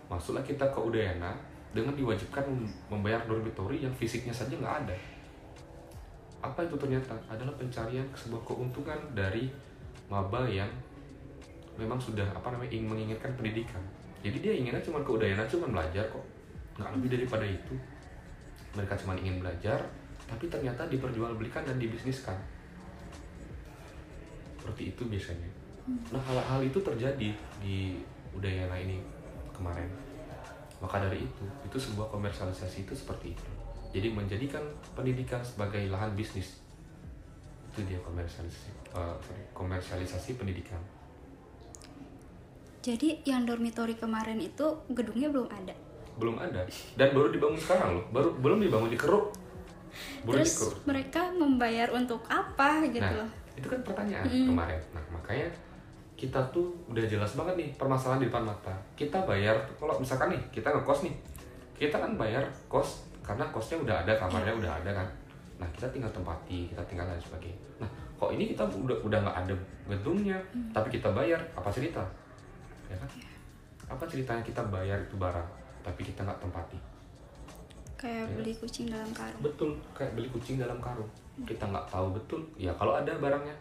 Masuklah 0.08 0.40
kita 0.40 0.64
ke 0.72 0.80
Udayana 0.80 1.36
dengan 1.76 1.92
diwajibkan 1.92 2.48
mem- 2.48 2.72
membayar 2.88 3.20
dormitory 3.28 3.84
yang 3.84 3.92
fisiknya 3.92 4.32
saja 4.32 4.56
nggak 4.56 4.88
ada. 4.88 4.96
Apa 6.40 6.64
itu 6.64 6.72
ternyata? 6.80 7.12
Adalah 7.28 7.52
pencarian 7.60 8.08
sebuah 8.16 8.40
keuntungan 8.48 8.96
dari 9.12 9.52
maba 10.08 10.48
yang 10.48 10.68
memang 11.76 12.00
sudah 12.00 12.24
apa 12.32 12.48
namanya 12.48 12.72
ingin 12.72 12.88
menginginkan 12.88 13.28
pendidikan. 13.36 13.82
Jadi 14.24 14.40
dia 14.40 14.52
inginnya 14.56 14.80
cuma 14.80 15.04
ke 15.04 15.10
Udayana 15.12 15.44
cuma 15.44 15.68
belajar 15.68 16.08
kok 16.08 16.24
nggak 16.76 16.90
lebih 17.00 17.08
daripada 17.20 17.46
itu. 17.48 17.74
Mereka 18.76 18.94
cuma 19.00 19.16
ingin 19.16 19.40
belajar 19.40 19.80
tapi 20.26 20.50
ternyata 20.50 20.90
diperjualbelikan 20.90 21.62
dan 21.62 21.78
dibisniskan. 21.78 22.34
Seperti 24.58 24.92
itu 24.92 25.02
biasanya. 25.06 25.50
Nah 26.10 26.18
hal-hal 26.18 26.60
itu 26.66 26.82
terjadi 26.82 27.30
di 27.62 27.76
Udayana 28.34 28.74
ini 28.76 28.98
kemarin. 29.54 29.86
Maka 30.82 31.00
dari 31.00 31.24
itu 31.24 31.44
itu 31.64 31.78
sebuah 31.78 32.10
komersialisasi 32.10 32.84
itu 32.84 32.92
seperti 32.92 33.32
itu. 33.32 33.50
Jadi 33.94 34.12
menjadikan 34.12 34.60
pendidikan 34.92 35.40
sebagai 35.40 35.80
lahan 35.88 36.12
bisnis. 36.12 36.58
Itu 37.72 37.86
dia 37.86 38.02
komersialisasi 38.02 38.70
eh, 38.92 39.16
sorry, 39.22 39.44
komersialisasi 39.54 40.30
pendidikan. 40.36 40.82
Jadi 42.82 43.22
yang 43.26 43.46
dormitory 43.46 43.94
kemarin 43.98 44.42
itu 44.42 44.84
gedungnya 44.90 45.30
belum 45.30 45.48
ada. 45.50 45.85
Belum 46.16 46.36
ada. 46.40 46.64
Dan 46.96 47.08
baru 47.12 47.28
dibangun 47.32 47.60
sekarang 47.60 47.96
loh. 47.96 48.04
Baru 48.12 48.28
belum 48.40 48.58
dibangun 48.60 48.88
di 48.92 48.98
Keruk 48.98 49.46
baru 50.24 50.42
Terus 50.42 50.52
Keruk 50.60 50.76
mereka 50.88 51.22
membayar 51.32 51.88
untuk 51.94 52.20
apa 52.28 52.84
gitu 52.90 53.02
nah 53.02 53.24
loh. 53.24 53.30
itu 53.56 53.66
kan 53.72 53.80
pertanyaan 53.80 54.24
kemarin. 54.28 54.80
Nah 54.92 55.04
makanya 55.08 55.48
kita 56.16 56.40
tuh 56.52 56.72
udah 56.88 57.04
jelas 57.04 57.36
banget 57.36 57.54
nih 57.56 57.68
permasalahan 57.76 58.20
di 58.24 58.28
depan 58.28 58.44
mata. 58.44 58.72
Kita 58.92 59.24
bayar 59.24 59.56
kalau 59.80 59.96
misalkan 59.96 60.32
nih 60.32 60.42
kita 60.52 60.68
ngekos 60.68 61.08
nih. 61.08 61.14
Kita 61.76 61.96
kan 62.00 62.16
bayar 62.16 62.44
kos 62.68 63.04
karena 63.20 63.44
kosnya 63.52 63.76
udah 63.80 63.96
ada 64.04 64.12
kamarnya 64.16 64.52
udah 64.56 64.72
ada 64.80 64.90
kan. 64.92 65.08
Nah 65.60 65.68
kita 65.72 65.88
tinggal 65.92 66.12
tempati 66.12 66.68
kita 66.68 66.80
tinggal 66.84 67.08
dan 67.08 67.20
sebagainya. 67.20 67.60
Nah 67.80 67.88
kok 68.16 68.32
ini 68.32 68.52
kita 68.52 68.64
udah 68.64 68.96
udah 69.04 69.18
nggak 69.24 69.38
ada 69.44 69.54
gedungnya 69.88 70.36
tapi 70.72 70.88
kita 70.92 71.08
bayar? 71.16 71.40
Apa 71.56 71.72
cerita? 71.72 72.04
Ya 72.92 72.96
kan? 72.96 73.08
Apa 73.88 74.04
ceritanya 74.04 74.44
kita 74.44 74.60
bayar 74.68 75.00
itu 75.00 75.16
barang 75.16 75.55
tapi 75.86 76.02
kita 76.02 76.26
nggak 76.26 76.42
tempati. 76.42 76.78
Kayak 77.94 78.26
beli 78.34 78.52
kucing 78.58 78.90
dalam 78.90 79.08
karung. 79.14 79.40
betul 79.40 79.70
kayak 79.94 80.12
beli 80.18 80.28
kucing 80.34 80.58
dalam 80.58 80.82
karung. 80.82 81.08
Kita 81.46 81.62
nggak 81.70 81.86
tahu 81.86 82.10
betul. 82.10 82.42
Ya 82.58 82.74
kalau 82.74 82.98
ada 82.98 83.14
barangnya. 83.14 83.54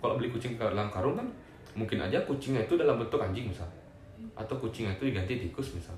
Kalau 0.00 0.16
beli 0.16 0.32
kucing 0.32 0.56
dalam 0.56 0.88
karung 0.88 1.20
kan 1.20 1.28
mungkin 1.76 2.00
aja 2.00 2.16
kucingnya 2.24 2.64
itu 2.64 2.80
dalam 2.80 2.96
bentuk 2.96 3.20
anjing 3.20 3.52
misal. 3.52 3.68
Atau 4.32 4.56
kucingnya 4.56 4.96
itu 4.96 5.12
diganti 5.12 5.36
tikus 5.44 5.76
misal. 5.76 5.94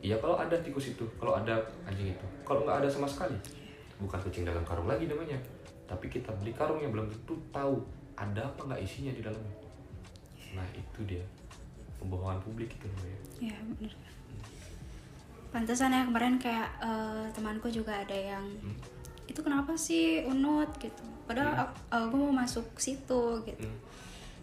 Iya 0.00 0.16
kalau 0.16 0.40
ada 0.40 0.56
tikus 0.64 0.96
itu 0.96 1.04
kalau 1.20 1.36
ada 1.36 1.60
anjing 1.84 2.08
itu. 2.16 2.26
Kalau 2.42 2.64
nggak 2.64 2.80
ada 2.80 2.88
sama 2.88 3.04
sekali. 3.04 3.36
Bukan 4.00 4.16
kucing 4.24 4.48
dalam 4.48 4.64
karung 4.64 4.88
lagi 4.88 5.04
namanya. 5.04 5.36
Tapi 5.84 6.08
kita 6.08 6.32
beli 6.40 6.56
karung 6.56 6.80
yang 6.80 6.90
belum 6.90 7.12
tentu 7.12 7.36
tahu 7.52 7.84
ada 8.16 8.48
apa 8.48 8.60
nggak 8.64 8.80
isinya 8.80 9.12
di 9.12 9.20
dalamnya. 9.20 9.56
Nah 10.56 10.66
itu 10.72 11.00
dia. 11.04 11.22
Pembohongan 12.00 12.40
publik 12.40 12.72
itu 12.72 12.88
namanya. 12.88 13.18
Ya 13.38 13.56
bener. 13.60 14.09
Pantesan 15.50 15.90
ya 15.90 16.06
kemarin 16.06 16.38
kayak 16.38 16.68
eh, 16.78 17.26
temanku 17.34 17.66
juga 17.68 17.98
ada 17.98 18.14
yang 18.14 18.46
Hmm. 18.62 18.76
itu 19.26 19.40
kenapa 19.40 19.74
sih 19.74 20.22
unut 20.24 20.70
gitu. 20.78 21.02
Padahal 21.26 21.66
aku, 21.66 21.74
aku 21.90 22.14
mau 22.18 22.32
masuk 22.36 22.66
situ 22.76 23.22
gitu. 23.42 23.66
Hmm. 23.66 23.80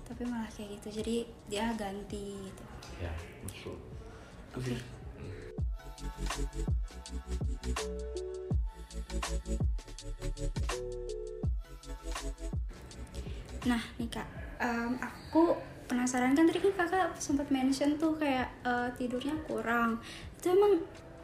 Tapi 0.03 0.23
malah 0.23 0.47
kayak 0.51 0.79
gitu. 0.79 1.03
Jadi 1.03 1.15
dia 1.47 1.71
ganti 1.75 2.35
gitu. 2.43 2.63
ya 2.97 3.13
betul 3.45 3.77
Hmm. 4.57 4.81
Nah 13.67 13.81
nih 13.99 14.07
kak, 14.07 14.27
em, 14.63 14.95
aku 14.97 15.57
penasaran 15.87 16.35
kan 16.35 16.47
tadi 16.47 16.59
kan 16.59 16.73
kakak 16.75 17.07
sempat 17.17 17.47
mention 17.47 17.95
tuh 17.95 18.15
kayak 18.15 18.47
eh, 18.63 18.89
tidurnya 18.95 19.35
kurang. 19.47 19.99
Itu 20.37 20.47
emang 20.49 20.73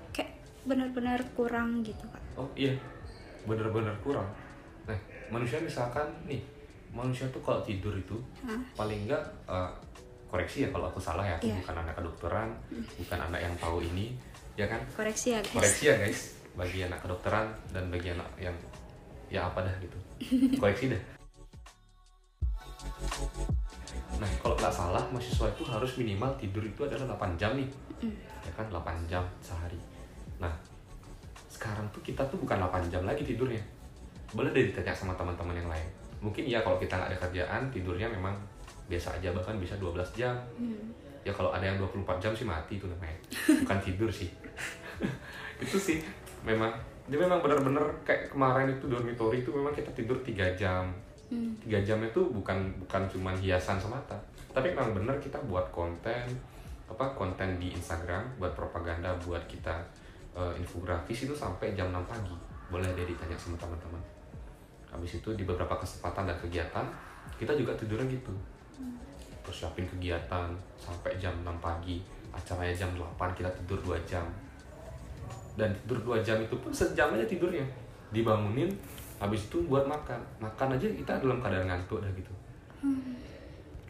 kayak 0.10 0.32
benar-benar 0.64 1.20
kurang 1.34 1.82
gitu 1.82 2.04
kak. 2.10 2.22
Oh 2.34 2.50
iya, 2.54 2.74
bener-bener 3.46 3.94
kurang. 4.02 4.26
Nah, 4.84 4.98
manusia 5.30 5.62
misalkan 5.62 6.06
nih, 6.26 6.42
manusia 6.90 7.30
tuh 7.30 7.40
kalau 7.40 7.62
tidur 7.62 7.94
itu 7.94 8.18
Hah? 8.44 8.58
paling 8.76 9.06
enggak 9.06 9.22
eh, 9.48 9.70
koreksi 10.28 10.66
ya 10.66 10.70
kalau 10.74 10.90
aku 10.90 10.98
salah 10.98 11.22
ya, 11.24 11.38
aku 11.38 11.46
Iya. 11.46 11.58
bukan 11.62 11.76
anak 11.80 11.96
kedokteran, 11.96 12.50
bukan 12.98 13.20
anak 13.22 13.40
yang 13.40 13.54
tahu 13.62 13.78
ini, 13.80 14.18
ya 14.58 14.66
kan? 14.66 14.82
Koreksi 14.92 15.38
ya 15.38 15.40
guys. 15.40 15.54
Koreksi 15.54 15.84
ya 15.88 15.96
guys, 16.02 16.20
bagi 16.54 16.80
anak 16.82 17.00
kedokteran 17.00 17.48
dan 17.70 17.86
bagi 17.94 18.10
anak 18.10 18.30
yang 18.42 18.56
ya 19.30 19.46
apa 19.46 19.62
dah 19.62 19.76
gitu, 19.78 19.98
koreksi 20.62 20.90
dah. 20.90 21.02
Nah, 24.18 24.30
kalau 24.40 24.56
nggak 24.56 24.74
salah, 24.74 25.04
mahasiswa 25.10 25.48
itu 25.50 25.64
harus 25.66 25.92
minimal 25.98 26.32
tidur 26.38 26.64
itu 26.64 26.82
adalah 26.82 27.14
8 27.18 27.34
jam 27.36 27.54
nih. 27.58 27.70
Ya 28.43 28.43
kan, 28.54 28.66
8 28.70 29.10
jam 29.10 29.24
sehari. 29.42 29.78
Nah, 30.40 30.52
sekarang 31.50 31.86
tuh 31.90 32.02
kita 32.02 32.22
tuh 32.30 32.38
bukan 32.40 32.58
8 32.58 32.90
jam 32.90 33.04
lagi 33.04 33.22
tidurnya. 33.26 33.62
Boleh 34.34 34.50
deh 34.50 34.74
ditanya 34.74 34.94
sama 34.94 35.14
teman-teman 35.14 35.54
yang 35.58 35.70
lain. 35.70 35.88
Mungkin 36.24 36.48
ya 36.48 36.64
kalau 36.64 36.80
kita 36.80 36.96
nggak 36.96 37.10
ada 37.14 37.20
kerjaan, 37.28 37.62
tidurnya 37.70 38.08
memang 38.10 38.34
biasa 38.88 39.20
aja, 39.20 39.30
bahkan 39.36 39.58
bisa 39.60 39.76
12 39.78 40.00
jam. 40.16 40.34
Ya 41.24 41.32
kalau 41.32 41.56
ada 41.56 41.64
yang 41.64 41.78
24 41.80 42.20
jam 42.20 42.32
sih 42.36 42.48
mati 42.48 42.80
itu 42.82 42.86
namanya. 42.90 43.18
Bukan 43.64 43.80
tidur 43.86 44.10
sih. 44.12 44.28
itu 45.64 45.78
sih 45.78 45.98
memang 46.44 46.72
dia 47.08 47.20
memang 47.20 47.40
benar-benar 47.44 47.84
kayak 48.08 48.32
kemarin 48.32 48.72
itu 48.72 48.88
dormitory 48.88 49.44
itu 49.44 49.52
memang 49.52 49.72
kita 49.76 49.92
tidur 49.92 50.20
3 50.20 50.56
jam 50.56 50.88
Hmm. 51.34 51.50
tiga 51.66 51.82
jam 51.82 51.98
itu 52.06 52.22
bukan 52.30 52.70
bukan 52.86 53.10
cuman 53.10 53.34
hiasan 53.42 53.82
semata 53.82 54.14
tapi 54.54 54.70
memang 54.70 54.94
benar 54.94 55.18
kita 55.18 55.42
buat 55.50 55.66
konten 55.74 56.22
apa 56.94 57.18
konten 57.18 57.58
di 57.58 57.74
Instagram 57.74 58.38
buat 58.38 58.54
propaganda 58.54 59.10
buat 59.26 59.42
kita 59.50 59.74
eh, 60.38 60.54
infografis 60.62 61.26
itu 61.26 61.34
sampai 61.34 61.74
jam 61.74 61.90
6 61.90 61.98
pagi. 62.06 62.38
Boleh 62.70 62.86
deh 62.94 63.10
ditanya 63.10 63.34
sama 63.34 63.58
teman-teman. 63.58 63.98
Habis 64.94 65.18
itu 65.18 65.30
di 65.34 65.44
beberapa 65.44 65.74
kesempatan 65.82 66.30
dan 66.30 66.38
kegiatan 66.38 66.86
kita 67.42 67.58
juga 67.58 67.74
tidurnya 67.74 68.06
gitu. 68.14 68.30
Persiapin 69.42 69.90
kegiatan 69.90 70.54
sampai 70.78 71.18
jam 71.18 71.34
6 71.42 71.50
pagi. 71.58 71.98
Acaranya 72.30 72.74
jam 72.78 72.94
8 72.94 73.34
kita 73.34 73.50
tidur 73.66 73.98
2 73.98 73.98
jam. 74.06 74.26
Dan 75.58 75.74
tidur 75.84 76.14
2 76.14 76.22
jam 76.22 76.38
itu 76.38 76.54
pun 76.62 76.70
sejam 76.70 77.10
aja 77.18 77.26
tidurnya. 77.26 77.66
Dibangunin 78.14 78.70
habis 79.18 79.50
itu 79.50 79.66
buat 79.66 79.90
makan. 79.90 80.22
Makan 80.38 80.78
aja 80.78 80.86
kita 80.86 81.18
dalam 81.18 81.42
keadaan 81.42 81.66
ngantuk 81.66 81.98
dah 81.98 82.14
gitu 82.14 82.34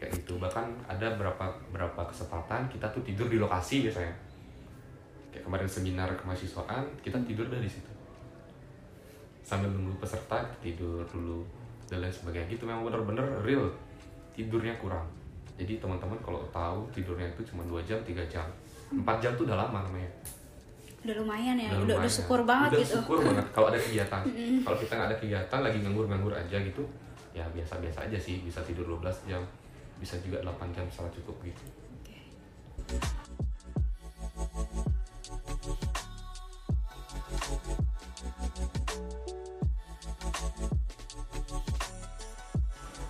kayak 0.04 0.20
gitu. 0.20 0.36
Bahkan 0.36 0.84
ada 0.84 1.16
berapa 1.16 1.48
berapa 1.72 2.00
kesempatan 2.12 2.68
kita 2.68 2.84
tuh 2.92 3.00
tidur 3.00 3.24
di 3.32 3.40
lokasi 3.40 3.88
biasanya. 3.88 4.12
Kayak 5.32 5.48
kemarin 5.48 5.64
seminar 5.64 6.08
kemahasiswaan 6.20 6.84
kita 7.00 7.16
tidur 7.24 7.48
dari 7.48 7.64
situ. 7.64 7.88
Sambil 9.40 9.72
nunggu 9.72 9.96
peserta 9.96 10.44
kita 10.44 10.58
tidur 10.60 11.00
dulu 11.08 11.40
dan 11.88 12.04
lain 12.04 12.12
sebagainya. 12.12 12.52
Gitu 12.52 12.68
memang 12.68 12.84
bener-bener 12.84 13.24
real. 13.40 13.64
Tidurnya 14.36 14.76
kurang. 14.76 15.08
Jadi 15.56 15.80
teman-teman 15.80 16.20
kalau 16.20 16.44
tahu 16.52 16.84
tidurnya 16.92 17.32
itu 17.32 17.40
cuma 17.48 17.64
2 17.64 17.80
jam 17.88 17.96
3 18.04 18.12
jam. 18.28 18.44
4 18.92 19.00
jam 19.22 19.32
tuh 19.32 19.48
udah 19.48 19.56
lama 19.56 19.80
namanya. 19.88 20.10
Udah 21.06 21.14
lumayan 21.22 21.56
ya. 21.56 21.70
Udah, 21.72 21.80
udah, 21.80 21.96
lumayan. 21.96 22.12
syukur 22.12 22.40
banget 22.44 22.68
udah 22.74 22.80
gitu. 22.82 22.94
syukur 23.00 23.18
banget 23.24 23.46
kalau 23.56 23.66
ada 23.72 23.78
kegiatan. 23.80 24.22
Kalau 24.66 24.76
kita 24.76 24.92
nggak 24.98 25.08
ada 25.08 25.16
kegiatan 25.16 25.60
lagi 25.64 25.78
nganggur-nganggur 25.80 26.34
aja 26.34 26.58
gitu 26.60 26.84
ya 27.34 27.42
biasa-biasa 27.50 28.06
aja 28.06 28.14
sih 28.14 28.38
bisa 28.46 28.62
tidur 28.62 28.86
12 29.02 29.10
jam 29.26 29.42
bisa 30.04 30.20
juga 30.20 30.44
8 30.44 30.76
jam 30.76 30.84
salah 30.92 31.08
cukup 31.16 31.32
gitu 31.48 31.64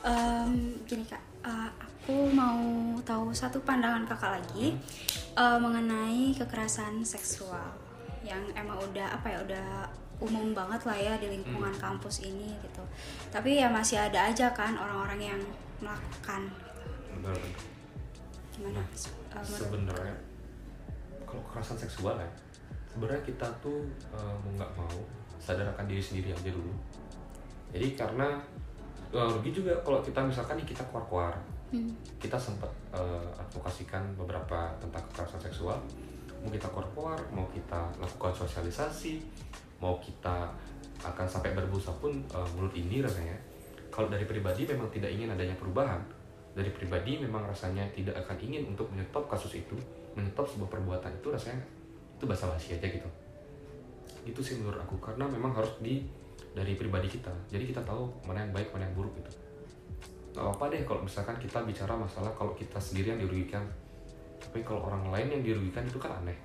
Em, 0.04 0.84
gini 0.84 1.02
kak, 1.08 1.18
eh, 1.48 1.70
aku 1.80 2.28
mau 2.30 2.60
tahu 3.02 3.32
satu 3.32 3.56
pandangan 3.64 4.04
kakak 4.04 4.36
lagi 4.38 4.76
eh, 5.34 5.58
mengenai 5.58 6.36
kekerasan 6.36 7.00
seksual 7.02 7.72
yang 8.20 8.44
emang 8.54 8.78
udah 8.78 9.16
apa 9.16 9.26
ya 9.32 9.38
udah 9.42 9.68
umum 10.22 10.52
banget 10.54 10.84
lah 10.86 10.94
ya 10.94 11.14
di 11.18 11.32
lingkungan 11.32 11.72
kampus 11.80 12.22
ini 12.22 12.52
gitu. 12.62 12.84
Tapi 13.32 13.58
ya 13.58 13.72
masih 13.72 13.98
ada 13.98 14.30
aja 14.30 14.52
kan 14.52 14.76
orang-orang 14.76 15.34
yang 15.34 15.40
melakukan. 15.82 16.63
Bener-bener 17.24 17.62
Gimana? 18.54 18.80
Menurut- 18.84 19.42
sebenarnya 19.42 20.14
kalau 21.26 21.42
kekerasan 21.50 21.78
seksual 21.80 22.14
ya 22.14 22.30
sebenarnya 22.86 23.22
kita 23.26 23.48
tuh 23.58 23.82
eh, 24.14 24.34
mau 24.38 24.50
nggak 24.54 24.70
mau 24.78 24.94
sadar 25.42 25.66
akan 25.74 25.90
diri 25.90 25.98
sendiri 25.98 26.30
aja 26.30 26.54
dulu. 26.54 26.70
Jadi 27.74 27.98
karena 27.98 28.38
eh, 29.10 29.28
rugi 29.34 29.50
juga 29.50 29.74
kalau 29.82 29.98
kita 29.98 30.22
misalkan 30.22 30.54
nih 30.62 30.68
kita 30.68 30.82
keluar-keluar. 30.92 31.34
Hmm. 31.74 31.90
kita 32.22 32.38
sempat 32.38 32.70
eh, 32.94 33.26
advokasikan 33.34 34.14
beberapa 34.14 34.70
tentang 34.78 35.02
kekerasan 35.10 35.42
seksual. 35.42 35.74
Mau 36.38 36.46
kita 36.54 36.70
keluar-keluar 36.70 37.18
mau 37.34 37.50
kita 37.50 37.90
lakukan 37.98 38.30
sosialisasi 38.30 39.18
mau 39.82 39.98
kita 39.98 40.54
akan 41.02 41.26
sampai 41.26 41.50
berbusa 41.58 41.90
pun 41.98 42.14
eh, 42.30 42.48
mulut 42.54 42.70
ini 42.78 43.02
rasanya. 43.02 43.34
Kalau 43.90 44.06
dari 44.06 44.22
pribadi 44.22 44.70
memang 44.70 44.86
tidak 44.94 45.10
ingin 45.10 45.34
adanya 45.34 45.58
perubahan 45.58 45.98
dari 46.54 46.70
pribadi 46.70 47.18
memang 47.18 47.42
rasanya 47.50 47.82
tidak 47.90 48.14
akan 48.22 48.38
ingin 48.38 48.70
untuk 48.70 48.86
menyetop 48.94 49.26
kasus 49.26 49.58
itu 49.58 49.74
menyetop 50.14 50.46
sebuah 50.46 50.70
perbuatan. 50.70 51.10
Itu 51.18 51.34
rasanya 51.34 51.58
itu 52.14 52.24
basa-basi 52.24 52.78
aja 52.78 52.86
gitu. 52.86 53.10
Itu 54.22 54.40
sih 54.40 54.62
menurut 54.62 54.78
aku 54.78 54.96
karena 55.02 55.26
memang 55.26 55.50
harus 55.50 55.74
di 55.82 56.06
dari 56.54 56.78
pribadi 56.78 57.10
kita. 57.10 57.34
Jadi 57.50 57.74
kita 57.74 57.82
tahu 57.82 58.06
mana 58.30 58.46
yang 58.46 58.54
baik 58.54 58.70
mana 58.70 58.86
yang 58.86 58.94
buruk 58.94 59.12
gitu. 59.18 59.30
Nggak 60.38 60.46
apa 60.54 60.64
deh 60.70 60.82
kalau 60.86 61.00
misalkan 61.02 61.36
kita 61.42 61.58
bicara 61.66 61.94
masalah 61.98 62.30
kalau 62.38 62.54
kita 62.54 62.78
sendiri 62.78 63.18
yang 63.18 63.20
dirugikan. 63.26 63.66
Tapi 64.38 64.62
kalau 64.62 64.86
orang 64.86 65.10
lain 65.10 65.28
yang 65.34 65.42
dirugikan 65.42 65.82
itu 65.84 65.98
kan 65.98 66.22
aneh. 66.22 66.38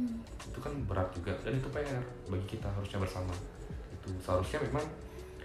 Hmm. 0.00 0.22
itu 0.48 0.56
kan 0.62 0.72
berat 0.88 1.12
juga 1.12 1.34
dan 1.44 1.60
itu 1.60 1.68
PR 1.68 2.00
bagi 2.32 2.46
kita 2.56 2.72
harusnya 2.72 3.04
bersama. 3.04 3.34
Itu 3.92 4.08
seharusnya 4.22 4.64
memang 4.64 4.86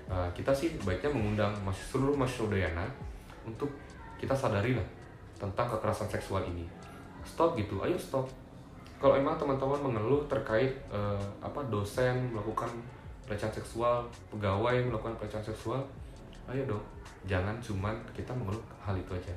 uh, 0.07 0.29
kita 0.31 0.55
sih 0.55 0.79
baiknya 0.85 1.11
mengundang 1.11 1.51
mas 1.65 1.75
seluruh 1.91 2.15
masyarakat 2.15 2.47
Udayana 2.47 2.85
untuk 3.43 3.67
kita 4.25 4.33
sadari 4.33 4.73
lah 4.73 4.87
tentang 5.37 5.69
kekerasan 5.69 6.09
seksual 6.09 6.41
ini. 6.49 6.65
Stop 7.21 7.53
gitu 7.53 7.85
ayo 7.85 7.93
stop. 7.93 8.25
Kalau 8.97 9.13
emang 9.13 9.37
teman-teman 9.37 9.77
mengeluh 9.77 10.25
terkait 10.25 10.73
uh, 10.89 11.21
apa 11.37 11.61
dosen 11.69 12.33
melakukan 12.33 12.65
pelecehan 13.29 13.53
seksual 13.53 14.01
pegawai 14.33 14.81
melakukan 14.89 15.13
pelecehan 15.21 15.45
seksual 15.45 15.85
ayo 16.49 16.65
dong. 16.65 16.81
Jangan 17.29 17.61
cuman 17.61 17.93
kita 18.17 18.33
mengeluh 18.33 18.65
hal 18.81 18.97
itu 18.97 19.13
aja. 19.13 19.33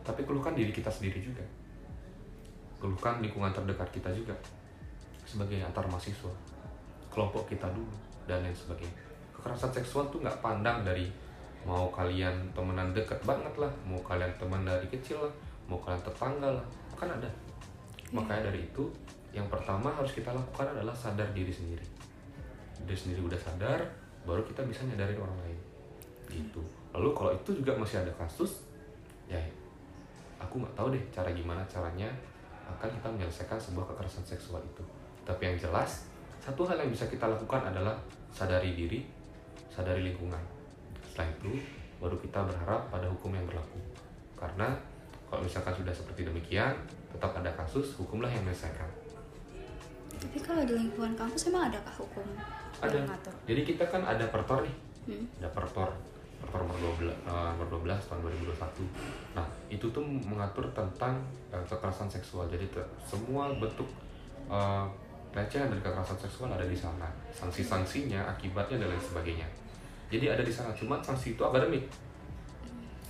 Tapi 0.00 0.24
keluhkan 0.24 0.56
diri 0.56 0.72
kita 0.72 0.88
sendiri 0.88 1.20
juga. 1.20 1.44
Keluhkan 2.80 3.20
lingkungan 3.20 3.52
terdekat 3.52 3.92
kita 3.92 4.08
juga 4.16 4.32
sebagai 5.28 5.60
antar 5.60 5.84
mahasiswa 5.86 6.32
kelompok 7.12 7.52
kita 7.52 7.68
dulu 7.68 7.92
dan 8.24 8.40
lain 8.40 8.56
sebagainya. 8.56 8.96
Kekerasan 9.36 9.70
seksual 9.76 10.08
tuh 10.08 10.24
nggak 10.24 10.40
pandang 10.40 10.80
dari 10.80 11.12
mau 11.62 11.86
kalian 11.94 12.34
temenan 12.50 12.90
deket 12.90 13.18
banget 13.22 13.54
lah 13.54 13.70
mau 13.86 13.98
kalian 14.02 14.30
teman 14.34 14.66
dari 14.66 14.86
kecil 14.90 15.22
lah 15.22 15.32
mau 15.70 15.78
kalian 15.78 16.02
tetangga 16.02 16.50
lah 16.58 16.66
kan 16.98 17.08
ada. 17.10 17.30
Makanya 18.14 18.52
dari 18.52 18.66
itu 18.66 18.84
yang 19.32 19.48
pertama 19.48 19.88
harus 19.90 20.12
kita 20.12 20.30
lakukan 20.30 20.70
adalah 20.70 20.92
sadar 20.92 21.26
diri 21.34 21.50
sendiri. 21.50 21.82
Diri 22.84 22.98
sendiri 22.98 23.22
udah 23.24 23.38
sadar 23.38 23.80
baru 24.22 24.42
kita 24.46 24.62
bisa 24.66 24.86
nyadarin 24.86 25.18
orang 25.18 25.38
lain. 25.42 25.58
Gitu. 26.30 26.62
Lalu 26.94 27.08
kalau 27.14 27.30
itu 27.34 27.50
juga 27.56 27.74
masih 27.74 28.02
ada 28.02 28.12
kasus 28.14 28.66
ya 29.30 29.38
aku 30.42 30.58
nggak 30.58 30.74
tahu 30.74 30.90
deh 30.92 31.02
cara 31.14 31.30
gimana 31.30 31.62
caranya 31.70 32.10
akan 32.66 32.90
kita 32.90 33.08
menyelesaikan 33.08 33.58
sebuah 33.58 33.86
kekerasan 33.94 34.26
seksual 34.26 34.62
itu. 34.62 34.82
Tapi 35.22 35.42
yang 35.46 35.56
jelas 35.58 36.06
satu 36.42 36.66
hal 36.66 36.74
yang 36.74 36.90
bisa 36.90 37.06
kita 37.06 37.30
lakukan 37.30 37.62
adalah 37.70 37.94
sadari 38.34 38.74
diri 38.74 39.06
sadari 39.70 40.04
lingkungan 40.04 40.51
setelah 41.12 41.28
itu 41.28 41.52
baru 42.00 42.16
kita 42.16 42.40
berharap 42.48 42.88
pada 42.88 43.04
hukum 43.04 43.36
yang 43.36 43.44
berlaku. 43.44 43.76
Karena 44.32 44.72
kalau 45.28 45.44
misalkan 45.44 45.76
sudah 45.76 45.92
seperti 45.92 46.24
demikian 46.24 46.72
tetap 47.12 47.36
ada 47.36 47.52
kasus 47.52 47.92
hukumlah 48.00 48.32
yang 48.32 48.40
menyelesaikan. 48.48 48.88
Tapi 50.16 50.40
kalau 50.40 50.64
di 50.64 50.72
lingkungan 50.72 51.12
kampus 51.12 51.52
emang 51.52 51.68
adakah 51.68 51.92
hukum 52.00 52.24
ada. 52.80 52.88
yang 52.88 53.04
mengatur? 53.04 53.34
jadi 53.44 53.60
kita 53.68 53.84
kan 53.92 54.02
ada 54.08 54.24
pertor 54.32 54.64
nih. 54.64 54.76
Hmm. 55.12 55.26
ada 55.44 55.52
pertor. 55.52 55.92
Pertor 56.40 56.60
nomor 56.64 56.96
12, 56.98 57.12
eh, 57.12 57.48
nomor 57.54 57.68
12 57.84 58.08
tahun 58.08 58.20
2021 58.50 59.36
nah 59.38 59.46
itu 59.70 59.86
tuh 59.92 60.02
mengatur 60.02 60.64
tentang 60.72 61.20
eh, 61.52 61.64
kekerasan 61.68 62.08
seksual. 62.08 62.48
Jadi 62.48 62.72
semua 63.04 63.52
bentuk 63.52 63.86
eh, 64.48 64.86
pelecehan 65.28 65.68
dari 65.68 65.84
kekerasan 65.84 66.16
seksual 66.16 66.48
ada 66.48 66.64
di 66.64 66.74
sana. 66.74 67.12
Sanksi-sanksinya 67.36 68.32
akibatnya 68.32 68.80
dan 68.80 68.88
lain 68.96 69.04
sebagainya 69.04 69.61
jadi 70.12 70.36
ada 70.36 70.44
di 70.44 70.52
sana 70.52 70.76
cuma 70.76 71.00
sanksi 71.00 71.32
itu 71.32 71.40
akademik. 71.40 71.88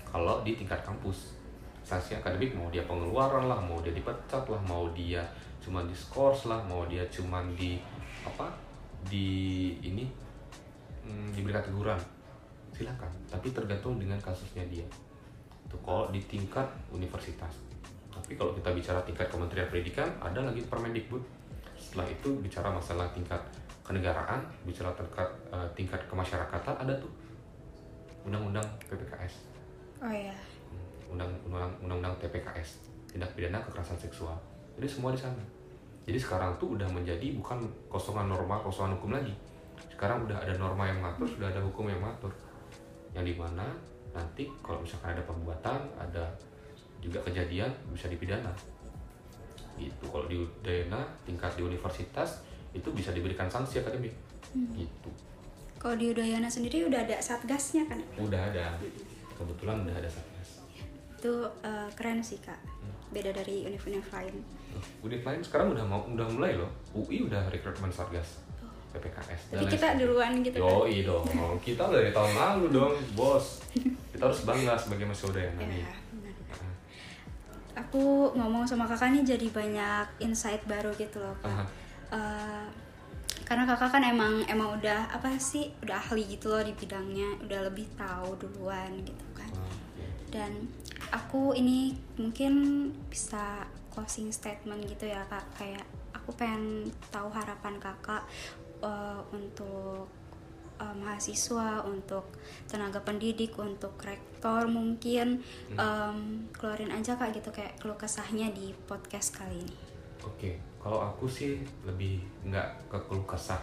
Kalau 0.06 0.46
di 0.46 0.54
tingkat 0.54 0.78
kampus 0.86 1.34
sanksi 1.82 2.14
akademik 2.14 2.54
mau 2.54 2.70
dia 2.70 2.86
pengeluaran 2.86 3.50
lah 3.50 3.58
mau 3.58 3.82
dia 3.82 3.90
dipecat 3.90 4.46
lah 4.46 4.62
mau 4.62 4.86
dia 4.94 5.18
cuma 5.58 5.82
diskors 5.82 6.46
lah 6.46 6.62
mau 6.70 6.86
dia 6.86 7.02
cuma 7.10 7.42
di 7.58 7.82
apa 8.22 8.46
di 9.10 9.74
ini 9.82 10.06
hmm, 11.02 11.34
diberikan 11.34 11.66
teguran 11.66 11.98
silakan. 12.70 13.10
Tapi 13.26 13.50
tergantung 13.50 13.98
dengan 13.98 14.22
kasusnya 14.22 14.62
dia. 14.70 14.86
Itu 15.66 15.74
kalau 15.82 16.06
di 16.14 16.22
tingkat 16.30 16.70
universitas. 16.94 17.58
Tapi 18.14 18.38
kalau 18.38 18.54
kita 18.54 18.70
bicara 18.70 19.02
tingkat 19.02 19.26
Kementerian 19.26 19.66
Pendidikan 19.66 20.06
ada 20.22 20.38
lagi 20.38 20.62
Permendikbud. 20.70 21.24
Setelah 21.74 22.06
itu 22.06 22.30
bicara 22.38 22.70
masalah 22.70 23.10
tingkat 23.10 23.42
kenegaraan 23.82 24.40
bicara 24.62 24.94
tingkat 24.94 25.28
eh, 25.50 25.68
tingkat 25.74 26.00
kemasyarakatan 26.06 26.74
ada 26.86 26.94
tuh 26.96 27.10
undang-undang 28.22 28.64
PPKS 28.86 29.52
Oh 30.02 30.10
iya. 30.10 30.34
undang 31.06 31.30
undang 31.46 31.70
undang 31.78 32.14
TPKS 32.18 32.90
tindak 33.06 33.30
pidana 33.36 33.60
kekerasan 33.62 33.94
seksual. 34.00 34.34
Jadi 34.74 34.88
semua 34.88 35.12
di 35.14 35.20
sana. 35.20 35.38
Jadi 36.02 36.18
sekarang 36.18 36.56
tuh 36.58 36.74
udah 36.74 36.88
menjadi 36.90 37.36
bukan 37.38 37.62
kosongan 37.86 38.26
norma 38.26 38.58
kosongan 38.58 38.98
hukum 38.98 39.14
lagi. 39.14 39.30
Sekarang 39.86 40.26
udah 40.26 40.34
ada 40.42 40.56
norma 40.58 40.88
yang 40.90 40.98
mengatur 40.98 41.28
sudah 41.28 41.46
ada 41.52 41.60
hukum 41.62 41.86
yang 41.86 42.00
mengatur 42.02 42.32
yang 43.14 43.22
di 43.22 43.36
mana 43.36 43.70
nanti 44.10 44.48
kalau 44.64 44.82
misalkan 44.82 45.14
ada 45.14 45.22
perbuatan 45.22 45.78
ada 45.94 46.24
juga 46.98 47.22
kejadian 47.22 47.70
bisa 47.94 48.10
dipidana. 48.10 48.50
Gitu. 49.78 50.04
Kalau 50.10 50.26
di 50.26 50.40
Udayana 50.40 51.06
tingkat 51.22 51.54
di 51.54 51.62
universitas 51.62 52.42
itu 52.72 52.88
bisa 52.90 53.10
diberikan 53.10 53.46
sanksi 53.46 53.78
akademik 53.78 54.12
gitu 54.72 55.10
Kalau 55.76 55.94
di 55.94 56.08
Udayana 56.08 56.46
sendiri 56.46 56.86
udah 56.86 57.02
ada 57.02 57.18
satgasnya 57.18 57.84
kan? 57.84 57.98
udah 58.16 58.40
ada 58.40 58.76
kebetulan 59.32 59.82
udah 59.82 59.94
ada 59.94 60.06
satgas 60.06 60.62
Itu 61.16 61.32
eh, 61.62 61.88
keren 61.94 62.18
sih 62.18 62.38
kak. 62.38 62.58
Beda 63.10 63.30
dari 63.30 63.62
univ-univ 63.62 64.02
lain. 64.08 64.42
Univ 65.00 65.22
lain 65.22 65.38
sekarang 65.38 65.70
udah 65.70 65.84
mau 65.84 66.02
udah 66.02 66.26
mulai 66.26 66.58
loh. 66.58 66.66
UI 66.92 67.22
udah 67.22 67.46
rekrutmen 67.46 67.94
Satgas. 67.94 68.42
PPKS. 68.90 69.54
Jadi 69.54 69.64
kita 69.70 69.86
duluan 69.96 70.42
gitu 70.42 70.58
kan? 70.58 70.66
Yoi 70.82 71.06
dong. 71.06 71.24
Kita 71.62 71.86
dari 71.88 72.10
tahun 72.10 72.32
lalu 72.34 72.66
dong, 72.70 72.92
bos. 73.14 73.62
Kita 74.10 74.26
harus 74.26 74.42
bangga 74.42 74.74
sebagai 74.74 75.06
mahasiswa 75.06 75.32
yang 75.38 75.54
Ya, 75.56 75.66
nih. 75.70 75.84
Aku 77.72 78.34
ngomong 78.34 78.68
sama 78.68 78.84
kakak 78.84 79.16
nih 79.16 79.24
jadi 79.24 79.46
banyak 79.48 80.06
insight 80.20 80.60
baru 80.66 80.92
gitu 80.92 81.16
loh 81.16 81.32
kak. 81.40 81.48
Aha. 81.48 81.64
Eh, 82.12 82.66
karena 83.48 83.64
kakak 83.64 83.98
kan 83.98 84.04
emang 84.04 84.44
emang 84.46 84.76
udah 84.80 85.08
apa 85.12 85.32
sih 85.40 85.72
udah 85.80 85.96
ahli 85.98 86.36
gitu 86.36 86.52
loh 86.52 86.60
di 86.60 86.76
bidangnya, 86.76 87.40
udah 87.40 87.60
lebih 87.72 87.88
tahu 87.96 88.36
duluan 88.36 89.00
gitu 89.00 89.26
kan. 89.32 89.48
Oke. 89.48 90.04
Dan 90.28 90.68
aku 91.08 91.56
ini 91.56 91.96
mungkin 92.20 92.52
bisa 93.08 93.64
closing 93.88 94.28
statement 94.28 94.84
gitu 94.84 95.08
ya 95.08 95.24
kak. 95.28 95.44
Kayak 95.56 95.84
aku 96.12 96.36
pengen 96.36 96.92
tahu 97.08 97.32
harapan 97.32 97.80
kakak 97.80 98.24
eh, 98.84 99.20
untuk 99.32 100.08
eh, 100.76 100.94
mahasiswa 101.00 101.80
untuk 101.88 102.28
tenaga 102.68 103.00
pendidik 103.00 103.56
untuk 103.56 103.96
rektor 104.04 104.68
mungkin. 104.68 105.40
Em, 105.76 106.48
keluarin 106.52 106.92
aja 106.92 107.16
kak 107.16 107.32
gitu 107.36 107.48
kayak 107.52 107.80
keluh 107.80 107.96
kesahnya 107.96 108.52
di 108.52 108.76
podcast 108.84 109.32
kali 109.32 109.64
ini. 109.64 109.76
Oke, 110.22 110.54
kalau 110.82 110.98
aku 110.98 111.30
sih 111.30 111.62
lebih 111.86 112.18
nggak 112.42 112.90
ke 112.90 112.98
keluh 113.06 113.22
kesah, 113.22 113.62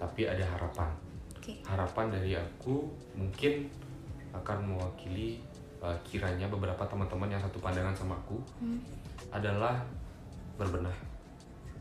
tapi 0.00 0.24
ada 0.24 0.40
harapan. 0.40 0.88
oke 1.36 1.52
Harapan 1.60 2.08
dari 2.08 2.32
aku 2.32 2.88
mungkin 3.12 3.68
akan 4.32 4.72
mewakili 4.72 5.38
uh, 5.84 5.92
kiranya 6.00 6.48
beberapa 6.48 6.80
teman-teman 6.88 7.28
yang 7.28 7.42
satu 7.44 7.60
pandangan 7.60 7.92
sama 7.92 8.16
aku 8.16 8.40
Hmm. 8.58 8.80
adalah 9.28 9.76
berbenah. 10.56 10.96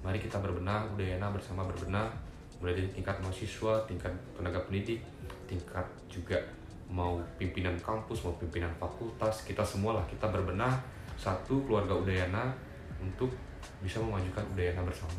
Mari 0.03 0.19
kita 0.19 0.43
berbenah, 0.43 0.83
Udayana 0.91 1.31
bersama 1.31 1.63
berbenah, 1.63 2.11
mulai 2.59 2.75
dari 2.75 2.91
tingkat 2.91 3.15
mahasiswa, 3.23 3.87
tingkat 3.87 4.11
tenaga 4.35 4.59
pendidik, 4.67 4.99
tingkat 5.47 5.87
juga 6.11 6.35
mau 6.91 7.17
pimpinan 7.39 7.73
kampus, 7.79 8.27
mau 8.27 8.35
pimpinan 8.35 8.69
fakultas, 8.75 9.47
kita 9.47 9.63
semua 9.63 9.95
lah 9.95 10.05
kita 10.11 10.27
berbenah 10.27 10.75
satu 11.15 11.63
keluarga 11.63 11.95
Udayana 11.95 12.51
untuk 12.99 13.31
bisa 13.83 13.99
memajukan 13.99 14.41
Udayana 14.55 14.81
bersama. 14.87 15.13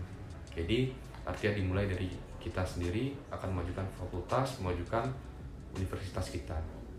Jadi 0.57 0.91
artinya 1.29 1.53
dimulai 1.61 1.85
dari 1.85 2.09
kita 2.41 2.65
sendiri 2.65 3.12
akan 3.29 3.53
memajukan 3.53 3.85
fakultas, 3.93 4.61
memajukan 4.65 5.05
universitas 5.77 6.33
kita. 6.33 6.57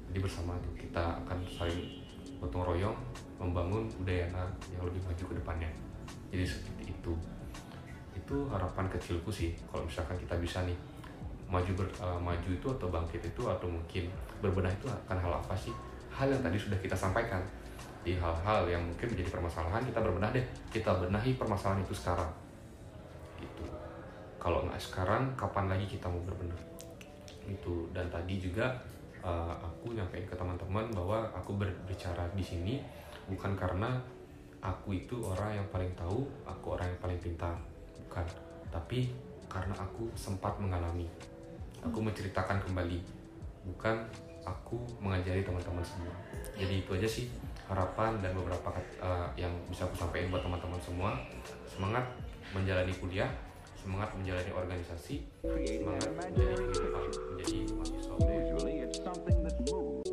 Jadi 0.09 0.21
bersama 0.21 0.53
tuh 0.61 0.73
kita 0.77 1.01
akan 1.25 1.41
saling 1.49 2.05
gotong 2.37 2.61
royong 2.61 2.95
membangun 3.41 3.89
Udayana 3.97 4.45
yang 4.69 4.85
lebih 4.85 5.01
maju 5.03 5.23
ke 5.25 5.35
depannya. 5.41 5.69
Jadi 6.29 6.45
seperti 6.45 6.93
itu. 6.93 7.13
itu 8.15 8.47
harapan 8.49 8.89
kecilku 8.89 9.29
sih 9.29 9.53
kalau 9.69 9.85
misalkan 9.85 10.17
kita 10.17 10.33
bisa 10.41 10.65
nih 10.65 10.73
maju 11.45 11.71
ber, 11.77 11.87
uh, 12.01 12.17
maju 12.17 12.49
itu 12.49 12.67
atau 12.73 12.87
bangkit 12.89 13.21
itu 13.21 13.43
atau 13.45 13.69
mungkin 13.69 14.09
berbenah 14.41 14.71
itu 14.73 14.89
akan 14.89 15.17
hal 15.21 15.33
apa 15.45 15.53
sih 15.53 15.69
hal 16.09 16.31
yang 16.31 16.41
tadi 16.41 16.57
sudah 16.57 16.79
kita 16.81 16.97
sampaikan 16.97 17.43
di 18.05 18.13
hal-hal 18.13 18.69
yang 18.69 18.85
mungkin 18.85 19.09
menjadi 19.09 19.33
permasalahan 19.33 19.81
kita 19.81 19.97
berbenah 19.97 20.29
deh. 20.29 20.45
Kita 20.69 20.93
benahi 21.01 21.33
permasalahan 21.33 21.81
itu 21.81 21.97
sekarang. 21.97 22.29
Gitu. 23.41 23.65
Kalau 24.37 24.61
nggak 24.69 24.77
sekarang 24.77 25.33
kapan 25.33 25.73
lagi 25.73 25.89
kita 25.89 26.05
mau 26.05 26.21
berbenah? 26.21 26.61
Itu 27.49 27.89
dan 27.89 28.05
tadi 28.13 28.37
juga 28.37 28.69
uh, 29.25 29.57
aku 29.57 29.97
nyampein 29.97 30.29
ke 30.29 30.37
teman-teman 30.37 30.85
bahwa 30.93 31.25
aku 31.33 31.57
berbicara 31.57 32.29
di 32.37 32.45
sini 32.45 32.77
bukan 33.25 33.57
karena 33.57 33.97
aku 34.61 34.93
itu 34.93 35.17
orang 35.25 35.57
yang 35.57 35.67
paling 35.73 35.89
tahu 35.97 36.29
aku 36.45 36.77
orang 36.77 36.85
yang 36.85 37.01
paling 37.01 37.17
pintar. 37.17 37.57
Bukan. 38.05 38.25
Tapi 38.69 39.09
karena 39.49 39.73
aku 39.81 40.13
sempat 40.13 40.53
mengalami. 40.61 41.09
Aku 41.81 42.05
menceritakan 42.05 42.61
kembali. 42.69 43.01
Bukan 43.65 43.97
aku 44.45 44.77
mengajari 45.01 45.41
teman-teman 45.41 45.81
semua. 45.81 46.13
Jadi 46.53 46.85
itu 46.85 46.93
aja 46.93 47.09
sih 47.09 47.25
harapan 47.65 48.21
dan 48.21 48.31
beberapa 48.37 48.69
uh, 49.01 49.27
yang 49.35 49.51
bisa 49.69 49.89
aku 49.89 49.97
sampaikan 49.97 50.29
buat 50.29 50.43
teman-teman 50.45 50.81
semua. 50.81 51.11
Semangat 51.69 52.05
menjalani 52.53 52.93
kuliah 53.01 53.31
semangat 53.85 54.17
menjalani 54.17 54.49
organisasi 54.49 55.21
semangat 55.45 56.09
menjadi 56.17 56.57
kehidupan 56.57 57.05
menjadi 57.05 57.57
mahasiswa. 57.77 58.15
Usually 58.17 58.75
it's 58.81 58.97
something 58.97 59.37
that 59.45 59.57
moves. 59.69 60.09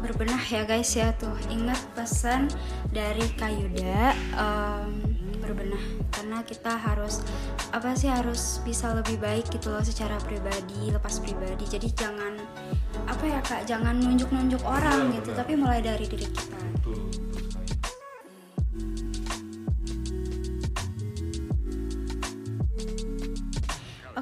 Berbenah 0.00 0.44
ya 0.48 0.64
guys 0.64 0.96
ya. 0.96 1.12
Tuh 1.20 1.36
ingat 1.52 1.76
pesan 1.92 2.48
dari 2.88 3.28
Kayuda 3.36 4.16
em, 4.32 5.05
berbenah. 5.46 5.84
Karena 6.10 6.42
kita 6.42 6.74
harus 6.74 7.22
apa 7.70 7.94
sih 7.94 8.10
harus 8.10 8.58
bisa 8.66 8.90
lebih 8.92 9.22
baik 9.22 9.46
gitu 9.54 9.70
loh 9.70 9.80
secara 9.86 10.18
pribadi 10.20 10.90
lepas 10.90 11.22
pribadi. 11.22 11.64
Jadi 11.64 11.88
jangan 11.94 12.34
apa 13.06 13.24
ya 13.24 13.40
kak? 13.40 13.64
Jangan 13.70 13.96
nunjuk-nunjuk 14.02 14.60
orang 14.66 15.08
Benar, 15.08 15.16
gitu 15.22 15.30
benar. 15.30 15.40
tapi 15.40 15.52
mulai 15.54 15.80
dari 15.80 16.04
diri 16.10 16.26
kita. 16.26 16.58
Betul 16.82 17.15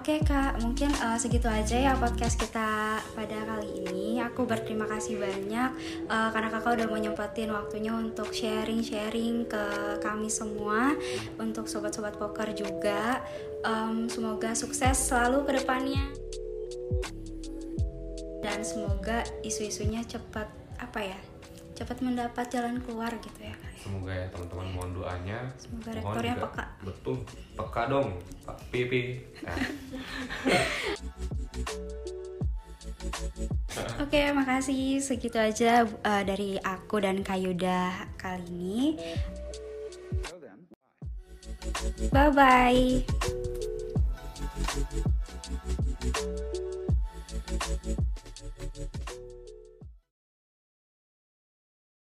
Oke 0.04 0.20
kak, 0.20 0.60
mungkin 0.60 0.92
eh, 0.92 1.16
segitu 1.16 1.48
aja 1.48 1.80
ya 1.80 1.96
podcast 1.96 2.36
kita 2.36 3.00
pada 3.16 3.38
kali 3.48 3.88
ini. 3.88 4.20
Aku 4.20 4.44
berterima 4.44 4.84
kasih 4.84 5.16
banyak 5.16 5.70
eh, 6.12 6.28
karena 6.28 6.52
kakak 6.52 6.76
udah 6.76 6.86
mau 6.92 7.00
nyempetin 7.00 7.48
waktunya 7.48 7.88
untuk 7.88 8.28
sharing-sharing 8.28 9.48
ke 9.48 9.64
kami 10.04 10.28
semua, 10.28 10.92
untuk 11.40 11.72
sobat-sobat 11.72 12.20
poker 12.20 12.52
juga. 12.52 13.24
Em, 13.64 14.04
semoga 14.12 14.52
sukses 14.52 14.92
selalu 14.92 15.48
ke 15.48 15.64
depannya 15.64 16.04
dan 18.44 18.60
semoga 18.60 19.24
isu-isunya 19.40 20.04
cepat 20.04 20.52
apa 20.84 21.00
ya, 21.00 21.20
cepat 21.74 21.98
mendapat 22.00 22.46
jalan 22.48 22.78
keluar 22.80 23.10
gitu 23.18 23.40
ya 23.40 23.50
kak. 23.52 23.72
semoga 23.76 24.10
ya 24.10 24.26
teman-teman 24.30 24.66
mohon 24.70 24.90
doanya 24.94 25.38
Semoga 25.54 25.90
Mohon 25.90 25.96
rektornya 25.98 26.34
juga- 26.34 26.44
peka. 26.48 26.64
betul 26.80 27.16
peka 27.52 27.82
dong 27.86 28.08
pak 28.40 28.56
Nah, 29.42 29.58
Oke, 33.96 34.30
makasih. 34.30 34.98
Segitu 34.98 35.36
aja 35.36 35.82
uh, 35.84 36.22
dari 36.22 36.56
aku 36.56 37.00
dan 37.00 37.20
Kayuda 37.20 38.06
kali 38.14 38.46
ini. 38.46 38.96
Bye 42.10 42.30
bye. 42.30 43.02